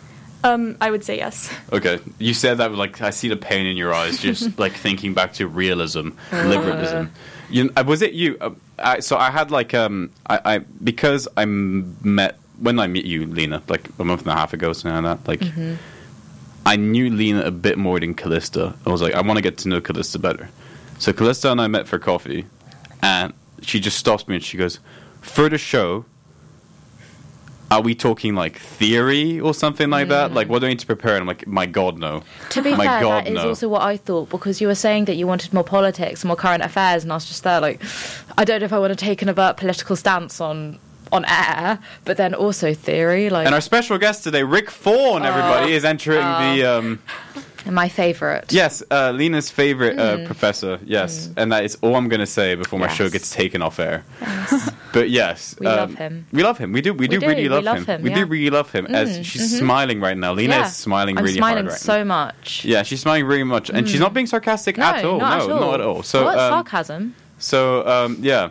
Um, 0.45 0.77
I 0.79 0.91
would 0.91 1.03
say 1.03 1.17
yes. 1.17 1.53
Okay, 1.73 1.99
you 2.19 2.33
said 2.33 2.59
that 2.59 2.73
like 2.73 3.01
I 3.01 3.09
see 3.09 3.27
the 3.27 3.35
pain 3.35 3.65
in 3.65 3.75
your 3.75 3.93
eyes, 3.93 4.17
just 4.17 4.57
like 4.63 4.71
thinking 4.71 5.13
back 5.13 5.33
to 5.33 5.47
realism, 5.47 6.11
liberalism. 6.31 7.11
You, 7.49 7.69
uh, 7.75 7.83
was 7.85 8.01
it 8.01 8.13
you? 8.13 8.37
Uh, 8.39 8.51
I, 8.81 8.99
so 8.99 9.17
I 9.17 9.29
had 9.31 9.51
like 9.51 9.73
um, 9.73 10.11
I, 10.29 10.39
I 10.45 10.57
because 10.59 11.27
I 11.37 11.45
met 11.45 12.37
when 12.59 12.79
I 12.79 12.87
met 12.87 13.05
you, 13.05 13.25
Lina, 13.25 13.61
like 13.67 13.87
a 13.99 14.03
month 14.03 14.21
and 14.21 14.31
a 14.31 14.35
half 14.35 14.53
ago, 14.53 14.73
something 14.73 15.03
like 15.03 15.23
that. 15.23 15.27
Like 15.27 15.39
Mm-hmm. 15.39 15.75
I 16.65 16.75
knew 16.75 17.09
Lina 17.09 17.41
a 17.45 17.51
bit 17.51 17.77
more 17.77 17.99
than 17.99 18.13
Callista. 18.13 18.75
I 18.85 18.89
was 18.91 19.01
like, 19.01 19.13
I 19.13 19.21
want 19.21 19.37
to 19.37 19.41
get 19.41 19.57
to 19.59 19.69
know 19.69 19.81
Callista 19.81 20.19
better. 20.19 20.49
So 20.99 21.13
Callista 21.13 21.51
and 21.51 21.59
I 21.61 21.67
met 21.67 21.87
for 21.87 21.97
coffee, 21.97 22.45
and 23.01 23.33
she 23.61 23.79
just 23.79 23.97
stops 23.97 24.27
me 24.27 24.35
and 24.35 24.43
she 24.43 24.57
goes, 24.57 24.79
"For 25.21 25.49
the 25.49 25.57
show." 25.57 26.05
Are 27.71 27.81
we 27.81 27.93
talking 27.93 28.33
like 28.35 28.57
theory 28.57 29.39
or 29.39 29.53
something 29.53 29.89
like 29.89 30.07
that? 30.09 30.33
Like, 30.33 30.49
what 30.49 30.59
do 30.59 30.65
I 30.65 30.69
need 30.69 30.79
to 30.79 30.85
prepare? 30.87 31.13
And 31.13 31.21
I'm 31.21 31.27
like, 31.27 31.45
my 31.45 31.65
God, 31.65 31.97
no. 31.97 32.21
Mm. 32.21 32.49
To 32.49 32.61
be 32.61 32.75
my 32.75 32.85
fair, 32.85 33.01
God, 33.01 33.25
that 33.25 33.31
is 33.31 33.35
no. 33.35 33.49
also 33.49 33.69
what 33.69 33.81
I 33.81 33.97
thought 33.97 34.29
because 34.29 34.59
you 34.59 34.67
were 34.67 34.75
saying 34.75 35.05
that 35.05 35.15
you 35.15 35.27
wanted 35.27 35.53
more 35.53 35.63
politics, 35.63 36.25
more 36.25 36.35
current 36.35 36.63
affairs, 36.63 37.03
and 37.03 37.11
I 37.11 37.15
was 37.15 37.25
just 37.25 37.43
there 37.43 37.61
like, 37.61 37.81
I 38.37 38.45
don't 38.45 38.59
know 38.59 38.65
if 38.65 38.73
I 38.73 38.79
want 38.79 38.91
to 38.91 38.95
take 38.95 39.21
an 39.21 39.29
overt 39.29 39.57
political 39.57 39.95
stance 39.95 40.41
on 40.41 40.79
on 41.11 41.25
air, 41.25 41.79
but 42.05 42.17
then 42.17 42.33
also 42.33 42.73
theory. 42.73 43.29
Like, 43.29 43.45
And 43.45 43.55
our 43.55 43.61
special 43.61 43.97
guest 43.97 44.23
today, 44.23 44.43
Rick 44.43 44.69
Fawn, 44.69 45.25
everybody, 45.25 45.73
is 45.73 45.85
entering 45.85 46.19
the. 46.19 46.65
Um, 46.65 46.99
my 47.65 47.89
favourite. 47.89 48.51
yes, 48.51 48.81
uh, 48.91 49.11
Lina's 49.11 49.49
favorite 49.49 49.97
uh, 49.99 50.25
professor. 50.25 50.79
Yes. 50.85 51.29
And 51.37 51.51
that 51.51 51.63
is 51.65 51.77
all 51.81 51.95
I'm 51.95 52.07
going 52.09 52.19
to 52.19 52.25
say 52.25 52.55
before 52.55 52.79
my 52.79 52.87
show 52.87 53.09
gets 53.09 53.29
taken 53.31 53.61
off 53.61 53.79
air. 53.79 54.03
Yes. 54.21 54.71
But 54.91 55.11
yes. 55.11 55.55
We 55.59 55.67
um, 55.67 55.77
love 55.77 55.93
him. 55.95 56.25
We 56.31 56.41
love 56.41 56.57
him. 56.57 56.71
We 56.71 56.81
do. 56.81 56.95
We, 56.95 57.07
do, 57.07 57.19
do. 57.19 57.27
really 57.27 57.43
We 57.43 57.49
love, 57.49 57.63
love 57.63 57.77
him. 57.85 57.85
him, 57.85 58.01
We 58.01 58.11
do 58.11 58.25
really 58.25 58.49
love 58.49 58.71
him. 58.71 58.87
As 58.87 59.23
she's 59.23 59.59
smiling 59.59 60.01
right 60.01 60.17
now. 60.17 60.33
Lina 60.33 60.55
Yeah. 60.55 60.65
is 60.65 60.75
smiling 60.75 61.15
I'm 61.15 61.23
really 61.23 61.37
smiling 61.37 61.65
hard 61.65 61.73
right 61.73 61.79
so 61.79 61.97
now. 61.99 62.03
much. 62.05 62.65
Yeah, 62.65 62.81
she's 62.81 63.01
smiling 63.01 63.25
really 63.25 63.43
much. 63.43 63.69
And 63.69 63.87
she's 63.87 63.99
not 63.99 64.15
being 64.15 64.25
sarcastic 64.25 64.77
No, 64.77 64.85
at 64.85 65.05
all. 65.05 65.19
not 65.19 65.37
no, 65.37 65.45
at 65.45 65.51
all. 65.51 65.59
not 65.59 65.79
at 65.79 65.85
all. 65.85 66.01
So, 66.01 66.23
what 66.23 66.39
um, 66.39 66.49
sarcasm? 66.51 67.15
So 67.37 67.87
um, 67.87 68.17
yeah, 68.19 68.49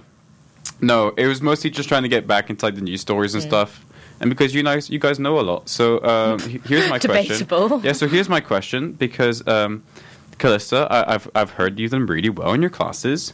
no, 0.81 1.09
it 1.16 1.27
was 1.27 1.42
mostly 1.42 1.71
just 1.71 1.88
trying 1.88 2.05
to 2.05 2.09
get 2.09 2.29
back 2.29 2.51
into 2.51 2.64
like 2.64 2.77
the 2.77 2.83
news 2.83 3.01
stories 3.01 3.35
and 3.35 3.42
Yeah. 3.42 3.49
stuff, 3.49 3.85
and 4.20 4.31
because 4.31 4.54
you 4.54 4.62
guys 4.62 4.90
you 4.90 4.98
guys 4.98 5.18
know 5.18 5.38
a 5.38 5.42
lot. 5.42 5.68
So 5.68 6.02
um, 6.04 6.38
here's 6.40 6.88
my 6.90 6.98
Debatable. 6.98 7.68
question. 7.68 7.85
Yeah, 7.85 7.92
so 7.92 8.09
here's 8.09 8.28
my 8.28 8.40
question 8.40 8.92
because 8.92 9.46
um, 9.46 9.83
Callista, 10.38 10.87
I, 10.90 11.14
I've 11.14 11.31
I've 11.35 11.50
heard 11.52 11.78
you've 11.78 11.90
done 11.92 12.07
really 12.07 12.31
well 12.31 12.52
in 12.52 12.61
your 12.62 12.70
classes. 12.70 13.33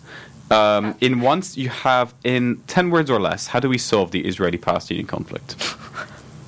Um, 0.51 0.95
in 1.01 1.21
once 1.21 1.57
you 1.57 1.71
have 1.71 2.13
in 2.23 2.63
ten 2.67 2.91
words 2.91 3.11
or 3.11 3.19
less, 3.19 3.47
how 3.49 3.61
do 3.61 3.69
we 3.69 3.79
solve 3.79 4.11
the 4.11 4.25
Israeli-Palestinian 4.27 5.07
conflict? 5.07 5.57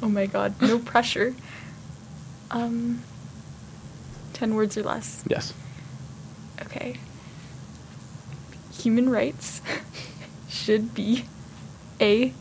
Oh 0.02 0.10
my 0.10 0.26
god, 0.26 0.60
no 0.60 0.78
pressure. 0.78 1.34
Um, 2.50 3.02
ten 4.34 4.54
words 4.54 4.76
or 4.76 4.82
less. 4.82 5.24
Yes. 5.26 5.54
Okay. 6.60 6.98
Human 8.82 9.08
rights 9.08 9.62
should 10.48 10.94
be 10.94 11.24
a 11.98 12.34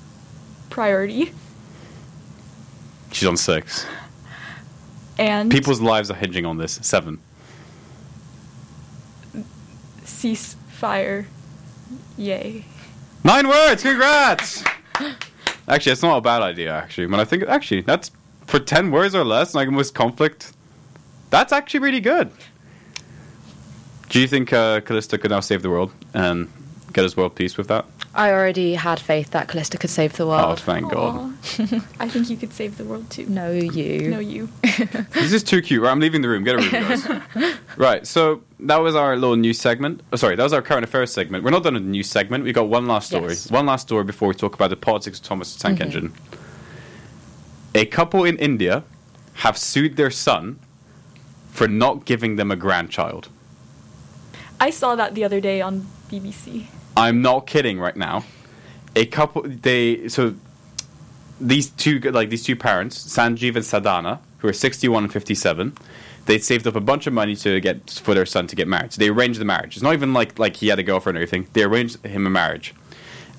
priority, 0.70 1.32
She's 3.16 3.30
on 3.30 3.38
six. 3.38 3.86
and 5.18 5.50
People's 5.50 5.80
lives 5.80 6.12
are 6.12 6.16
hinging 6.16 6.46
on 6.46 6.58
this. 6.58 6.74
Seven. 6.82 7.18
ceasefire. 10.04 11.26
Yay. 12.18 12.66
Nine 13.24 13.48
words. 13.48 13.84
Congrats. 13.84 14.66
actually, 15.70 15.94
it's 15.94 16.02
not 16.04 16.18
a 16.18 16.22
bad 16.22 16.42
idea. 16.42 16.74
Actually, 16.74 17.08
when 17.08 17.22
I 17.22 17.24
think 17.24 17.44
actually 17.44 17.82
that's 17.82 18.12
for 18.48 18.60
ten 18.60 18.92
words 18.92 19.16
or 19.16 19.24
less, 19.24 19.56
like 19.56 19.70
most 19.70 19.96
conflict. 19.96 20.52
That's 21.30 21.54
actually 21.54 21.80
really 21.80 22.02
good. 22.02 22.32
Do 24.10 24.20
you 24.20 24.28
think 24.28 24.52
uh, 24.52 24.82
Callista 24.82 25.18
could 25.18 25.32
now 25.32 25.40
save 25.40 25.62
the 25.62 25.70
world 25.70 25.92
and 26.14 26.52
get 26.92 27.06
us 27.06 27.16
world 27.16 27.36
peace 27.36 27.58
with 27.58 27.70
that? 27.70 27.86
I 28.18 28.32
already 28.32 28.76
had 28.76 29.00
faith 29.00 29.32
that 29.32 29.50
Callista 29.50 29.78
could 29.78 29.90
save 29.90 30.14
the 30.14 30.26
world. 30.26 30.42
Oh, 30.42 30.48
world. 30.48 30.60
thank 30.62 30.90
God. 30.90 31.34
I 32.00 32.08
think 32.08 32.30
you 32.30 32.38
could 32.38 32.54
save 32.54 32.78
the 32.78 32.86
world 32.86 33.10
too. 33.10 33.26
no, 33.26 33.52
you. 33.52 34.10
No, 34.10 34.20
you. 34.20 34.48
This 35.12 35.34
is 35.34 35.44
too 35.44 35.62
cute. 35.62 35.82
Right, 35.84 35.92
I'm 35.92 36.00
leaving 36.00 36.22
the 36.22 36.30
room. 36.30 36.44
Get 36.46 36.56
a 36.56 36.58
room, 36.60 36.70
guys. 36.72 37.56
right. 37.78 38.08
So 38.08 38.42
that 38.62 38.78
was 38.78 38.96
our 38.96 39.16
little 39.18 39.36
news 39.36 39.60
segment. 39.60 40.02
Oh, 40.14 40.16
sorry, 40.16 40.36
that 40.38 40.44
was 40.44 40.54
our 40.54 40.62
current 40.62 40.86
affairs 40.86 41.12
segment. 41.12 41.44
We're 41.44 41.52
not 41.52 41.64
done 41.64 41.74
with 41.74 41.84
the 41.84 41.90
news 41.90 42.10
segment. 42.10 42.46
We 42.46 42.54
got 42.54 42.70
one 42.70 42.88
last 42.88 43.08
story. 43.08 43.30
Yes. 43.30 43.52
One 43.52 43.66
last 43.66 43.82
story 43.82 44.06
before 44.06 44.30
we 44.30 44.34
talk 44.34 44.56
about 44.56 44.70
the 44.70 44.78
politics 44.78 45.20
of 45.20 45.26
Thomas 45.26 45.54
the 45.54 45.60
Tank 45.62 45.80
Mhm. 45.80 45.82
Engine. 45.86 46.14
A 47.74 47.86
couple 47.86 48.24
in 48.24 48.38
India 48.38 48.84
have 49.44 49.58
sued 49.58 49.98
their 49.98 50.12
son 50.12 50.58
for 51.52 51.68
not 51.68 52.06
giving 52.06 52.38
them 52.38 52.50
a 52.52 52.56
grandchild. 52.56 53.28
I 54.60 54.70
saw 54.70 54.96
that 54.96 55.16
the 55.16 55.26
other 55.26 55.42
day 55.42 55.60
on 55.60 55.88
BBC. 56.10 56.68
I'm 56.98 57.22
not 57.22 57.48
kidding 57.48 57.80
right 57.80 57.96
now. 57.96 58.24
A 58.96 59.06
couple 59.06 59.44
they 59.44 60.08
so 60.08 60.36
these 61.40 61.70
two 61.70 62.00
like 62.00 62.30
these 62.30 62.44
two 62.44 62.56
parents, 62.56 63.04
Sanjeev 63.06 63.56
and 63.56 63.66
Sadhana, 63.66 64.22
who 64.40 64.48
are 64.48 64.54
61 64.54 65.04
and 65.04 65.12
57, 65.14 65.78
they'd 66.26 66.44
saved 66.44 66.66
up 66.66 66.76
a 66.76 66.82
bunch 66.82 67.08
of 67.08 67.14
money 67.14 67.36
to 67.38 67.60
get 67.60 67.90
for 67.90 68.14
their 68.14 68.26
son 68.26 68.48
to 68.48 68.56
get 68.56 68.68
married. 68.68 68.94
So 68.94 69.00
they 69.00 69.10
arranged 69.10 69.40
the 69.40 69.46
marriage. 69.46 69.76
It's 69.76 69.84
not 69.84 69.94
even 69.94 70.14
like 70.14 70.40
like 70.40 70.56
he 70.56 70.68
had 70.68 70.80
a 70.80 70.84
girlfriend 70.84 71.18
or 71.18 71.22
anything. 71.22 71.48
They 71.54 71.64
arranged 71.64 72.06
him 72.06 72.26
a 72.26 72.30
marriage, 72.30 72.74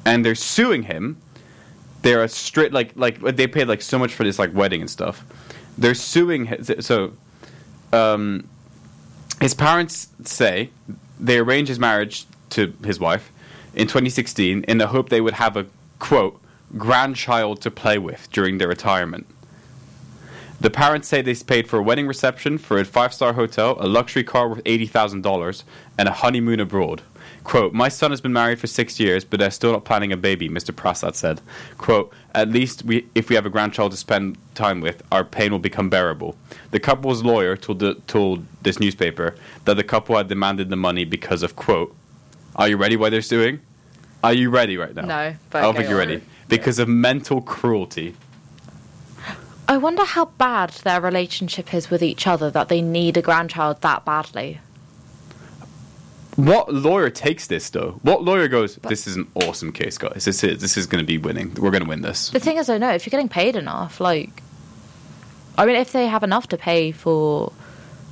and 0.05 0.25
they're 0.25 0.35
suing 0.35 0.85
him. 0.85 1.16
They're 2.03 2.23
a 2.23 2.29
straight 2.29 2.73
like 2.73 2.92
like 2.95 3.21
they 3.21 3.47
paid 3.47 3.69
like 3.69 3.81
so 3.83 3.99
much 3.99 4.12
for 4.12 4.25
this 4.25 4.38
like 4.38 4.55
wedding 4.55 4.83
and 4.83 4.90
stuff. 4.90 5.25
They're 5.79 5.95
suing 5.95 6.47
hi- 6.47 6.61
so. 6.81 7.12
Um, 7.92 8.49
his 9.40 9.55
parents 9.55 10.09
say 10.25 10.71
they 11.21 11.38
arranged 11.38 11.69
his 11.69 11.79
marriage 11.79 12.27
to 12.51 12.75
his 12.85 12.99
wife 12.99 13.31
in 13.77 13.87
2016 13.87 14.65
in 14.65 14.79
the 14.79 14.89
hope 14.89 15.11
they 15.11 15.21
would 15.21 15.35
have 15.35 15.57
a 15.57 15.67
quote 15.99 16.41
grandchild 16.77 17.61
to 17.61 17.71
play 17.71 17.99
with 17.99 18.29
during 18.33 18.59
their 18.59 18.69
retirement. 18.69 19.27
The 20.59 20.71
parents 20.71 21.07
say 21.07 21.21
they 21.21 21.35
paid 21.35 21.69
for 21.69 21.79
a 21.79 21.83
wedding 21.83 22.07
reception 22.07 22.57
for 22.57 22.79
a 22.79 22.85
five-star 22.85 23.35
hotel, 23.35 23.77
a 23.79 23.87
luxury 23.87 24.25
car 24.25 24.49
worth 24.49 24.62
eighty 24.65 24.87
thousand 24.87 25.21
dollars, 25.21 25.65
and 25.99 26.09
a 26.09 26.12
honeymoon 26.12 26.61
abroad. 26.61 27.03
Quote, 27.45 27.73
my 27.73 27.89
son 27.89 28.11
has 28.11 28.21
been 28.21 28.33
married 28.33 28.59
for 28.59 28.67
six 28.67 28.99
years, 28.99 29.25
but 29.25 29.39
they're 29.39 29.53
still 29.53 29.71
not 29.71 29.85
planning 29.85 30.11
a 30.11 30.17
baby, 30.17 30.49
Mr. 30.49 30.75
Prasad 30.75 31.15
said. 31.15 31.41
Quote, 31.79 32.12
at 32.35 32.49
least 32.49 32.85
we, 32.85 33.07
if 33.15 33.29
we 33.29 33.37
have 33.37 33.47
a 33.47 33.51
grandchild 33.51 33.93
to 33.93 33.97
spend 33.97 34.37
time 34.57 34.81
with, 34.81 35.01
our 35.12 35.23
pain 35.23 35.53
will 35.53 35.61
become 35.61 35.89
bearable. 35.89 36.37
The 36.73 36.81
couple's 36.81 37.23
lawyer 37.23 37.57
told, 37.57 37.79
the, 37.79 37.95
told 38.09 38.45
this 38.62 38.81
newspaper 38.81 39.37
that 39.65 39.75
the 39.75 39.85
couple 39.85 40.17
had 40.17 40.27
demanded 40.27 40.71
the 40.71 40.77
money 40.77 41.05
because 41.05 41.45
of, 41.45 41.55
quote, 41.55 41.95
are 42.57 42.69
you 42.69 42.77
ready 42.77 42.97
why 42.97 43.11
they're 43.11 43.23
suing? 43.23 43.61
Are 44.27 44.35
you 44.35 44.51
ready 44.51 44.77
right 44.77 44.93
now? 44.93 45.03
No, 45.03 45.35
but 45.51 45.59
I 45.59 45.62
don't 45.62 45.77
think 45.77 45.89
you're 45.89 46.03
on. 46.03 46.09
ready. 46.09 46.23
Because 46.49 46.81
of 46.81 46.89
mental 46.89 47.41
cruelty. 47.41 48.17
I 49.69 49.77
wonder 49.77 50.05
how 50.05 50.25
bad 50.25 50.71
their 50.71 51.01
relationship 51.01 51.73
is 51.73 51.91
with 51.91 52.03
each 52.03 52.27
other 52.27 52.51
that 52.51 52.69
they 52.69 52.83
need 52.83 53.17
a 53.17 53.23
grandchild 53.23 53.83
that 53.83 54.05
badly. 54.05 54.59
What 56.35 56.75
lawyer 56.75 57.09
takes 57.09 57.47
this 57.47 57.71
though? 57.71 58.01
What 58.03 58.25
lawyer 58.25 58.49
goes? 58.49 58.77
This 58.77 59.07
is 59.07 59.15
an 59.15 59.31
awesome 59.37 59.73
case, 59.73 59.97
guys. 59.97 60.25
This 60.25 60.43
is 60.43 60.61
this 60.61 60.77
is 60.77 60.87
going 60.87 61.03
to 61.03 61.07
be 61.07 61.19
winning. 61.19 61.55
We're 61.55 61.71
going 61.71 61.85
to 61.85 61.88
win 61.88 62.03
this. 62.03 62.31
The 62.31 62.40
thing 62.40 62.57
is, 62.57 62.69
I 62.69 62.79
know 62.79 62.90
if 62.90 63.07
you're 63.07 63.13
getting 63.13 63.29
paid 63.29 63.55
enough, 63.55 64.00
like, 64.00 64.42
I 65.57 65.67
mean, 65.67 65.77
if 65.77 65.92
they 65.92 66.09
have 66.09 66.25
enough 66.25 66.48
to 66.48 66.57
pay 66.59 66.90
for 66.90 67.53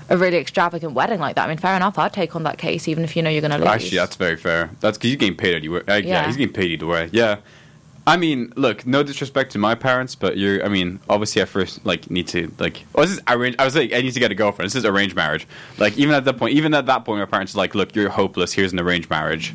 a 0.08 0.16
really 0.16 0.36
extravagant 0.36 0.92
wedding 0.92 1.20
like 1.20 1.36
that, 1.36 1.46
I 1.46 1.48
mean, 1.48 1.58
fair 1.58 1.74
enough. 1.76 1.98
I'd 1.98 2.12
take 2.12 2.36
on 2.36 2.42
that 2.44 2.58
case, 2.58 2.88
even 2.88 3.04
if 3.04 3.16
you 3.16 3.22
know 3.22 3.30
you're 3.30 3.40
going 3.40 3.50
to 3.52 3.58
lose. 3.58 3.66
Actually, 3.66 3.98
that's 3.98 4.16
very 4.16 4.36
fair. 4.36 4.70
That's 4.80 4.98
because 4.98 5.10
he's 5.10 5.18
getting 5.18 5.36
paid 5.36 5.54
anyway. 5.54 5.80
Uh, 5.80 5.94
yeah. 5.94 5.98
Yeah. 5.98 6.26
he's 6.26 6.36
getting 6.36 6.54
paid 6.54 6.70
either 6.70 6.86
way. 6.86 7.08
Yeah. 7.12 7.38
I 8.06 8.18
mean, 8.18 8.52
look, 8.54 8.86
no 8.86 9.02
disrespect 9.02 9.52
to 9.52 9.58
my 9.58 9.74
parents, 9.74 10.14
but 10.14 10.36
you're. 10.36 10.62
I 10.62 10.68
mean, 10.68 11.00
obviously, 11.08 11.40
I 11.40 11.46
first 11.46 11.86
like 11.86 12.10
need 12.10 12.28
to 12.28 12.52
like. 12.58 12.84
Oh, 12.94 13.00
this 13.00 13.12
is 13.12 13.20
arranged. 13.26 13.58
I 13.58 13.64
was 13.64 13.74
like, 13.74 13.94
I 13.94 14.02
need 14.02 14.12
to 14.12 14.20
get 14.20 14.30
a 14.30 14.34
girlfriend. 14.34 14.66
This 14.70 14.76
is 14.76 14.84
arranged 14.84 15.16
marriage. 15.16 15.46
Like, 15.78 15.96
even 15.96 16.14
at 16.14 16.26
that 16.26 16.36
point, 16.36 16.54
even 16.54 16.74
at 16.74 16.84
that 16.84 17.06
point, 17.06 17.20
my 17.20 17.24
parents 17.24 17.54
are 17.54 17.58
like, 17.58 17.74
look, 17.74 17.94
you're 17.94 18.10
hopeless. 18.10 18.52
Here's 18.52 18.74
an 18.74 18.80
arranged 18.80 19.08
marriage. 19.08 19.54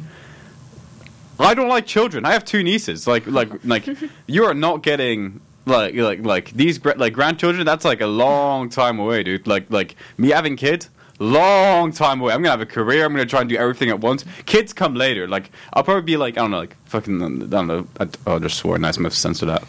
I 1.40 1.54
don't 1.54 1.70
like 1.70 1.86
children. 1.86 2.26
I 2.26 2.34
have 2.34 2.44
two 2.44 2.64
nieces. 2.64 3.08
Like, 3.08 3.28
like, 3.28 3.50
like, 3.64 3.88
you 4.28 4.46
are 4.46 4.56
not 4.56 4.82
getting 4.82 5.42
Like 5.66 5.96
like 5.96 6.26
like 6.26 6.52
these 6.52 6.84
like 6.84 7.14
grandchildren. 7.14 7.66
That's 7.66 7.86
like 7.86 8.02
a 8.02 8.08
long 8.08 8.70
time 8.70 9.00
away, 9.00 9.24
dude. 9.24 9.48
Like 9.48 9.70
like 9.70 9.96
me 10.18 10.30
having 10.30 10.56
kids. 10.56 10.90
Long 11.20 11.92
time 11.92 12.22
away. 12.22 12.34
I'm 12.34 12.42
gonna 12.42 12.52
have 12.52 12.62
a 12.62 12.66
career. 12.66 13.06
I'm 13.06 13.12
gonna 13.12 13.26
try 13.26 13.42
and 13.42 13.50
do 13.50 13.58
everything 13.58 13.90
at 13.90 14.00
once. 14.00 14.24
Kids 14.46 14.72
come 14.72 14.96
later. 14.96 15.28
Like 15.28 15.52
I'll 15.74 15.84
probably 15.84 16.04
be 16.04 16.18
like 16.18 16.38
I 16.38 16.42
don't 16.42 16.52
know, 16.52 16.60
like 16.60 16.76
fucking 16.86 17.22
I 17.22 17.28
don't 17.28 17.68
know. 17.68 17.88
I, 18.00 18.08
oh, 18.26 18.40
just 18.40 18.58
swore. 18.58 18.78
Nice, 18.78 18.98
I'm 18.98 19.10
censor 19.10 19.46
that. 19.48 19.64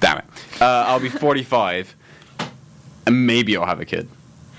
Damn 0.00 0.18
it. 0.18 0.24
Uh, 0.60 0.84
I'll 0.88 0.98
be 0.98 1.08
45, 1.10 1.94
and 3.06 3.26
maybe 3.26 3.56
I'll 3.56 3.66
have 3.66 3.80
a 3.80 3.84
kid. 3.84 4.08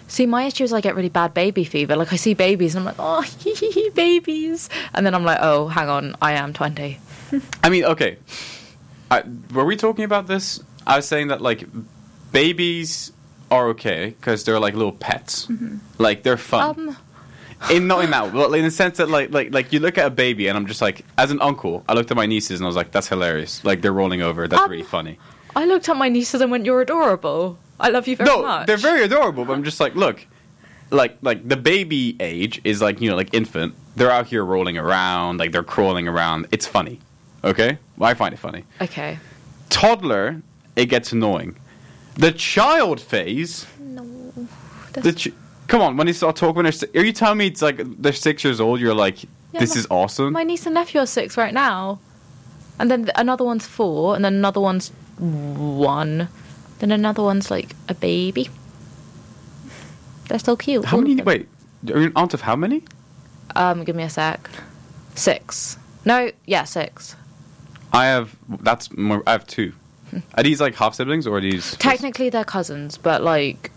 See, 0.07 0.27
my 0.27 0.43
issue 0.43 0.63
is 0.63 0.71
I 0.71 0.79
get 0.81 0.95
really 0.95 1.09
bad 1.09 1.33
baby 1.33 1.63
fever. 1.63 1.95
Like 1.95 2.13
I 2.13 2.17
see 2.17 2.35
babies 2.35 2.75
and 2.75 2.81
I'm 2.81 2.85
like, 2.85 2.95
oh, 2.99 3.89
babies, 3.95 4.69
and 4.93 5.03
then 5.05 5.15
I'm 5.15 5.25
like, 5.25 5.39
oh, 5.41 5.67
hang 5.67 5.89
on, 5.89 6.15
I 6.21 6.33
am 6.33 6.53
20. 6.53 6.99
I 7.63 7.69
mean, 7.69 7.83
okay. 7.85 8.17
I, 9.13 9.23
were 9.53 9.65
we 9.65 9.75
talking 9.75 10.05
about 10.05 10.27
this? 10.27 10.61
I 10.87 10.97
was 10.97 11.07
saying 11.07 11.27
that 11.29 11.41
like 11.41 11.65
babies 12.31 13.11
are 13.51 13.69
okay 13.69 14.15
because 14.19 14.43
they're 14.43 14.59
like 14.59 14.73
little 14.73 14.91
pets. 14.91 15.47
Like 15.97 16.23
they're 16.23 16.37
fun. 16.37 16.89
Um, 16.89 16.97
in 17.71 17.87
not 17.87 18.03
in 18.03 18.11
that, 18.11 18.33
but 18.33 18.51
in 18.53 18.65
the 18.65 18.71
sense 18.71 18.97
that 18.97 19.09
like 19.09 19.31
like 19.31 19.53
like 19.53 19.71
you 19.71 19.79
look 19.79 19.97
at 19.97 20.05
a 20.05 20.09
baby 20.09 20.47
and 20.47 20.57
I'm 20.57 20.65
just 20.65 20.81
like, 20.81 21.05
as 21.17 21.31
an 21.31 21.39
uncle, 21.41 21.83
I 21.87 21.93
looked 21.93 22.11
at 22.11 22.17
my 22.17 22.25
nieces 22.25 22.59
and 22.59 22.65
I 22.65 22.67
was 22.67 22.75
like, 22.75 22.91
that's 22.91 23.07
hilarious. 23.07 23.63
Like 23.63 23.81
they're 23.81 23.93
rolling 23.93 24.21
over. 24.21 24.47
That's 24.47 24.61
Um, 24.63 24.69
really 24.71 24.83
funny. 24.83 25.17
I 25.55 25.65
looked 25.65 25.87
at 25.87 25.95
my 25.95 26.09
nieces 26.09 26.41
and 26.41 26.51
went, 26.51 26.65
you're 26.65 26.81
adorable. 26.81 27.57
I 27.79 27.89
love 27.89 28.07
you 28.07 28.15
very 28.15 28.27
No, 28.29 28.41
much. 28.41 28.67
they're 28.67 28.75
very 28.77 29.03
adorable. 29.03 29.45
But 29.45 29.53
I'm 29.53 29.63
just 29.63 29.79
like, 29.79 29.95
look, 29.95 30.25
like 30.89 31.17
like 31.21 31.47
the 31.47 31.55
baby 31.57 32.17
age 32.19 32.59
is 32.63 32.81
like 32.81 32.99
you 32.99 33.09
know 33.09 33.15
like 33.15 33.33
infant. 33.33 33.75
They're 33.95 34.11
out 34.11 34.25
here 34.27 34.43
rolling 34.43 34.77
around, 34.77 35.37
like 35.37 35.51
they're 35.53 35.63
crawling 35.63 36.07
around. 36.07 36.47
It's 36.51 36.65
funny. 36.67 36.99
Okay, 37.43 37.77
well, 37.97 38.09
I 38.09 38.13
find 38.13 38.33
it 38.33 38.37
funny. 38.37 38.63
okay. 38.81 39.19
toddler, 39.69 40.41
it 40.75 40.85
gets 40.85 41.11
annoying. 41.11 41.55
The 42.15 42.31
child 42.31 43.01
phase, 43.01 43.65
No. 43.79 44.05
the 44.93 45.11
ch- 45.13 45.33
come 45.67 45.81
on, 45.81 45.97
when 45.97 46.07
they 46.07 46.13
start 46.13 46.35
talking, 46.35 46.55
when 46.57 46.63
they're 46.65 46.71
si- 46.71 46.87
are 46.95 47.03
you 47.03 47.11
telling 47.11 47.37
me 47.39 47.47
it's 47.47 47.61
like 47.61 47.77
they're 48.01 48.13
six 48.13 48.43
years 48.43 48.61
old? 48.61 48.79
You're 48.79 48.93
like, 48.93 49.23
Yeah, 49.23 49.59
this 49.59 49.75
my- 49.75 49.79
is 49.79 49.87
awesome. 49.89 50.31
My 50.33 50.43
niece 50.43 50.65
and 50.67 50.75
nephew 50.75 51.01
are 51.01 51.05
six 51.07 51.37
right 51.37 51.53
now. 51.53 51.99
And 52.79 52.89
then 52.89 53.03
th- 53.05 53.15
another 53.15 53.43
one's 53.43 53.65
four, 53.67 54.15
and 54.15 54.23
then 54.23 54.33
another 54.35 54.61
one's 54.61 54.89
one. 55.19 56.27
Then 56.79 56.91
another 56.91 57.23
one's 57.23 57.49
like 57.51 57.75
a 57.89 57.93
baby. 57.93 58.49
They're 60.27 60.39
still 60.39 60.57
cute. 60.57 60.85
how 60.85 60.97
all 60.97 60.99
of 60.99 61.03
many? 61.07 61.15
them. 61.15 61.25
Wait, 61.25 61.47
are 61.93 61.99
you 61.99 62.05
an 62.07 62.13
aunt 62.15 62.33
of 62.33 62.41
how 62.41 62.55
many? 62.55 62.83
Um, 63.55 63.83
give 63.83 63.95
me 63.95 64.03
a 64.03 64.09
sec. 64.09 64.49
Six. 65.15 65.77
No, 66.05 66.31
yeah, 66.45 66.63
six. 66.63 67.15
I 67.93 68.05
have. 68.05 68.35
That's 68.61 68.91
more. 68.97 69.23
I 69.27 69.31
have 69.31 69.47
two. 69.47 69.73
Are 70.35 70.43
these 70.43 70.59
like 70.59 70.75
half 70.75 70.95
siblings 70.95 71.25
or 71.25 71.37
are 71.37 71.41
these? 71.41 71.75
Technically, 71.77 72.29
they're 72.29 72.43
cousins, 72.43 72.97
but 72.97 73.23
like, 73.23 73.71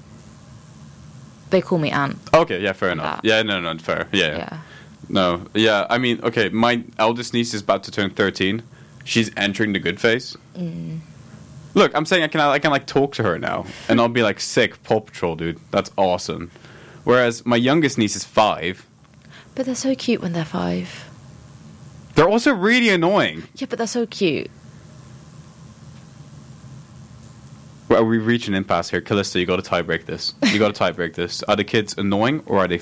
they 1.51 1.61
call 1.61 1.79
me 1.79 1.91
aunt. 1.91 2.19
Okay, 2.35 2.61
yeah, 2.61 2.73
fair 2.73 2.91
enough. 2.91 3.23
that. 3.23 3.25
Yeah, 3.25 3.43
no, 3.43 3.61
no, 3.61 3.77
fair. 3.79 4.09
Yeah, 4.13 4.27
yeah. 4.27 4.37
Yeah. 4.39 4.59
No, 5.09 5.47
yeah. 5.55 5.87
I 5.89 5.99
mean, 5.99 6.21
okay. 6.23 6.49
My 6.49 6.83
eldest 6.99 7.33
niece 7.33 7.55
is 7.55 7.63
about 7.63 7.85
to 7.85 7.91
turn 7.91 8.11
thirteen. 8.11 8.63
She's 9.05 9.31
entering 9.37 9.73
the 9.73 9.79
good 9.79 10.01
phase. 10.01 10.37
Mm. 10.57 10.99
Look, 11.75 11.95
I'm 11.95 12.07
saying 12.07 12.23
I 12.23 12.29
can 12.29 12.41
I 12.41 12.59
can 12.59 12.71
like 12.71 12.87
talk 12.87 13.15
to 13.17 13.23
her 13.23 13.39
now, 13.39 13.67
and 13.89 14.01
I'll 14.01 14.09
be 14.09 14.23
like, 14.23 14.41
"Sick, 14.41 14.83
Paw 14.83 15.01
Patrol, 15.01 15.37
dude. 15.37 15.61
That's 15.71 15.91
awesome." 15.97 16.51
Whereas 17.05 17.47
my 17.47 17.57
youngest 17.57 17.99
niece 17.99 18.17
is 18.17 18.25
five. 18.25 18.85
But 19.55 19.67
they're 19.67 19.75
so 19.77 19.95
cute 19.95 20.21
when 20.21 20.33
they're 20.33 20.45
five. 20.45 21.06
They're 22.17 22.29
also 22.29 22.53
really 22.53 22.89
annoying. 22.89 23.45
Yeah, 23.57 23.67
but 23.69 23.79
they're 23.79 23.87
so 23.87 24.07
cute. 24.07 24.51
Well, 27.89 28.05
we 28.05 28.19
reach 28.19 28.49
an 28.49 28.55
impasse 28.55 28.91
here, 28.91 29.01
Callista. 29.01 29.39
You 29.39 29.47
got 29.47 29.57
to 29.57 29.63
tie 29.63 29.83
break 29.83 30.07
this. 30.07 30.35
You 30.43 30.59
got 30.59 30.69
to 30.69 30.73
tie 30.75 30.91
break 30.91 31.15
this. 31.15 31.43
Are 31.45 31.55
the 31.55 31.63
kids 31.63 31.95
annoying 31.97 32.43
or 32.47 32.59
are 32.59 32.67
they? 32.69 32.81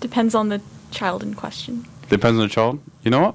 Depends 0.00 0.34
on 0.34 0.48
the 0.50 0.60
child 0.90 1.22
in 1.22 1.34
question. 1.34 1.86
Depends 2.10 2.38
on 2.38 2.46
the 2.48 2.52
child. 2.52 2.80
You 3.02 3.10
know 3.10 3.20
what? 3.22 3.34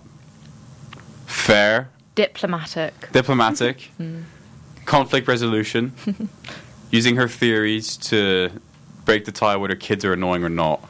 Fair, 1.26 1.90
Diplomatic. 2.16 3.12
diplomatic, 3.12 3.82
hmm. 3.98 4.22
conflict 4.86 5.28
resolution, 5.28 5.94
using 6.92 7.16
her 7.16 7.28
theories 7.28 7.98
to 7.98 8.52
break 9.06 9.26
the 9.26 9.32
tie 9.32 9.56
whether 9.56 9.76
kids 9.76 10.06
are 10.06 10.14
annoying 10.14 10.44
or 10.44 10.50
not. 10.50 10.84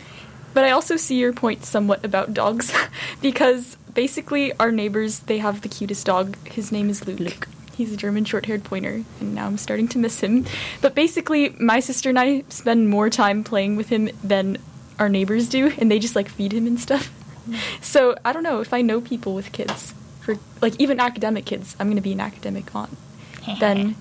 But 0.54 0.66
I 0.66 0.72
also 0.72 0.98
see 0.98 1.18
your 1.18 1.32
point 1.34 1.64
somewhat 1.64 2.04
about 2.04 2.34
dogs 2.34 2.74
because 3.22 3.78
basically 3.94 4.58
our 4.60 4.72
neighbors 4.72 5.20
they 5.20 5.40
have 5.40 5.62
the 5.62 5.70
cutest 5.70 6.06
dog. 6.06 6.36
His 6.48 6.72
name 6.72 6.90
is 6.90 7.06
Luke. 7.08 7.20
Luke. 7.20 7.48
He's 7.76 7.92
a 7.92 7.98
German 7.98 8.24
short-haired 8.24 8.64
pointer, 8.64 9.04
and 9.20 9.34
now 9.34 9.48
I'm 9.48 9.58
starting 9.58 9.88
to 9.90 9.98
miss 9.98 10.20
him. 10.20 10.46
But 10.82 10.94
basically, 10.94 11.50
my 11.60 11.80
sister 11.80 12.10
and 12.10 12.20
I 12.20 12.44
spend 12.50 12.88
more 12.90 13.10
time 13.10 13.44
playing 13.44 13.78
with 13.78 13.90
him 13.90 14.12
than 14.24 14.60
our 15.00 15.10
neighbors 15.10 15.50
do, 15.50 15.74
and 15.80 15.90
they 15.90 15.98
just 15.98 16.16
like 16.16 16.30
feed 16.30 16.54
him 16.54 16.68
and 16.68 16.80
stuff. 16.80 17.12
Mm. 17.50 17.58
So 17.82 18.16
I 18.24 18.32
don't 18.32 18.44
know 18.44 18.62
if 18.62 18.74
I 18.74 18.82
know 18.82 19.02
people 19.02 19.34
with 19.34 19.52
kids, 19.52 19.94
for 20.22 20.38
like 20.62 20.80
even 20.80 21.00
academic 21.00 21.46
kids, 21.46 21.76
I'm 21.80 21.90
gonna 21.90 22.02
be 22.02 22.14
an 22.14 22.20
academic 22.20 22.74
aunt. 22.76 22.96
then 23.60 23.96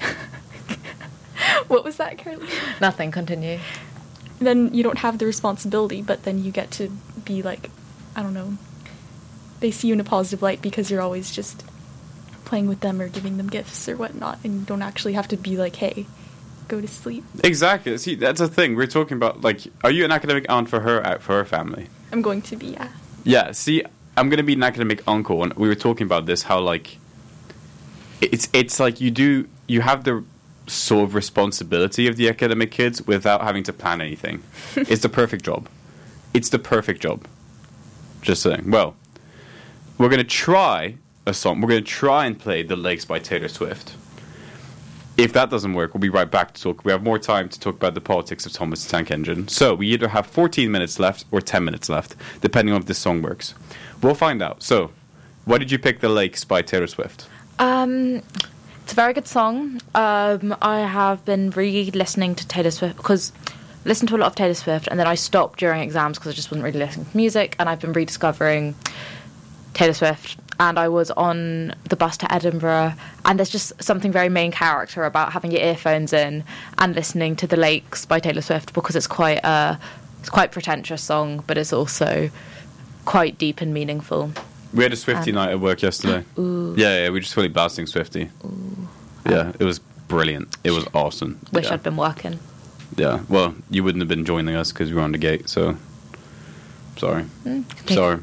what 1.68 1.84
was 1.84 1.96
that, 1.96 2.18
Carly? 2.18 2.48
Nothing. 2.80 3.10
Continue. 3.10 3.60
then 4.40 4.74
you 4.74 4.82
don't 4.82 4.98
have 4.98 5.18
the 5.18 5.26
responsibility, 5.26 6.02
but 6.02 6.24
then 6.24 6.42
you 6.42 6.50
get 6.50 6.70
to 6.72 6.90
be 7.24 7.40
like, 7.40 7.70
I 8.16 8.22
don't 8.22 8.34
know, 8.34 8.58
they 9.60 9.70
see 9.70 9.88
you 9.88 9.94
in 9.94 10.00
a 10.00 10.04
positive 10.04 10.42
light 10.42 10.62
because 10.62 10.90
you're 10.90 11.00
always 11.00 11.30
just 11.34 11.64
playing 12.44 12.68
with 12.68 12.80
them 12.80 13.00
or 13.00 13.08
giving 13.08 13.36
them 13.36 13.48
gifts 13.48 13.88
or 13.88 13.96
whatnot, 13.96 14.38
and 14.44 14.60
you 14.60 14.66
don't 14.66 14.82
actually 14.82 15.14
have 15.14 15.28
to 15.28 15.36
be 15.36 15.56
like, 15.56 15.76
hey, 15.76 16.06
go 16.68 16.80
to 16.80 16.88
sleep. 16.88 17.24
Exactly. 17.42 17.96
See, 17.98 18.14
that's 18.14 18.40
the 18.40 18.48
thing. 18.48 18.76
We're 18.76 18.86
talking 18.86 19.16
about 19.16 19.42
like, 19.42 19.60
are 19.82 19.90
you 19.90 20.04
an 20.04 20.12
academic 20.12 20.46
aunt 20.48 20.68
for 20.68 20.80
her 20.80 21.18
for 21.20 21.32
her 21.34 21.44
family? 21.44 21.88
I'm 22.12 22.22
going 22.22 22.42
to 22.42 22.56
be, 22.56 22.68
yeah. 22.68 22.88
Yeah. 23.24 23.52
See, 23.52 23.82
I'm 24.16 24.28
gonna 24.28 24.42
be 24.42 24.54
an 24.54 24.62
academic 24.62 25.02
uncle, 25.06 25.42
and 25.42 25.52
we 25.54 25.68
were 25.68 25.74
talking 25.74 26.06
about 26.06 26.26
this. 26.26 26.42
How 26.42 26.60
like, 26.60 26.98
it's 28.20 28.48
it's 28.52 28.78
like 28.78 29.00
you 29.00 29.10
do 29.10 29.48
you 29.66 29.80
have 29.80 30.04
the 30.04 30.24
sort 30.66 31.04
of 31.04 31.14
responsibility 31.14 32.06
of 32.06 32.16
the 32.16 32.28
academic 32.28 32.70
kids 32.70 33.06
without 33.06 33.42
having 33.42 33.62
to 33.64 33.72
plan 33.72 34.00
anything. 34.00 34.42
it's 34.76 35.02
the 35.02 35.08
perfect 35.08 35.44
job. 35.44 35.68
It's 36.32 36.48
the 36.48 36.58
perfect 36.58 37.00
job. 37.00 37.26
Just 38.22 38.42
saying. 38.42 38.70
Well, 38.70 38.96
we're 39.98 40.08
gonna 40.08 40.24
try 40.24 40.96
a 41.26 41.34
song. 41.34 41.60
We're 41.60 41.68
gonna 41.68 41.82
try 41.82 42.26
and 42.26 42.38
play 42.38 42.62
"The 42.62 42.76
Lakes" 42.76 43.04
by 43.04 43.18
Taylor 43.18 43.48
Swift. 43.48 43.94
If 45.16 45.32
that 45.32 45.48
doesn't 45.48 45.74
work, 45.74 45.94
we'll 45.94 46.00
be 46.00 46.08
right 46.08 46.28
back 46.28 46.54
to 46.54 46.62
talk. 46.62 46.84
We 46.84 46.90
have 46.90 47.04
more 47.04 47.20
time 47.20 47.48
to 47.48 47.60
talk 47.60 47.76
about 47.76 47.94
the 47.94 48.00
politics 48.00 48.46
of 48.46 48.52
Thomas 48.52 48.84
the 48.84 48.90
Tank 48.90 49.12
Engine. 49.12 49.46
So 49.46 49.74
we 49.74 49.86
either 49.88 50.08
have 50.08 50.26
14 50.26 50.72
minutes 50.72 50.98
left 50.98 51.24
or 51.30 51.40
10 51.40 51.64
minutes 51.64 51.88
left, 51.88 52.16
depending 52.40 52.74
on 52.74 52.80
if 52.80 52.86
this 52.88 52.98
song 52.98 53.22
works. 53.22 53.54
We'll 54.02 54.16
find 54.16 54.42
out. 54.42 54.64
So, 54.64 54.90
why 55.44 55.58
did 55.58 55.70
you 55.70 55.78
pick 55.78 56.00
"The 56.00 56.08
Lakes" 56.08 56.44
by 56.44 56.62
Taylor 56.62 56.88
Swift? 56.88 57.28
Um, 57.58 58.22
it's 58.82 58.92
a 58.92 58.96
very 58.96 59.12
good 59.12 59.28
song. 59.28 59.80
Um, 59.94 60.56
I 60.60 60.80
have 60.80 61.24
been 61.24 61.50
re-listening 61.50 62.34
to 62.34 62.48
Taylor 62.48 62.72
Swift 62.72 62.96
because 62.96 63.32
listened 63.84 64.08
to 64.08 64.16
a 64.16 64.18
lot 64.18 64.26
of 64.26 64.34
Taylor 64.34 64.54
Swift, 64.54 64.88
and 64.88 64.98
then 64.98 65.06
I 65.06 65.14
stopped 65.14 65.60
during 65.60 65.80
exams 65.82 66.18
because 66.18 66.32
I 66.32 66.34
just 66.34 66.50
wasn't 66.50 66.64
really 66.64 66.80
listening 66.80 67.06
to 67.06 67.16
music. 67.16 67.54
And 67.58 67.68
I've 67.68 67.80
been 67.80 67.92
rediscovering 67.92 68.74
Taylor 69.74 69.92
Swift. 69.92 70.38
And 70.60 70.78
I 70.78 70.88
was 70.88 71.10
on 71.10 71.74
the 71.88 71.96
bus 71.96 72.16
to 72.18 72.32
Edinburgh, 72.32 72.94
and 73.24 73.38
there's 73.38 73.50
just 73.50 73.72
something 73.82 74.12
very 74.12 74.28
main 74.28 74.52
character 74.52 75.04
about 75.04 75.32
having 75.32 75.50
your 75.50 75.60
earphones 75.60 76.12
in 76.12 76.44
and 76.78 76.94
listening 76.94 77.34
to 77.36 77.46
"The 77.48 77.56
Lakes" 77.56 78.06
by 78.06 78.20
Taylor 78.20 78.40
Swift 78.40 78.72
because 78.72 78.94
it's 78.94 79.08
quite 79.08 79.40
a 79.44 79.80
it's 80.20 80.30
quite 80.30 80.52
pretentious 80.52 81.02
song, 81.02 81.42
but 81.48 81.58
it's 81.58 81.72
also 81.72 82.30
quite 83.04 83.36
deep 83.36 83.60
and 83.60 83.74
meaningful. 83.74 84.30
We 84.72 84.84
had 84.84 84.92
a 84.92 84.96
Swifty 84.96 85.30
Um, 85.32 85.36
night 85.36 85.50
at 85.50 85.60
work 85.60 85.82
yesterday. 85.82 86.24
Ooh. 86.38 86.74
Yeah, 86.78 87.04
yeah, 87.04 87.10
we 87.10 87.18
just 87.20 87.34
fully 87.34 87.48
blasting 87.48 87.86
Swifty. 87.86 88.30
Yeah, 89.28 89.52
it 89.58 89.64
was 89.64 89.80
brilliant. 90.06 90.56
It 90.62 90.70
was 90.70 90.86
awesome. 90.94 91.40
Wish 91.52 91.66
yeah. 91.66 91.74
I'd 91.74 91.82
been 91.82 91.96
working. 91.96 92.38
Yeah, 92.96 93.20
well, 93.28 93.54
you 93.70 93.82
wouldn't 93.82 94.02
have 94.02 94.08
been 94.08 94.24
joining 94.24 94.54
us 94.54 94.70
because 94.70 94.88
we 94.90 94.94
were 94.96 95.02
on 95.02 95.10
the 95.12 95.18
gate. 95.18 95.48
So, 95.48 95.76
sorry, 96.96 97.24
Okay. 97.46 97.94
sorry, 97.94 98.20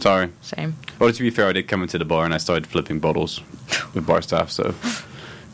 sorry. 0.00 0.30
Same. 0.40 0.76
Well, 0.98 1.12
to 1.12 1.22
be 1.22 1.30
fair, 1.30 1.48
I 1.48 1.52
did 1.52 1.68
come 1.68 1.82
into 1.82 1.98
the 1.98 2.04
bar 2.04 2.24
and 2.24 2.34
I 2.34 2.38
started 2.38 2.66
flipping 2.66 2.98
bottles 3.00 3.40
with 3.94 4.06
bar 4.06 4.22
staff. 4.22 4.50
So, 4.50 4.74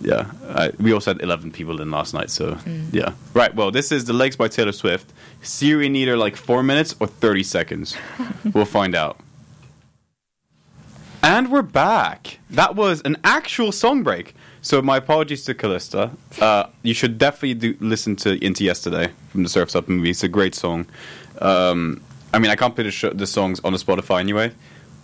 yeah, 0.00 0.30
I, 0.48 0.72
we 0.78 0.92
also 0.92 1.12
had 1.12 1.22
eleven 1.22 1.50
people 1.50 1.80
in 1.80 1.90
last 1.90 2.14
night. 2.14 2.30
So, 2.30 2.58
yeah, 2.92 3.12
right. 3.34 3.54
Well, 3.54 3.70
this 3.70 3.92
is 3.92 4.04
the 4.04 4.12
Lakes 4.12 4.36
by 4.36 4.48
Taylor 4.48 4.72
Swift. 4.72 5.12
You 5.60 5.80
in 5.80 5.96
either 5.96 6.16
like 6.16 6.36
four 6.36 6.62
minutes 6.62 6.94
or 7.00 7.06
thirty 7.06 7.42
seconds. 7.42 7.96
we'll 8.52 8.64
find 8.64 8.94
out. 8.94 9.18
And 11.22 11.50
we're 11.50 11.62
back. 11.62 12.38
That 12.50 12.76
was 12.76 13.02
an 13.02 13.16
actual 13.24 13.72
song 13.72 14.02
break. 14.02 14.34
So 14.62 14.82
my 14.82 14.98
apologies 14.98 15.44
to 15.44 15.54
Callista. 15.54 16.10
Uh, 16.40 16.66
you 16.82 16.94
should 16.94 17.18
definitely 17.18 17.54
do, 17.54 17.76
listen 17.80 18.16
to 18.16 18.42
Into 18.44 18.64
Yesterday 18.64 19.10
from 19.30 19.42
the 19.42 19.48
Surf's 19.48 19.74
Up 19.74 19.88
movie. 19.88 20.10
It's 20.10 20.22
a 20.22 20.28
great 20.28 20.54
song. 20.54 20.86
Um, 21.40 22.02
I 22.32 22.38
mean, 22.38 22.50
I 22.50 22.56
can't 22.56 22.74
play 22.74 22.84
the, 22.84 22.90
sh- 22.90 23.06
the 23.12 23.26
songs 23.26 23.60
on 23.64 23.72
the 23.72 23.78
Spotify 23.78 24.20
anyway, 24.20 24.52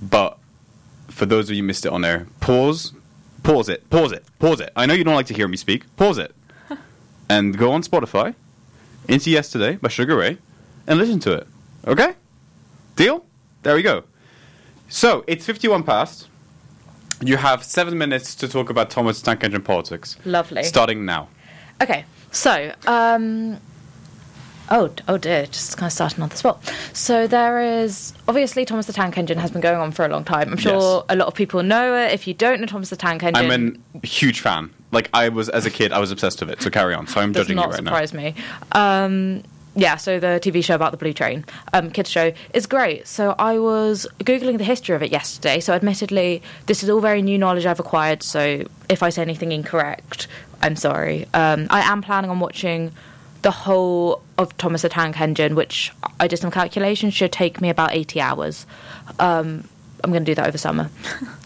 but 0.02 0.38
for 1.08 1.26
those 1.26 1.48
of 1.48 1.56
you 1.56 1.62
who 1.62 1.66
missed 1.66 1.86
it 1.86 1.92
on 1.92 2.02
there, 2.02 2.26
pause, 2.40 2.92
pause 3.42 3.68
it, 3.68 3.88
pause 3.90 4.12
it, 4.12 4.24
pause 4.38 4.60
it. 4.60 4.72
I 4.76 4.86
know 4.86 4.94
you 4.94 5.04
don't 5.04 5.14
like 5.14 5.26
to 5.26 5.34
hear 5.34 5.48
me 5.48 5.56
speak. 5.56 5.84
Pause 5.96 6.18
it, 6.18 6.34
and 7.28 7.56
go 7.56 7.72
on 7.72 7.82
Spotify, 7.82 8.34
into 9.08 9.30
Yesterday 9.30 9.76
by 9.76 9.88
Sugar 9.88 10.16
Ray, 10.16 10.38
and 10.86 10.98
listen 10.98 11.18
to 11.20 11.32
it. 11.32 11.46
Okay, 11.86 12.14
deal. 12.96 13.24
There 13.62 13.74
we 13.74 13.82
go. 13.82 14.04
So 14.88 15.24
it's 15.26 15.46
fifty-one 15.46 15.82
past. 15.82 16.28
You 17.22 17.36
have 17.38 17.64
seven 17.64 17.96
minutes 17.96 18.34
to 18.36 18.48
talk 18.48 18.68
about 18.68 18.90
Thomas 18.90 19.22
Tank 19.22 19.42
Engine 19.44 19.62
politics. 19.62 20.18
Lovely. 20.26 20.62
Starting 20.64 21.04
now. 21.06 21.28
Okay, 21.82 22.04
so 22.32 22.72
um, 22.86 23.58
oh 24.70 24.90
oh 25.08 25.18
dear, 25.18 25.46
just 25.46 25.76
kind 25.76 25.88
of 25.88 25.92
starting 25.92 26.22
on 26.22 26.28
the 26.28 26.36
spot. 26.36 26.62
So 26.92 27.26
there 27.26 27.60
is 27.82 28.14
obviously 28.28 28.64
Thomas 28.64 28.86
the 28.86 28.92
Tank 28.92 29.16
Engine 29.18 29.38
has 29.38 29.50
been 29.50 29.60
going 29.60 29.78
on 29.78 29.92
for 29.92 30.04
a 30.04 30.08
long 30.08 30.24
time. 30.24 30.50
I'm 30.52 30.56
sure 30.58 30.72
Yes. 30.72 31.04
a 31.08 31.16
lot 31.16 31.28
of 31.28 31.34
people 31.34 31.62
know 31.62 31.94
it. 31.96 32.12
If 32.12 32.26
you 32.26 32.34
don't 32.34 32.60
know 32.60 32.66
Thomas 32.66 32.90
the 32.90 32.96
Tank 32.96 33.22
Engine, 33.22 33.50
I'm 33.50 33.82
a 34.02 34.06
huge 34.06 34.40
fan. 34.40 34.70
Like 34.92 35.10
I 35.12 35.28
was 35.28 35.48
as 35.48 35.66
a 35.66 35.70
kid, 35.70 35.92
I 35.92 35.98
was 35.98 36.10
obsessed 36.10 36.40
with 36.40 36.50
it. 36.50 36.62
So 36.62 36.70
carry 36.70 36.94
on. 36.94 37.06
So 37.06 37.20
I'm 37.20 37.32
judging 37.34 37.56
you 37.58 37.62
right 37.64 37.82
now. 37.82 37.90
Not 37.90 38.08
surprise 38.08 38.14
me. 38.14 38.34
Um, 38.72 39.42
yeah, 39.76 39.96
so 39.96 40.20
the 40.20 40.38
TV 40.40 40.62
show 40.62 40.76
about 40.76 40.92
the 40.92 40.96
Blue 40.96 41.12
Train, 41.12 41.44
um, 41.72 41.90
kids 41.90 42.08
show, 42.08 42.32
is 42.52 42.64
great. 42.66 43.08
So 43.08 43.34
I 43.40 43.58
was 43.58 44.06
googling 44.20 44.58
the 44.58 44.62
history 44.64 44.94
of 44.94 45.02
it 45.02 45.10
yesterday. 45.10 45.58
So 45.58 45.72
admittedly, 45.72 46.42
this 46.66 46.84
is 46.84 46.90
all 46.90 47.00
very 47.00 47.22
new 47.22 47.36
knowledge 47.38 47.66
I've 47.66 47.80
acquired. 47.80 48.22
So 48.22 48.64
if 48.88 49.02
I 49.02 49.08
say 49.10 49.22
anything 49.22 49.50
incorrect, 49.50 50.28
I'm 50.62 50.76
sorry. 50.76 51.26
Um, 51.34 51.66
I 51.70 51.80
am 51.80 52.02
planning 52.02 52.30
on 52.30 52.38
watching 52.38 52.92
the 53.45 53.51
whole 53.51 54.22
of 54.38 54.57
Thomas 54.57 54.82
the 54.82 54.88
Tank 54.88 55.20
Engine, 55.20 55.55
which 55.55 55.92
I 56.18 56.26
did 56.26 56.38
some 56.38 56.51
calculations 56.51 57.12
should 57.12 57.30
take 57.30 57.61
me 57.61 57.68
about 57.68 57.92
80 57.92 58.18
hours. 58.20 58.66
Um, 59.20 59.68
I'm 60.03 60.11
going 60.11 60.24
to 60.24 60.30
do 60.30 60.34
that 60.34 60.49
over 60.49 60.57
summer 60.57 60.90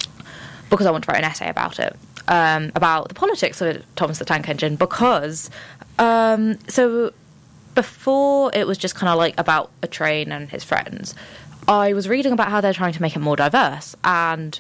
because 0.71 0.87
I 0.87 0.93
want 0.93 1.05
to 1.05 1.11
write 1.11 1.19
an 1.19 1.25
essay 1.25 1.51
about 1.51 1.81
it, 1.81 1.97
um, 2.29 2.71
about 2.77 3.09
the 3.09 3.15
politics 3.15 3.61
of 3.61 3.85
Thomas 3.97 4.21
the 4.21 4.25
Tank 4.25 4.49
Engine. 4.49 4.77
Because, 4.77 5.51
um, 5.99 6.57
so 6.69 7.13
before 7.75 8.53
it 8.55 8.69
was 8.69 8.79
just 8.79 8.95
kind 8.95 9.11
of 9.11 9.19
like 9.19 9.35
about 9.37 9.73
a 9.83 9.89
train 9.89 10.31
and 10.31 10.49
his 10.49 10.63
friends, 10.63 11.17
I 11.67 11.95
was 11.95 12.09
reading 12.09 12.31
about 12.33 12.49
how 12.49 12.61
they're 12.61 12.73
trying 12.73 12.93
to 12.93 13.03
make 13.03 13.17
it 13.17 13.21
more 13.21 13.37
diverse 13.37 13.97
and 14.05 14.59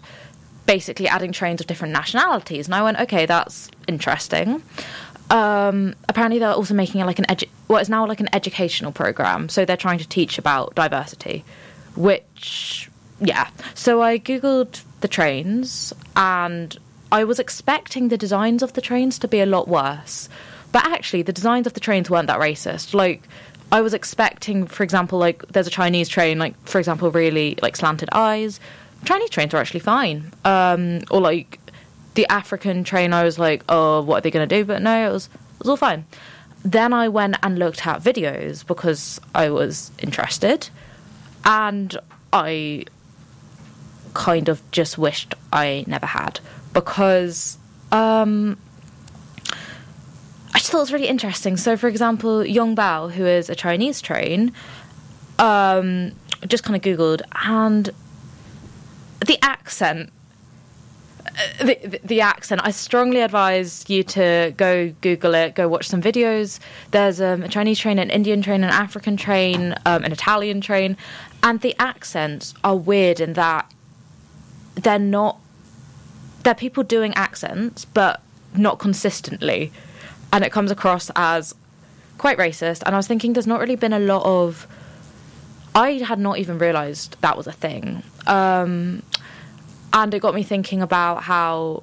basically 0.66 1.07
adding 1.07 1.30
trains 1.30 1.61
of 1.61 1.68
different 1.68 1.95
nationalities. 1.95 2.66
And 2.66 2.74
I 2.74 2.82
went, 2.82 2.99
okay, 3.01 3.26
that's 3.26 3.70
interesting. 3.86 4.61
Um, 5.31 5.95
apparently, 6.09 6.39
they're 6.39 6.51
also 6.51 6.74
making 6.74 7.01
it 7.01 7.05
like 7.05 7.18
an 7.18 7.26
edu- 7.26 7.49
what 7.66 7.83
is 7.83 7.89
now 7.89 8.07
like 8.07 8.20
an 8.20 8.29
educational 8.33 8.93
program. 8.93 9.49
So 9.49 9.64
they're 9.64 9.76
trying 9.76 9.99
to 9.99 10.09
teach 10.09 10.39
about 10.39 10.74
diversity, 10.74 11.45
which 11.97 12.91
yeah. 13.20 13.49
So 13.74 14.03
I 14.03 14.18
googled 14.18 14.83
the 15.01 15.09
trains, 15.09 15.93
and 16.16 16.76
I 17.12 17.24
was 17.24 17.39
expecting 17.39 18.09
the 18.09 18.18
designs 18.18 18.62
of 18.62 18.72
the 18.72 18.81
trains 18.81 19.18
to 19.20 19.29
be 19.29 19.41
a 19.41 19.47
lot 19.47 19.68
worse, 19.68 20.29
but 20.72 20.85
actually 20.87 21.22
the 21.22 21.33
designs 21.33 21.66
of 21.66 21.74
the 21.74 21.81
trains 21.81 22.11
weren't 22.11 22.26
that 22.29 22.41
racist. 22.41 22.95
Like 22.95 23.22
I 23.70 23.81
was 23.81 23.95
expecting, 23.95 24.66
for 24.66 24.83
example, 24.83 25.18
like 25.18 25.47
there's 25.49 25.66
a 25.66 25.70
Chinese 25.70 26.09
train, 26.09 26.39
like 26.39 26.55
for 26.66 26.79
example, 26.79 27.11
really 27.11 27.59
like 27.62 27.76
slanted 27.76 28.09
eyes. 28.12 28.61
Chinese 29.05 29.31
trains 29.31 29.55
are 29.55 29.59
actually 29.59 29.81
fine, 29.81 30.33
um, 30.45 31.01
or 31.11 31.20
like 31.20 31.61
the 32.18 32.26
African 32.32 32.82
train, 32.82 33.12
I 33.12 33.22
was 33.22 33.38
like, 33.38 33.62
oh, 33.68 34.02
what 34.02 34.18
are 34.18 34.20
they 34.22 34.32
going 34.32 34.48
to 34.48 34.52
do? 34.52 34.64
But 34.64 34.82
no, 34.82 35.08
it 35.08 35.12
was 35.12 35.26
it 35.26 35.60
was 35.60 35.68
all 35.68 35.76
fine. 35.76 36.04
Then 36.64 36.92
I 36.92 37.06
went 37.06 37.36
and 37.44 37.56
looked 37.60 37.86
at 37.86 38.02
videos 38.02 38.66
because 38.66 39.20
I 39.36 39.50
was 39.50 39.92
interested, 40.00 40.68
and 41.44 41.96
I 42.32 42.86
kind 44.14 44.48
of 44.48 44.68
just 44.72 44.98
wished 44.98 45.36
I 45.52 45.84
never 45.86 46.06
had 46.06 46.40
because 46.72 47.56
um, 47.92 48.58
I 50.52 50.58
just 50.58 50.72
thought 50.72 50.78
it 50.78 50.88
was 50.88 50.92
really 50.92 51.06
interesting. 51.06 51.56
So, 51.56 51.76
for 51.76 51.86
example, 51.86 52.44
Yong 52.44 52.74
Bao, 52.74 53.12
who 53.12 53.26
is 53.26 53.48
a 53.48 53.54
Chinese 53.54 54.00
train, 54.00 54.50
um, 55.38 56.10
just 56.48 56.64
kind 56.64 56.74
of 56.74 56.82
googled 56.82 57.22
and 57.44 57.90
the 59.24 59.38
accent 59.40 60.10
the, 61.59 61.78
the, 61.84 62.01
the 62.05 62.20
accent. 62.20 62.61
I 62.64 62.70
strongly 62.70 63.20
advise 63.20 63.84
you 63.89 64.03
to 64.05 64.53
go 64.57 64.91
Google 65.01 65.34
it, 65.34 65.55
go 65.55 65.68
watch 65.68 65.89
some 65.89 66.03
videos. 66.03 66.59
There's 66.91 67.20
um, 67.20 67.43
a 67.43 67.49
Chinese 67.49 67.78
train, 67.78 67.99
an 67.99 68.11
Indian 68.11 68.43
train, 68.43 68.64
an 68.64 68.70
African 68.70 69.16
train, 69.16 69.74
um, 69.86 70.05
an 70.05 70.12
Italian 70.12 70.61
train, 70.61 70.97
and 71.43 71.61
the 71.61 71.74
accents 71.78 72.55
are 72.64 72.76
weird 72.76 73.20
in 73.20 73.34
that 73.34 73.70
they're 74.74 74.99
not. 74.99 75.39
They're 76.45 76.55
people 76.55 76.82
doing 76.82 77.12
accents, 77.14 77.84
but 77.84 78.22
not 78.57 78.78
consistently, 78.78 79.72
and 80.32 80.45
it 80.45 80.53
comes 80.53 80.70
across 80.70 81.11
as 81.16 81.55
quite 82.16 82.39
racist. 82.39 82.82
And 82.84 82.95
I 82.95 82.99
was 82.99 83.07
thinking, 83.07 83.32
there's 83.32 83.47
not 83.47 83.61
really 83.61 83.76
been 83.76 83.93
a 83.93 84.01
lot 84.01 84.24
of. 84.24 84.66
I 85.74 85.93
had 85.93 86.18
not 86.18 86.39
even 86.39 86.59
realised 86.59 87.16
that 87.20 87.36
was 87.36 87.47
a 87.47 87.53
thing. 87.53 88.03
Um, 88.26 89.03
and 89.93 90.12
it 90.14 90.20
got 90.20 90.34
me 90.34 90.43
thinking 90.43 90.82
about 90.82 91.24
how 91.24 91.82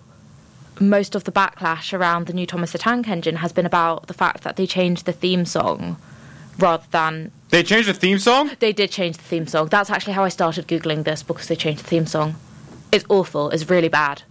most 0.79 1.15
of 1.15 1.23
the 1.23 1.31
backlash 1.31 1.97
around 1.97 2.27
the 2.27 2.33
new 2.33 2.45
Thomas 2.45 2.71
the 2.71 2.77
Tank 2.77 3.07
Engine 3.07 3.37
has 3.37 3.53
been 3.53 3.65
about 3.65 4.07
the 4.07 4.13
fact 4.13 4.43
that 4.43 4.55
they 4.57 4.67
changed 4.67 5.05
the 5.05 5.13
theme 5.13 5.45
song 5.45 5.97
rather 6.59 6.83
than 6.91 7.31
They 7.49 7.63
changed 7.63 7.87
the 7.89 7.93
theme 7.93 8.19
song. 8.19 8.51
they 8.59 8.73
did 8.73 8.91
change 8.91 9.17
the 9.17 9.23
theme 9.23 9.47
song. 9.47 9.67
That's 9.67 9.89
actually 9.89 10.13
how 10.13 10.23
I 10.23 10.29
started 10.29 10.67
googling 10.67 11.03
this 11.03 11.23
because 11.23 11.47
they 11.47 11.55
changed 11.55 11.83
the 11.83 11.87
theme 11.87 12.05
song. 12.05 12.35
It's 12.91 13.05
awful. 13.09 13.49
It's 13.49 13.69
really 13.69 13.89
bad. 13.89 14.23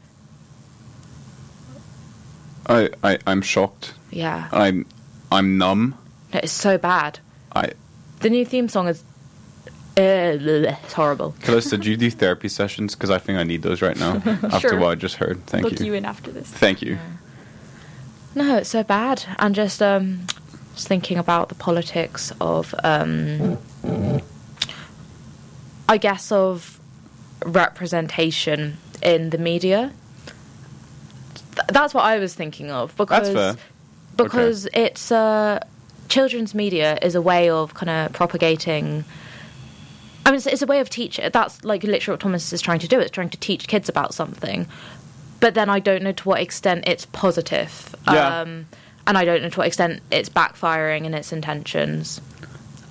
I, 2.66 2.90
I 3.02 3.18
I'm 3.26 3.42
shocked. 3.42 3.92
Yeah, 4.10 4.48
I'm 4.52 4.86
I'm 5.30 5.58
numb. 5.58 5.96
No, 6.32 6.40
it's 6.42 6.52
so 6.52 6.78
bad. 6.78 7.18
I 7.54 7.72
The 8.20 8.30
new 8.30 8.44
theme 8.46 8.68
song 8.68 8.88
is 8.88 9.02
uh, 9.96 10.74
it's 10.82 10.92
horrible. 10.92 11.34
Callista, 11.42 11.78
do 11.78 11.90
you 11.90 11.96
do 11.96 12.10
therapy 12.10 12.48
sessions? 12.48 12.94
Because 12.94 13.10
I 13.10 13.18
think 13.18 13.38
I 13.38 13.44
need 13.44 13.62
those 13.62 13.80
right 13.82 13.96
now 13.98 14.16
after 14.42 14.70
Sure. 14.70 14.78
what 14.78 14.88
I 14.90 14.94
just 14.96 15.16
heard. 15.16 15.44
Thank 15.46 15.62
Book 15.64 15.78
you. 15.80 15.86
you 15.86 15.94
in 15.94 16.04
after 16.04 16.30
this. 16.32 16.48
Thank 16.48 16.82
you. 16.82 16.98
No, 18.34 18.56
it's 18.56 18.70
so 18.70 18.82
bad. 18.82 19.24
And 19.38 19.54
just 19.54 19.80
um, 19.80 20.26
just 20.74 20.88
thinking 20.88 21.18
about 21.18 21.48
the 21.48 21.54
politics 21.54 22.32
of, 22.40 22.74
um, 22.82 23.56
I 25.88 25.96
guess, 25.98 26.32
of 26.32 26.80
representation 27.44 28.78
in 29.02 29.30
the 29.30 29.38
media. 29.38 29.92
Th- 31.54 31.66
that's 31.68 31.94
what 31.94 32.04
I 32.04 32.18
was 32.18 32.34
thinking 32.34 32.70
of 32.70 32.96
because 32.96 33.30
fair. 33.32 33.54
because 34.16 34.66
it's 34.72 35.12
uh, 35.12 35.60
children's 36.08 36.54
media 36.54 36.98
is 37.02 37.14
a 37.14 37.22
way 37.22 37.50
of 37.50 37.74
kind 37.74 37.90
of 37.90 38.12
propagating. 38.12 39.04
I 40.26 40.30
mean, 40.30 40.36
it's, 40.36 40.46
it's 40.46 40.62
a 40.62 40.66
way 40.66 40.80
of 40.80 40.88
teaching. 40.88 41.28
That's 41.32 41.64
like 41.64 41.82
literally 41.82 42.14
what 42.14 42.20
Thomas 42.20 42.52
is 42.52 42.62
trying 42.62 42.78
to 42.80 42.88
do. 42.88 42.98
It's 42.98 43.10
trying 43.10 43.30
to 43.30 43.38
teach 43.38 43.68
kids 43.68 43.88
about 43.88 44.14
something. 44.14 44.66
But 45.40 45.54
then 45.54 45.68
I 45.68 45.80
don't 45.80 46.02
know 46.02 46.12
to 46.12 46.28
what 46.28 46.40
extent 46.40 46.88
it's 46.88 47.06
positive. 47.06 47.94
Yeah. 48.06 48.40
Um, 48.40 48.66
and 49.06 49.18
I 49.18 49.24
don't 49.24 49.42
know 49.42 49.50
to 49.50 49.58
what 49.58 49.66
extent 49.66 50.02
it's 50.10 50.28
backfiring 50.28 51.04
in 51.04 51.12
its 51.12 51.32
intentions. 51.32 52.20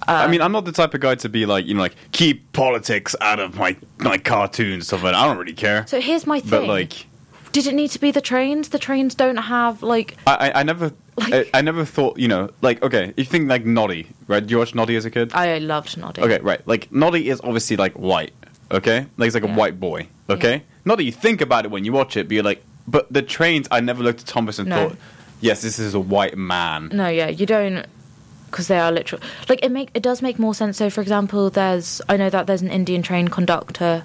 I 0.08 0.28
mean, 0.28 0.42
I'm 0.42 0.52
not 0.52 0.66
the 0.66 0.72
type 0.72 0.94
of 0.94 1.00
guy 1.00 1.16
to 1.16 1.30
be 1.30 1.46
like, 1.46 1.66
you 1.66 1.74
know, 1.74 1.80
like 1.80 1.96
keep 2.12 2.52
politics 2.54 3.16
out 3.22 3.40
of 3.40 3.58
my 3.58 3.76
my 4.00 4.18
cartoons 4.18 4.88
stuff 4.88 5.02
like. 5.04 5.16
I 5.16 5.26
don't 5.26 5.38
really 5.38 5.54
care. 5.54 5.88
So 5.88 6.02
here's 6.02 6.28
my 6.28 6.40
thing. 6.40 6.50
But 6.50 6.68
like, 6.68 7.06
Did 7.54 7.68
it 7.68 7.74
need 7.74 7.90
to 7.92 8.00
be 8.00 8.12
the 8.12 8.22
trains? 8.22 8.70
The 8.70 8.80
trains 8.80 9.16
don't 9.16 9.38
have 9.38 9.82
like 9.82 10.18
I 10.28 10.50
I, 10.50 10.60
I 10.60 10.64
never 10.64 10.92
Like- 11.18 11.49
I, 11.53 11.59
I 11.59 11.61
never 11.61 11.86
thought, 11.86 12.18
you 12.18 12.28
know, 12.28 12.49
like 12.61 12.82
okay, 12.84 13.14
you 13.18 13.24
think 13.24 13.47
like 13.49 13.66
Noddy, 13.66 14.07
right? 14.28 14.39
Did 14.39 14.49
you 14.51 14.57
watch 14.57 14.74
Noddy 14.74 14.95
as 14.95 15.05
a 15.05 15.11
kid? 15.11 15.32
I 15.34 15.57
loved 15.59 15.95
Noddy. 15.97 16.22
Okay, 16.22 16.39
right. 16.39 16.66
Like 16.68 16.91
Noddy 16.91 17.30
is 17.30 17.39
obviously 17.43 17.78
like 17.78 17.93
white. 17.93 18.34
Okay, 18.72 19.05
like 19.18 19.28
he's 19.28 19.36
like 19.36 19.43
Yeah. 19.43 19.53
a 19.53 19.57
white 19.57 19.80
boy. 19.80 20.07
Okay, 20.30 20.64
not 20.86 20.97
that 20.97 21.03
you 21.03 21.11
think 21.11 21.41
about 21.41 21.66
it 21.66 21.72
when 21.72 21.86
you 21.86 21.91
watch 21.93 22.18
it, 22.18 22.28
but 22.28 22.34
you're 22.34 22.43
like, 22.43 22.64
but 22.88 23.11
the 23.14 23.22
trains. 23.22 23.68
I 23.70 23.80
never 23.82 24.01
looked 24.03 24.22
at 24.22 24.26
Thomas 24.28 24.57
and 24.57 24.70
No. 24.70 24.89
thought, 24.89 24.97
yes, 25.41 25.61
this 25.61 25.78
is 25.78 25.93
a 25.93 25.99
white 25.99 26.38
man. 26.38 26.89
No, 26.91 27.07
yeah, 27.07 27.28
you 27.30 27.45
don't 27.45 27.86
because 28.49 28.68
they 28.68 28.80
are 28.80 28.91
literal. 28.91 29.22
Like 29.49 29.64
it 29.64 29.72
make 29.72 29.89
it 29.93 30.01
does 30.01 30.22
make 30.24 30.39
more 30.39 30.55
sense. 30.55 30.78
So, 30.78 30.89
for 30.89 31.01
example, 31.01 31.49
there's 31.51 32.01
I 32.09 32.18
know 32.18 32.30
that 32.32 32.47
there's 32.47 32.61
an 32.64 32.70
Indian 32.72 33.01
train 33.03 33.28
conductor, 33.28 34.03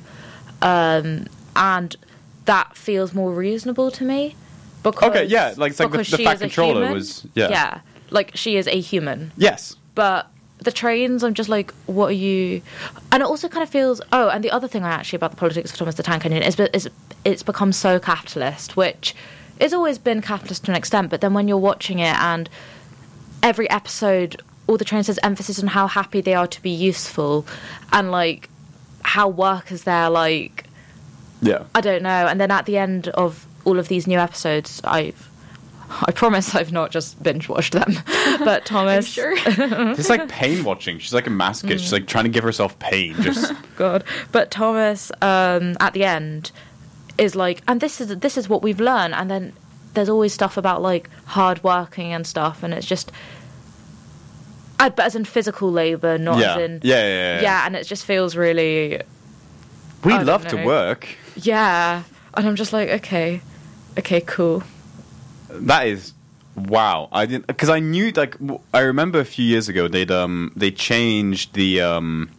um, 0.60 1.26
and 1.56 1.96
that 2.44 2.76
feels 2.76 3.14
more 3.14 3.32
reasonable 3.32 3.90
to 3.92 4.04
me. 4.04 4.34
Because 4.82 5.10
Okay, 5.10 5.24
yeah, 5.24 5.54
like, 5.56 5.70
it's 5.72 5.80
like 5.80 5.90
the- 5.90 5.98
the 5.98 6.24
Fat 6.24 6.38
Controller 6.40 6.80
human. 6.82 6.92
was- 6.92 7.26
yeah. 7.34 7.48
yeah, 7.50 7.80
like 8.10 8.32
she 8.34 8.56
is 8.56 8.66
a 8.68 8.80
human. 8.80 9.32
Yes. 9.36 9.76
But 9.94 10.28
the 10.60 10.70
trains, 10.72 11.22
I'm 11.24 11.34
just 11.34 11.48
like, 11.48 11.72
what 11.86 12.06
are 12.08 12.12
you? 12.12 12.62
And 13.12 13.22
it 13.22 13.26
also 13.26 13.48
kind 13.48 13.62
of 13.62 13.68
feels. 13.68 14.00
Oh, 14.12 14.28
and 14.28 14.42
the 14.44 14.50
other 14.50 14.68
thing 14.68 14.84
I 14.84 14.90
actually 14.90 15.16
about 15.16 15.30
the 15.32 15.36
politics 15.36 15.70
of 15.72 15.76
Thomas 15.78 15.96
the 15.96 16.02
Tank 16.02 16.24
Engine 16.24 16.42
is, 16.42 16.58
is 16.72 16.88
it's 17.24 17.42
become 17.42 17.72
so 17.72 17.98
capitalist, 17.98 18.76
which 18.76 19.14
it's 19.60 19.74
always 19.74 19.98
been 19.98 20.22
capitalist 20.22 20.64
to 20.66 20.70
an 20.70 20.76
extent. 20.76 21.10
But 21.10 21.20
then 21.20 21.34
when 21.34 21.48
you're 21.48 21.58
watching 21.58 21.98
it 21.98 22.14
and 22.16 22.48
every 23.42 23.68
episode, 23.70 24.40
all 24.68 24.76
the 24.76 24.84
trains 24.84 25.06
has 25.08 25.18
emphasis 25.22 25.60
on 25.60 25.68
how 25.68 25.86
happy 25.88 26.20
they 26.20 26.34
are 26.34 26.46
to 26.46 26.62
be 26.62 26.70
useful, 26.70 27.44
and 27.92 28.10
like 28.12 28.48
how 29.02 29.28
workers 29.28 29.82
there 29.84 30.08
like 30.10 30.64
Yeah. 31.40 31.64
I 31.74 31.80
don't 31.80 32.02
know. 32.02 32.26
And 32.26 32.40
then 32.40 32.50
at 32.52 32.66
the 32.66 32.76
end 32.78 33.08
of 33.08 33.46
all 33.64 33.78
of 33.78 33.88
these 33.88 34.06
new 34.06 34.18
episodes, 34.18 34.80
I've 34.84 35.28
I 36.06 36.12
promise 36.12 36.54
I've 36.54 36.70
not 36.70 36.90
just 36.90 37.22
binge 37.22 37.48
watched 37.48 37.72
them, 37.72 37.94
but 38.44 38.64
Thomas. 38.66 39.06
sure? 39.06 39.34
It's 39.46 40.10
like 40.10 40.28
pain 40.28 40.62
watching. 40.64 40.98
She's 40.98 41.14
like 41.14 41.26
a 41.26 41.30
masochist. 41.30 41.78
She's 41.78 41.92
like 41.92 42.06
trying 42.06 42.24
to 42.24 42.30
give 42.30 42.44
herself 42.44 42.78
pain. 42.78 43.14
Just 43.22 43.54
God. 43.76 44.04
But 44.30 44.50
Thomas, 44.50 45.10
um, 45.22 45.76
at 45.80 45.94
the 45.94 46.04
end, 46.04 46.52
is 47.16 47.34
like, 47.34 47.62
and 47.66 47.80
this 47.80 48.00
is 48.02 48.18
this 48.18 48.36
is 48.36 48.48
what 48.48 48.62
we've 48.62 48.80
learned, 48.80 49.14
and 49.14 49.30
then 49.30 49.54
there's 49.94 50.10
always 50.10 50.32
stuff 50.34 50.56
about 50.58 50.82
like 50.82 51.08
hard 51.24 51.64
working 51.64 52.12
and 52.12 52.26
stuff, 52.26 52.62
and 52.62 52.74
it's 52.74 52.86
just, 52.86 53.10
I, 54.78 54.90
but 54.90 55.06
as 55.06 55.14
in 55.16 55.24
physical 55.24 55.72
labor, 55.72 56.18
not 56.18 56.38
yeah. 56.38 56.54
as 56.54 56.60
in 56.62 56.80
yeah, 56.82 56.96
yeah, 57.00 57.06
yeah, 57.06 57.40
yeah, 57.40 57.66
and 57.66 57.74
it 57.74 57.84
just 57.86 58.04
feels 58.04 58.36
really 58.36 59.00
We 60.04 60.12
I 60.12 60.18
don't 60.18 60.26
love 60.26 60.46
to 60.48 60.64
work. 60.64 61.08
yeah, 61.34 62.02
and 62.34 62.46
I'm 62.46 62.56
just 62.56 62.72
like, 62.72 62.88
okay, 62.88 63.40
okay, 63.98 64.20
cool. 64.20 64.62
That 65.50 65.86
is 65.86 66.12
wow. 66.56 67.08
I 67.12 67.26
didn't 67.26 67.46
because 67.46 67.68
I 67.68 67.80
knew 67.80 68.10
like 68.12 68.36
I 68.74 68.80
remember 68.80 69.18
a 69.20 69.24
few 69.24 69.44
years 69.44 69.68
ago 69.68 69.88
they'd 69.88 70.10
um 70.10 70.52
they 70.56 70.70
changed 70.70 71.54
the 71.54 71.80
um 71.80 72.30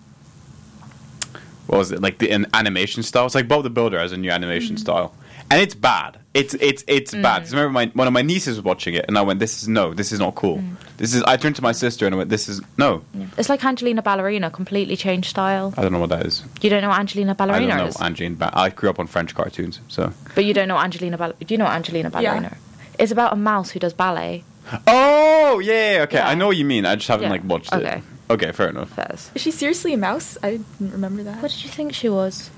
what 1.68 1.78
was 1.78 1.92
it 1.92 2.02
like 2.02 2.18
the 2.20 2.32
an 2.32 2.46
animation 2.54 3.04
style. 3.04 3.26
It's 3.26 3.36
like 3.36 3.48
Bob 3.48 3.64
the 3.64 3.70
Builder 3.70 4.00
has 4.00 4.12
a 4.12 4.18
new 4.18 4.30
animation 4.32 4.76
Mm-hmm. 4.76 4.82
style, 4.82 5.14
and 5.52 5.62
it's 5.62 5.76
bad. 5.76 6.18
It's 6.34 6.54
it's 6.56 6.84
it's 6.88 7.14
Mm. 7.14 7.22
bad. 7.24 7.40
'Cause 7.44 7.54
I 7.54 7.58
remember 7.58 7.74
my 7.74 7.92
one 7.94 8.08
of 8.08 8.14
my 8.14 8.22
nieces 8.22 8.56
was 8.58 8.64
watching 8.64 8.94
it, 8.94 9.06
and 9.08 9.18
I 9.18 9.22
went, 9.22 9.40
"This 9.40 9.62
is 9.62 9.68
no, 9.68 9.94
this 9.94 10.12
is 10.12 10.20
not 10.20 10.36
cool. 10.36 10.58
Mm. 10.60 10.76
This 10.98 11.14
is." 11.16 11.24
I 11.24 11.38
turned 11.38 11.56
to 11.56 11.64
my 11.64 11.72
sister 11.72 12.06
and 12.06 12.14
I 12.14 12.18
went, 12.20 12.30
"This 12.30 12.48
is 12.48 12.62
no." 12.78 13.02
It's 13.38 13.50
like 13.50 13.64
Angelina 13.66 14.02
Ballerina, 14.04 14.52
completely 14.52 14.96
changed 14.96 15.30
style. 15.30 15.74
I 15.76 15.82
don't 15.82 15.92
know 15.92 16.00
what 16.00 16.10
that 16.10 16.26
is. 16.26 16.44
You 16.62 16.70
don't 16.70 16.82
know 16.84 16.90
what 16.90 17.00
Angelina 17.00 17.32
I 17.32 17.34
Ballerina 17.34 17.68
don't 17.70 17.78
know 17.80 17.86
is, 17.88 18.00
Angelina. 18.02 18.36
Ba- 18.36 18.52
I 18.54 18.70
grew 18.70 18.90
up 18.92 19.00
on 19.00 19.08
French 19.08 19.34
cartoons, 19.34 19.80
so. 19.88 20.14
but 20.36 20.46
you 20.46 20.54
don't 20.54 20.68
know 20.68 20.78
Angelina 20.78 21.18
Ball- 21.18 21.34
Do 21.40 21.54
you 21.54 21.58
know 21.58 21.66
what 21.66 21.74
Angelina 21.74 22.10
Yeah. 22.14 22.22
Ballerina? 22.22 22.58
It's 23.00 23.12
about 23.12 23.34
a 23.34 23.36
mouse 23.36 23.72
who 23.72 23.80
does 23.80 23.94
ballet. 23.94 24.44
Oh 24.86 25.60
yeah, 25.60 25.94
yeah, 25.96 26.02
okay. 26.04 26.18
Yeah. 26.18 26.30
I 26.30 26.36
know 26.36 26.46
what 26.48 26.58
you 26.58 26.66
mean. 26.66 26.86
I 26.86 26.96
just 26.96 27.08
haven't 27.08 27.24
Yeah. 27.26 27.32
like 27.32 27.44
watched 27.44 27.74
Okay. 27.74 27.98
it. 27.98 28.04
Okay, 28.32 28.52
fair 28.52 28.70
enough. 28.70 28.90
Fairs. 28.90 29.32
Is 29.34 29.42
she 29.42 29.50
seriously 29.50 29.94
a 29.94 29.98
mouse? 29.98 30.38
I 30.44 30.52
didn't 30.52 30.92
remember 30.92 31.24
that. 31.24 31.42
What 31.42 31.50
did 31.50 31.64
you 31.64 31.70
think 31.72 31.94
she 31.96 32.08
was? 32.10 32.52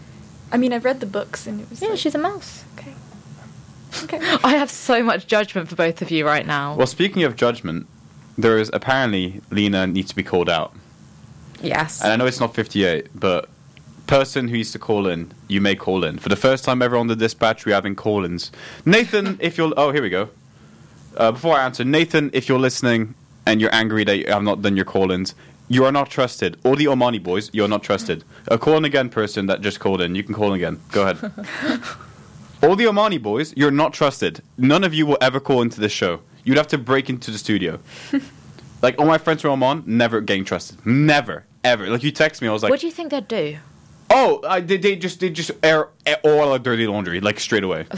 I 0.52 0.58
mean, 0.58 0.74
I've 0.74 0.86
read 0.86 0.99
the 0.99 1.06
books 1.06 1.47
and 1.47 1.62
it 1.62 1.70
was. 1.70 1.82
Yeah, 1.82 1.89
like, 1.89 1.99
she's 1.99 2.16
a 2.16 2.18
mouse. 2.18 2.64
okay. 2.78 2.93
Okay. 4.04 4.20
I 4.43 4.56
have 4.56 4.70
so 4.70 5.04
much 5.04 5.28
judgment 5.28 5.70
for 5.70 5.76
both 5.76 6.02
of 6.02 6.12
you 6.12 6.26
right 6.26 6.45
now. 6.45 6.76
Well, 6.76 6.88
speaking 6.88 7.24
of 7.24 7.36
judgment, 7.36 7.88
there 8.38 8.58
is 8.58 8.70
apparently 8.74 9.41
Lina 9.49 9.88
needs 9.88 10.10
to 10.10 10.16
be 10.16 10.24
called 10.24 10.49
out, 10.49 10.74
yes. 11.62 12.02
and 12.02 12.12
I 12.12 12.16
know 12.16 12.26
it's 12.26 12.39
not 12.39 12.56
fifty-eight, 12.56 13.08
but 13.14 13.49
person 14.08 14.49
who 14.49 14.58
used 14.58 14.74
to 14.74 14.80
call 14.80 15.08
in, 15.08 15.32
you 15.47 15.62
may 15.62 15.74
call 15.74 16.04
in 16.04 16.20
for 16.20 16.28
the 16.28 16.36
first 16.36 16.66
time 16.66 16.82
ever 16.82 16.97
on 16.97 17.08
the 17.08 17.16
dispatch. 17.16 17.66
We're 17.66 17.76
having 17.76 17.95
call-ins. 17.95 18.52
Nathan, 18.86 19.38
if 19.41 19.58
you're 19.58 19.74
oh 19.78 19.91
here 19.91 20.02
we 20.02 20.10
go. 20.10 20.30
Uh, 21.16 21.32
before 21.32 21.58
I 21.58 21.64
answer, 21.66 21.84
Nathan, 21.84 22.30
if 22.34 22.47
you're 22.47 22.60
listening 22.60 23.16
and 23.45 23.60
you're 23.60 23.74
angry 23.74 24.04
that 24.06 24.18
you 24.18 24.26
have 24.28 24.43
not 24.43 24.62
done 24.62 24.76
your 24.76 24.86
call-ins, 24.86 25.36
you 25.72 25.86
are 25.86 25.92
not 25.92 26.10
trusted. 26.10 26.58
All 26.66 26.76
the 26.76 26.86
Omani 26.86 27.24
boys, 27.24 27.50
you're 27.54 27.68
not 27.68 27.82
trusted. 27.82 28.26
A 28.50 28.58
call 28.58 28.76
in 28.76 28.84
again 28.84 29.10
person 29.10 29.46
that 29.46 29.62
just 29.62 29.80
called 29.80 30.02
in, 30.02 30.16
you 30.16 30.24
can 30.24 30.36
call 30.36 30.50
in 30.50 30.56
again. 30.56 30.82
Go 30.92 31.04
ahead. 31.08 31.18
All 32.64 32.76
the 32.76 32.84
Omani 32.84 33.20
boys, 33.20 33.56
you're 33.56 33.72
not 33.72 33.94
trusted. 33.94 34.44
None 34.58 34.84
of 34.84 34.94
you 34.94 35.06
will 35.06 35.18
ever 35.22 35.40
call 35.40 35.62
into 35.62 35.80
this 35.80 35.94
show. 35.94 36.20
You'd 36.44 36.58
have 36.58 36.68
to 36.68 36.78
break 36.78 37.10
into 37.10 37.32
the 37.32 37.38
studio. 37.38 37.80
like 38.84 39.00
all 39.00 39.08
my 39.08 39.18
friends 39.18 39.42
from 39.42 39.64
Oman, 39.64 39.84
never 39.88 40.22
getting 40.22 40.46
trusted. 40.46 40.86
Never, 40.86 41.46
ever. 41.64 41.88
Like 41.88 42.04
you 42.04 42.12
text 42.12 42.42
me, 42.42 42.48
I 42.48 42.52
was 42.52 42.62
like, 42.62 42.70
what 42.70 42.80
do 42.80 42.86
you 42.86 42.92
think 42.92 43.10
they'd 43.10 43.28
do? 43.28 43.58
"Oh, 44.12 44.42
I, 44.48 44.60
they, 44.60 44.78
they 44.78 44.96
just 44.96 45.22
they 45.22 45.30
just 45.30 45.52
air, 45.64 45.90
air 46.06 46.20
all 46.24 46.52
our 46.52 46.60
dirty 46.60 46.86
laundry 46.86 47.20
like 47.22 47.40
straight 47.40 47.64
away." 47.64 47.86
Uh, 47.90 47.98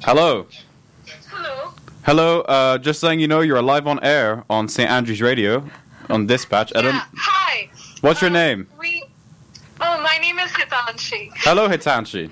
Hello, 0.00 0.46
Hello. 2.08 2.40
hello. 2.40 2.40
Uh, 2.42 2.78
just 2.78 3.02
letting 3.02 3.20
you 3.20 3.28
know, 3.28 3.40
you're 3.40 3.60
live 3.60 3.86
on 3.86 4.02
air 4.02 4.42
on 4.48 4.66
St 4.66 4.88
Andrews 4.90 5.20
Radio 5.20 5.62
on 6.08 6.26
Dispatch. 6.26 6.72
I 6.74 6.80
don't. 6.80 6.94
Yeah. 6.94 7.04
Hi. 7.18 7.68
What's 8.00 8.22
your 8.22 8.28
Um, 8.28 8.32
name? 8.32 8.66
We. 8.80 9.04
Oh, 9.80 10.00
my 10.02 10.16
name 10.16 10.38
is 10.38 10.50
Hitanshi. 10.52 11.30
Hello, 11.36 11.68
Hitanshi. 11.68 12.30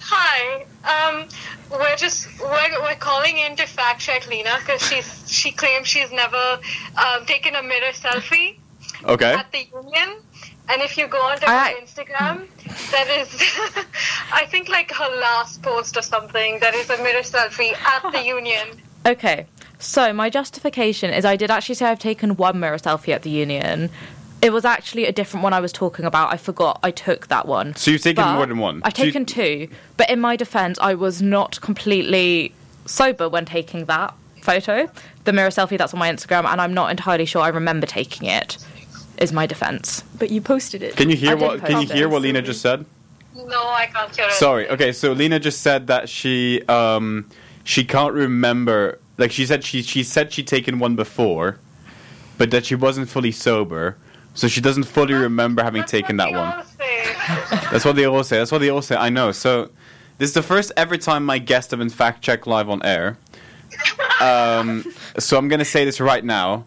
Hi. 0.00 0.64
Um, 0.84 1.28
we're 1.70 1.96
just 1.96 2.26
we're, 2.40 2.80
we're 2.80 2.94
calling 2.94 3.36
in 3.36 3.54
to 3.56 3.66
fact 3.66 4.00
check 4.00 4.26
Lina 4.28 4.56
because 4.60 4.80
she's 4.80 5.30
she 5.30 5.52
claims 5.52 5.86
she's 5.88 6.10
never 6.10 6.58
um, 6.96 7.26
taken 7.26 7.54
a 7.54 7.62
mirror 7.62 7.92
selfie 7.92 8.58
Okay. 9.04 9.34
at 9.34 9.52
the 9.52 9.66
union. 9.74 10.22
And 10.70 10.80
if 10.80 10.96
you 10.96 11.06
go 11.06 11.20
onto 11.20 11.44
I- 11.46 11.74
her 11.74 11.80
Instagram, 11.84 12.46
that 12.92 13.08
is, 13.20 13.28
I 14.32 14.46
think 14.46 14.68
like 14.70 14.90
her 14.90 15.20
last 15.20 15.62
post 15.62 15.96
or 15.98 16.02
something. 16.02 16.58
That 16.60 16.74
is 16.74 16.88
a 16.88 16.96
mirror 17.02 17.20
selfie 17.22 17.74
at 17.76 18.10
the 18.10 18.24
union. 18.36 18.66
Okay, 19.06 19.46
so 19.78 20.12
my 20.12 20.28
justification 20.28 21.12
is 21.12 21.24
I 21.24 21.36
did 21.36 21.50
actually 21.50 21.76
say 21.76 21.86
I've 21.86 21.98
taken 22.00 22.36
one 22.36 22.58
mirror 22.58 22.76
selfie 22.78 23.14
at 23.14 23.22
the 23.22 23.30
union. 23.30 23.88
It 24.42 24.52
was 24.52 24.64
actually 24.64 25.06
a 25.06 25.12
different 25.12 25.44
one 25.44 25.52
I 25.52 25.60
was 25.60 25.72
talking 25.72 26.04
about. 26.04 26.32
I 26.32 26.36
forgot 26.36 26.80
I 26.82 26.90
took 26.90 27.28
that 27.28 27.46
one. 27.46 27.74
So 27.76 27.92
you've 27.92 28.02
taken 28.02 28.24
But 28.24 28.34
more 28.34 28.46
than 28.46 28.58
one. 28.58 28.82
I've 28.84 28.96
So 28.96 29.04
you- 29.04 29.12
taken 29.12 29.24
two, 29.24 29.68
but 29.96 30.10
in 30.10 30.20
my 30.20 30.34
defense, 30.36 30.76
I 30.80 30.94
was 30.94 31.22
not 31.22 31.60
completely 31.60 32.52
sober 32.84 33.28
when 33.28 33.44
taking 33.44 33.84
that 33.86 34.12
photo, 34.42 34.88
the 35.24 35.32
mirror 35.32 35.50
selfie 35.50 35.78
that's 35.78 35.92
on 35.94 35.98
my 36.00 36.10
Instagram, 36.10 36.44
and 36.44 36.60
I'm 36.60 36.74
not 36.74 36.90
entirely 36.90 37.24
sure 37.26 37.42
I 37.42 37.48
remember 37.48 37.86
taking 37.86 38.28
it. 38.28 38.58
Is 39.18 39.32
my 39.32 39.46
defense. 39.46 40.02
But 40.18 40.30
you 40.30 40.42
posted 40.42 40.82
it. 40.82 40.94
Can 40.94 41.08
you 41.08 41.16
hear 41.16 41.30
I 41.30 41.34
did 41.36 41.42
what? 41.42 41.60
Can 41.64 41.80
you 41.80 41.86
post 41.86 41.92
hear 41.92 42.04
it. 42.04 42.10
what 42.10 42.20
Lina 42.20 42.42
just 42.42 42.60
said? 42.60 42.84
No, 43.34 43.44
I 43.68 43.86
can't 43.86 44.14
hear 44.14 44.26
it. 44.26 44.32
Sorry. 44.32 44.68
Okay, 44.68 44.92
so 44.92 45.12
Lina 45.12 45.38
just 45.40 45.62
said 45.62 45.86
that 45.86 46.10
she 46.10 46.60
um 46.68 47.26
she 47.66 47.84
can't 47.84 48.14
remember. 48.14 49.00
Like 49.18 49.32
she 49.32 49.44
said 49.44 49.64
she 49.64 49.82
she 49.82 50.04
said 50.04 50.32
she'd 50.32 50.46
taken 50.46 50.78
one 50.78 50.94
before, 50.94 51.58
but 52.38 52.52
that 52.52 52.64
she 52.64 52.76
wasn't 52.76 53.08
fully 53.08 53.32
sober, 53.32 53.96
so 54.34 54.46
she 54.46 54.60
doesn't 54.60 54.84
fully 54.84 55.14
remember 55.14 55.64
having 55.64 55.82
That's 55.82 55.90
taken 55.90 56.16
that 56.18 56.30
one. 56.32 56.64
That's 57.72 57.84
what 57.84 57.96
they 57.96 58.04
all 58.04 58.22
say. 58.22 58.38
That's 58.38 58.52
what 58.52 58.58
they 58.58 58.68
all 58.68 58.82
say. 58.82 58.94
I 58.94 59.08
know. 59.08 59.32
So 59.32 59.70
this 60.18 60.30
is 60.30 60.34
the 60.34 60.42
first 60.42 60.70
ever 60.76 60.96
time 60.96 61.26
my 61.26 61.38
guests 61.38 61.72
have 61.72 61.80
been 61.80 61.90
fact 61.90 62.22
checked 62.22 62.46
live 62.46 62.70
on 62.70 62.84
air. 62.84 63.18
Um, 64.20 64.84
so 65.18 65.36
I'm 65.36 65.48
gonna 65.48 65.64
say 65.64 65.84
this 65.84 66.00
right 66.00 66.24
now. 66.24 66.66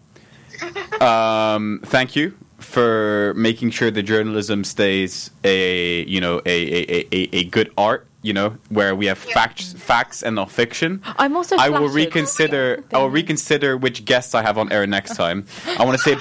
Um, 1.00 1.80
thank 1.86 2.14
you 2.14 2.36
for 2.58 3.32
making 3.38 3.70
sure 3.70 3.90
the 3.90 4.02
journalism 4.02 4.64
stays 4.64 5.30
a 5.44 6.04
you 6.04 6.20
know 6.20 6.42
a 6.44 6.50
a, 6.50 7.06
a, 7.10 7.36
a 7.36 7.44
good 7.44 7.72
art. 7.78 8.06
You 8.22 8.34
know 8.34 8.56
where 8.68 8.94
we 8.94 9.06
have 9.06 9.16
facts 9.16 9.72
facts 9.72 10.22
and 10.22 10.36
not 10.36 10.50
fiction. 10.50 11.02
I'm 11.18 11.34
also. 11.36 11.56
I 11.56 11.70
will 11.70 11.88
reconsider. 11.88 12.84
I 12.92 12.98
will 12.98 13.08
reconsider 13.08 13.78
which 13.78 14.04
guests 14.04 14.34
I 14.34 14.42
have 14.42 14.58
on 14.58 14.70
air 14.70 14.86
next 14.86 15.16
time. 15.16 15.46
I 15.78 15.84
want 15.86 15.96
to 15.96 16.02
say, 16.02 16.16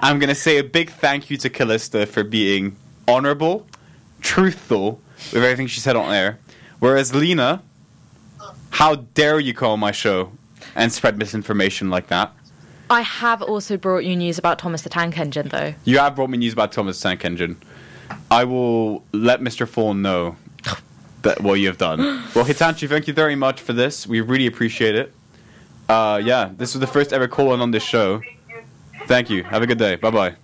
I'm 0.00 0.18
going 0.18 0.30
to 0.30 0.34
say 0.34 0.56
a 0.56 0.64
big 0.64 0.90
thank 0.90 1.28
you 1.28 1.36
to 1.38 1.50
Callista 1.50 2.06
for 2.06 2.24
being 2.24 2.76
honorable, 3.06 3.66
truthful 4.22 5.02
with 5.32 5.42
everything 5.42 5.66
she 5.66 5.80
said 5.80 5.96
on 5.96 6.14
air. 6.14 6.38
Whereas 6.78 7.14
Lina, 7.14 7.62
how 8.70 8.94
dare 8.94 9.38
you 9.38 9.52
call 9.52 9.76
my 9.76 9.92
show 9.92 10.32
and 10.74 10.90
spread 10.92 11.18
misinformation 11.18 11.90
like 11.90 12.06
that? 12.06 12.32
I 12.90 13.02
have 13.02 13.42
also 13.42 13.76
brought 13.76 14.04
you 14.04 14.16
news 14.16 14.38
about 14.38 14.58
Thomas 14.58 14.80
the 14.80 14.88
Tank 14.88 15.18
Engine, 15.18 15.48
though. 15.48 15.74
You 15.84 15.98
have 15.98 16.16
brought 16.16 16.30
me 16.30 16.38
news 16.38 16.54
about 16.54 16.72
Thomas 16.72 16.98
the 16.98 17.08
Tank 17.08 17.24
Engine. 17.24 17.60
I 18.30 18.44
will 18.44 19.04
let 19.12 19.40
Mr. 19.40 19.68
Fawn 19.68 20.00
know 20.00 20.36
that 21.28 21.42
what 21.42 21.54
you 21.54 21.66
have 21.66 21.78
done. 21.78 21.98
Well, 22.34 22.44
Hitanshi, 22.44 22.88
thank 22.88 23.06
you 23.06 23.14
very 23.14 23.36
much 23.36 23.60
for 23.60 23.72
this. 23.72 24.06
We 24.06 24.20
really 24.20 24.46
appreciate 24.46 24.94
it. 24.94 25.14
Uh, 25.88 26.20
yeah, 26.24 26.50
this 26.56 26.74
was 26.74 26.80
the 26.80 26.86
first 26.86 27.12
ever 27.12 27.28
call 27.28 27.52
in 27.54 27.60
on 27.60 27.70
this 27.70 27.82
show. 27.82 28.22
Thank 29.06 29.30
you. 29.30 29.42
Have 29.44 29.62
a 29.62 29.66
good 29.66 29.78
day. 29.78 29.96
Bye 29.96 30.10
bye. 30.10 30.34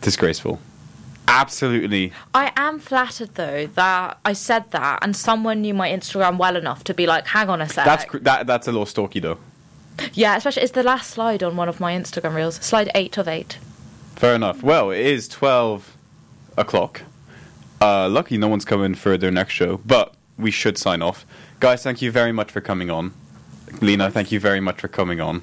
Disgraceful. 0.00 0.58
Absolutely. 1.28 2.12
I 2.34 2.52
am 2.56 2.78
flattered 2.80 3.34
though 3.34 3.66
that 3.74 4.18
I 4.24 4.32
said 4.32 4.70
that 4.72 4.98
and 5.02 5.14
someone 5.14 5.60
knew 5.62 5.74
my 5.74 5.88
Instagram 5.88 6.38
well 6.38 6.56
enough 6.56 6.82
to 6.84 6.94
be 6.94 7.06
like, 7.06 7.26
hang 7.26 7.48
on 7.48 7.60
a 7.60 7.68
sec. 7.68 7.84
That's 7.84 8.04
cr- 8.04 8.18
that. 8.18 8.46
That's 8.46 8.66
a 8.66 8.72
little 8.72 8.86
stalky 8.86 9.20
though. 9.20 9.38
yeah, 10.14 10.36
especially 10.36 10.62
it's 10.62 10.72
the 10.72 10.82
last 10.82 11.10
slide 11.10 11.42
on 11.42 11.56
one 11.56 11.68
of 11.68 11.78
my 11.78 11.92
Instagram 11.92 12.34
reels. 12.34 12.56
Slide 12.56 12.90
eight 12.94 13.16
of 13.18 13.28
eight. 13.28 13.58
Fair 14.16 14.34
enough. 14.34 14.62
Well, 14.62 14.90
it 14.90 15.00
is 15.00 15.28
twelve 15.28 15.96
o'clock. 16.56 17.02
Uh, 17.80 18.08
lucky 18.08 18.36
no 18.36 18.48
one's 18.48 18.64
coming 18.64 18.94
for 18.94 19.16
their 19.16 19.30
next 19.30 19.54
show, 19.54 19.78
but 19.78 20.14
we 20.38 20.50
should 20.50 20.76
sign 20.76 21.02
off. 21.02 21.24
Guys, 21.60 21.82
thank 21.82 22.02
you 22.02 22.10
very 22.10 22.32
much 22.32 22.50
for 22.50 22.60
coming 22.60 22.90
on. 22.90 23.12
Lina, 23.80 24.10
thank 24.10 24.32
you 24.32 24.40
very 24.40 24.60
much 24.60 24.80
for 24.80 24.88
coming 24.88 25.20
on. 25.20 25.42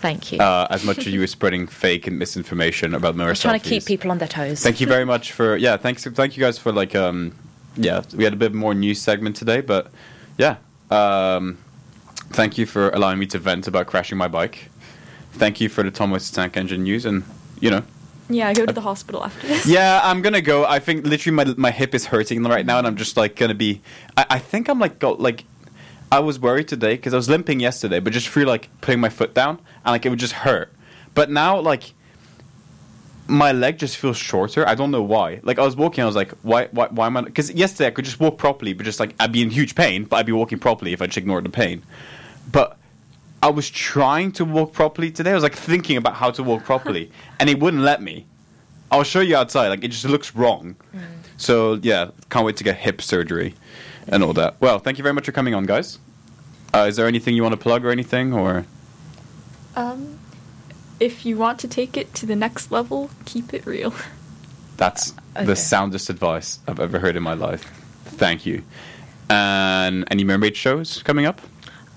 Thank 0.00 0.32
you. 0.32 0.38
Uh, 0.38 0.66
as 0.70 0.84
much 0.84 0.98
as 0.98 1.08
you 1.08 1.20
were 1.20 1.26
spreading 1.26 1.66
fake 1.82 2.06
and 2.06 2.18
misinformation 2.18 2.94
about 2.94 3.16
was 3.16 3.40
trying 3.40 3.58
to 3.58 3.68
keep 3.68 3.84
people 3.84 4.10
on 4.10 4.18
their 4.18 4.28
toes. 4.28 4.62
Thank 4.62 4.80
you 4.80 4.86
very 4.86 5.04
much 5.14 5.32
for 5.32 5.56
yeah. 5.56 5.76
Thanks. 5.76 6.04
Thank 6.04 6.36
you 6.36 6.42
guys 6.42 6.58
for 6.58 6.72
like 6.72 6.94
um 6.94 7.34
yeah. 7.76 8.02
We 8.14 8.24
had 8.24 8.32
a 8.32 8.36
bit 8.36 8.54
more 8.54 8.74
news 8.74 9.00
segment 9.00 9.36
today, 9.36 9.60
but 9.60 9.90
yeah. 10.38 10.56
Um, 10.90 11.58
thank 12.30 12.56
you 12.58 12.66
for 12.66 12.90
allowing 12.90 13.18
me 13.18 13.26
to 13.26 13.38
vent 13.38 13.66
about 13.66 13.86
crashing 13.86 14.16
my 14.16 14.28
bike. 14.28 14.70
Thank 15.32 15.60
you 15.60 15.68
for 15.68 15.82
the 15.82 15.90
Thomas 15.90 16.30
Tank 16.30 16.56
Engine 16.56 16.84
news, 16.84 17.04
and 17.04 17.24
you 17.60 17.70
know, 17.70 17.82
Yeah, 18.28 18.52
go 18.52 18.66
to 18.66 18.72
the 18.72 18.80
uh, 18.80 18.84
hospital 18.84 19.24
after 19.24 19.46
this. 19.46 19.66
Yeah, 19.66 20.00
I'm 20.02 20.22
gonna 20.22 20.40
go. 20.40 20.64
I 20.64 20.78
think 20.78 21.06
literally 21.06 21.34
my 21.36 21.44
my 21.56 21.70
hip 21.70 21.94
is 21.94 22.06
hurting 22.06 22.42
right 22.42 22.66
now, 22.66 22.78
and 22.78 22.86
I'm 22.86 22.96
just 22.96 23.16
like 23.16 23.36
gonna 23.36 23.54
be. 23.54 23.82
I, 24.16 24.26
I 24.30 24.38
think 24.38 24.68
I'm 24.68 24.78
like 24.78 24.98
got 24.98 25.20
like. 25.20 25.44
I 26.10 26.20
was 26.20 26.38
worried 26.38 26.68
today 26.68 26.94
because 26.94 27.12
I 27.12 27.16
was 27.16 27.28
limping 27.28 27.58
yesterday, 27.58 27.98
but 27.98 28.12
just 28.12 28.28
through 28.28 28.44
like 28.44 28.68
putting 28.80 29.00
my 29.00 29.08
foot 29.08 29.34
down 29.34 29.58
and 29.84 29.92
like 29.92 30.06
it 30.06 30.10
would 30.10 30.20
just 30.20 30.34
hurt. 30.34 30.72
But 31.14 31.30
now 31.30 31.58
like 31.58 31.94
my 33.28 33.52
leg 33.52 33.78
just 33.78 33.96
feels 33.96 34.16
shorter. 34.16 34.66
I 34.68 34.74
don't 34.74 34.90
know 34.90 35.02
why. 35.02 35.40
Like 35.42 35.58
I 35.58 35.64
was 35.64 35.76
walking, 35.76 36.02
I 36.02 36.06
was 36.06 36.16
like, 36.16 36.32
why 36.42 36.66
why 36.70 36.88
why 36.88 37.06
am 37.06 37.16
I? 37.16 37.22
Because 37.22 37.50
yesterday 37.52 37.88
I 37.88 37.90
could 37.90 38.04
just 38.04 38.20
walk 38.20 38.38
properly, 38.38 38.72
but 38.72 38.84
just 38.84 39.00
like 39.00 39.14
I'd 39.18 39.32
be 39.32 39.42
in 39.42 39.50
huge 39.50 39.74
pain, 39.74 40.04
but 40.04 40.16
I'd 40.16 40.26
be 40.26 40.32
walking 40.32 40.58
properly 40.58 40.92
if 40.92 41.02
I 41.02 41.06
just 41.06 41.18
ignored 41.18 41.44
the 41.44 41.50
pain. 41.50 41.82
But 42.50 42.78
I 43.46 43.48
was 43.50 43.70
trying 43.70 44.32
to 44.32 44.44
walk 44.44 44.72
properly 44.72 45.12
today. 45.12 45.30
I 45.30 45.34
was 45.34 45.44
like 45.44 45.54
thinking 45.54 45.96
about 45.96 46.14
how 46.16 46.32
to 46.32 46.42
walk 46.42 46.64
properly, 46.64 47.12
and 47.38 47.48
it 47.48 47.60
wouldn't 47.60 47.84
let 47.84 48.02
me. 48.02 48.26
I'll 48.90 49.04
show 49.04 49.20
you 49.20 49.36
outside. 49.36 49.68
Like 49.68 49.84
it 49.84 49.88
just 49.92 50.04
looks 50.04 50.34
wrong. 50.34 50.74
So 51.36 51.74
yeah, 51.74 52.10
can't 52.28 52.44
wait 52.44 52.56
to 52.56 52.64
get 52.64 52.76
hip 52.76 53.00
surgery 53.00 53.54
and 54.08 54.24
all 54.24 54.32
that. 54.32 54.56
Well, 54.60 54.80
thank 54.80 54.98
you 54.98 55.02
very 55.02 55.14
much 55.14 55.26
for 55.26 55.32
coming 55.32 55.54
on, 55.54 55.64
guys. 55.64 56.00
Uh, 56.74 56.86
is 56.88 56.96
there 56.96 57.06
anything 57.06 57.36
you 57.36 57.44
want 57.44 57.52
to 57.52 57.56
plug 57.56 57.84
or 57.84 57.90
anything, 57.90 58.32
or 58.32 58.64
Um, 59.76 60.18
if 60.98 61.24
you 61.24 61.36
want 61.36 61.60
to 61.60 61.68
take 61.68 61.96
it 61.96 62.14
to 62.14 62.26
the 62.26 62.34
next 62.34 62.72
level, 62.72 63.10
keep 63.26 63.54
it 63.54 63.64
real. 63.64 63.94
that's 64.76 65.12
Okay. 65.36 65.44
the 65.46 65.54
soundest 65.56 66.10
advice 66.10 66.58
I've 66.66 66.80
ever 66.80 66.98
heard 66.98 67.14
in 67.14 67.22
my 67.22 67.34
life. 67.34 67.62
Thank 68.06 68.44
you. 68.44 68.64
And 69.30 70.04
any 70.10 70.24
mermaid 70.24 70.56
shows 70.56 71.00
coming 71.04 71.26
up? 71.26 71.40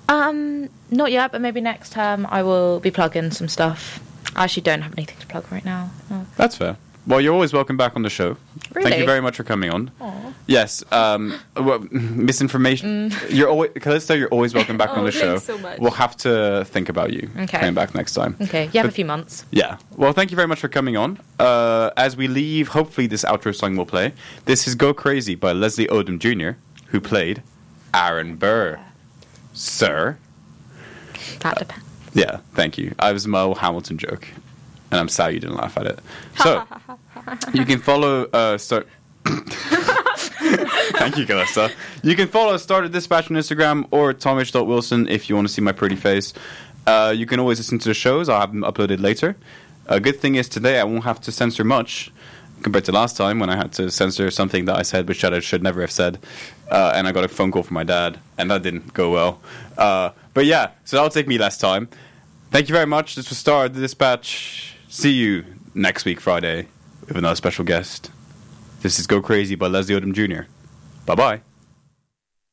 Um, 0.09 0.69
not 0.91 1.11
yet, 1.11 1.31
but 1.31 1.39
maybe 1.41 1.61
next 1.61 1.93
term 1.93 2.25
I 2.29 2.43
will 2.43 2.79
be 2.79 2.91
plugging 2.91 3.31
some 3.31 3.47
stuff. 3.47 3.99
I 4.35 4.43
actually 4.45 4.63
don't 4.63 4.81
have 4.81 4.93
anything 4.97 5.17
to 5.19 5.27
plug 5.27 5.49
right 5.51 5.63
now. 5.63 5.91
No. 6.09 6.25
That's 6.35 6.55
fair. 6.57 6.77
Well, 7.07 7.21
you're 7.21 7.33
always 7.33 7.53
welcome 7.53 7.75
back 7.77 7.95
on 7.95 8.03
the 8.03 8.09
show. 8.09 8.35
Thank 8.73 8.97
you 8.97 9.05
very 9.05 9.21
much 9.21 9.35
for 9.37 9.43
coming 9.43 9.71
on. 9.71 9.89
Aw. 10.01 10.33
Yes. 10.45 10.83
Um, 10.91 11.39
well, 11.55 11.79
misinformation. 11.91 13.11
You're 13.29 13.49
always 13.49 13.71
Callista. 13.79 14.15
You're 14.17 14.27
always 14.29 14.53
welcome 14.53 14.77
back 14.77 14.89
on 14.97 14.99
Oh, 14.99 15.05
the 15.05 15.11
show. 15.11 15.37
so 15.37 15.57
much. 15.57 15.79
We'll 15.79 15.91
have 15.91 16.15
to 16.17 16.65
think 16.65 16.89
about 16.89 17.11
you 17.13 17.29
Okay. 17.37 17.57
coming 17.59 17.73
back 17.73 17.95
next 17.95 18.13
time. 18.13 18.35
Okay, 18.41 18.65
you 18.65 18.71
have 18.79 18.83
But- 18.83 18.89
a 18.89 18.91
few 18.91 19.05
months. 19.05 19.45
Yeah. 19.51 19.77
Well, 19.95 20.13
thank 20.13 20.29
you 20.31 20.35
very 20.35 20.47
much 20.47 20.59
for 20.59 20.67
coming 20.67 20.97
on. 20.97 21.19
Uh, 21.39 21.89
as 21.97 22.15
we 22.15 22.27
leave, 22.27 22.67
hopefully 22.69 23.07
this 23.07 23.23
outro 23.23 23.55
song 23.55 23.75
will 23.75 23.85
play. 23.87 24.13
This 24.45 24.67
is 24.67 24.75
"Go 24.75 24.93
Crazy" 24.93 25.33
by 25.35 25.51
Leslie 25.53 25.87
Odom 25.87 26.19
Jr., 26.19 26.59
who 26.87 26.99
played 27.01 27.41
Aaron 27.93 28.35
Burr. 28.35 28.79
Sir. 29.59 30.17
That 31.41 31.57
depends. 31.57 31.85
Yeah. 32.13 32.39
Thank 32.53 32.77
you. 32.77 32.95
I 32.97 33.11
was 33.11 33.27
my 33.27 33.53
Hamilton 33.57 33.97
joke, 33.97 34.25
and 34.89 35.01
I'm 35.01 35.09
sad 35.09 35.33
you 35.33 35.41
didn't 35.41 35.57
laugh 35.57 35.77
at 35.77 35.85
it. 35.85 35.99
So 36.37 36.65
you 37.53 37.65
can 37.65 37.79
follow. 37.79 38.23
Uh, 38.31 38.57
start. 38.57 38.87
Thank 39.25 41.17
you, 41.17 41.25
Callista. 41.25 41.71
You 42.01 42.15
can 42.15 42.29
follow 42.29 42.55
Star 42.55 42.81
the 42.81 42.89
Dispatch 42.89 43.29
on 43.29 43.35
Instagram 43.35 43.85
or 43.91 44.13
tomh.wilson 44.13 45.09
if 45.09 45.29
you 45.29 45.35
want 45.35 45.47
to 45.49 45.53
see 45.53 45.61
my 45.61 45.73
pretty 45.73 45.97
face. 45.97 46.33
Uh, 46.87 47.13
you 47.15 47.25
can 47.25 47.41
always 47.41 47.59
listen 47.59 47.77
to 47.79 47.89
the 47.89 47.93
shows. 47.93 48.29
I'll 48.29 48.39
have 48.39 48.53
them 48.53 48.61
uploaded 48.61 49.01
later. 49.01 49.35
A 49.87 49.99
good 49.99 50.21
thing 50.21 50.35
is 50.35 50.47
today 50.47 50.79
I 50.79 50.85
won't 50.85 51.03
have 51.03 51.19
to 51.21 51.31
censor 51.33 51.65
much 51.65 52.11
compared 52.63 52.85
to 52.85 52.91
last 52.93 53.17
time 53.17 53.39
when 53.39 53.49
I 53.49 53.57
had 53.57 53.73
to 53.73 53.91
censor 53.91 54.31
something 54.31 54.65
that 54.65 54.77
I 54.77 54.83
said 54.83 55.07
which 55.07 55.23
I 55.23 55.39
should 55.41 55.63
never 55.63 55.81
have 55.81 55.91
said. 55.91 56.17
Uh, 56.69 56.91
and 56.95 57.07
I 57.07 57.11
got 57.11 57.23
a 57.23 57.27
phone 57.27 57.51
call 57.51 57.63
from 57.63 57.75
my 57.75 57.83
dad, 57.83 58.19
and 58.37 58.51
that 58.51 58.61
didn't 58.61 58.93
go 58.93 59.09
well. 59.11 59.41
Uh, 59.77 60.11
but 60.33 60.45
yeah, 60.45 60.71
so 60.85 60.97
that'll 60.97 61.09
take 61.09 61.27
me 61.27 61.37
less 61.37 61.57
time. 61.57 61.89
Thank 62.51 62.69
you 62.69 62.73
very 62.73 62.85
much. 62.85 63.15
This 63.15 63.29
was 63.29 63.37
Star 63.37 63.67
the 63.69 63.79
Dispatch. 63.81 64.75
See 64.87 65.11
you 65.13 65.45
next 65.73 66.05
week, 66.05 66.19
Friday, 66.19 66.67
with 67.07 67.17
another 67.17 67.35
special 67.35 67.65
guest. 67.65 68.11
This 68.81 68.99
is 68.99 69.07
Go 69.07 69.21
Crazy 69.21 69.55
by 69.55 69.67
Leslie 69.67 69.99
Odom 69.99 70.13
Jr. 70.13 70.47
Bye 71.05 71.15
bye. 71.15 71.48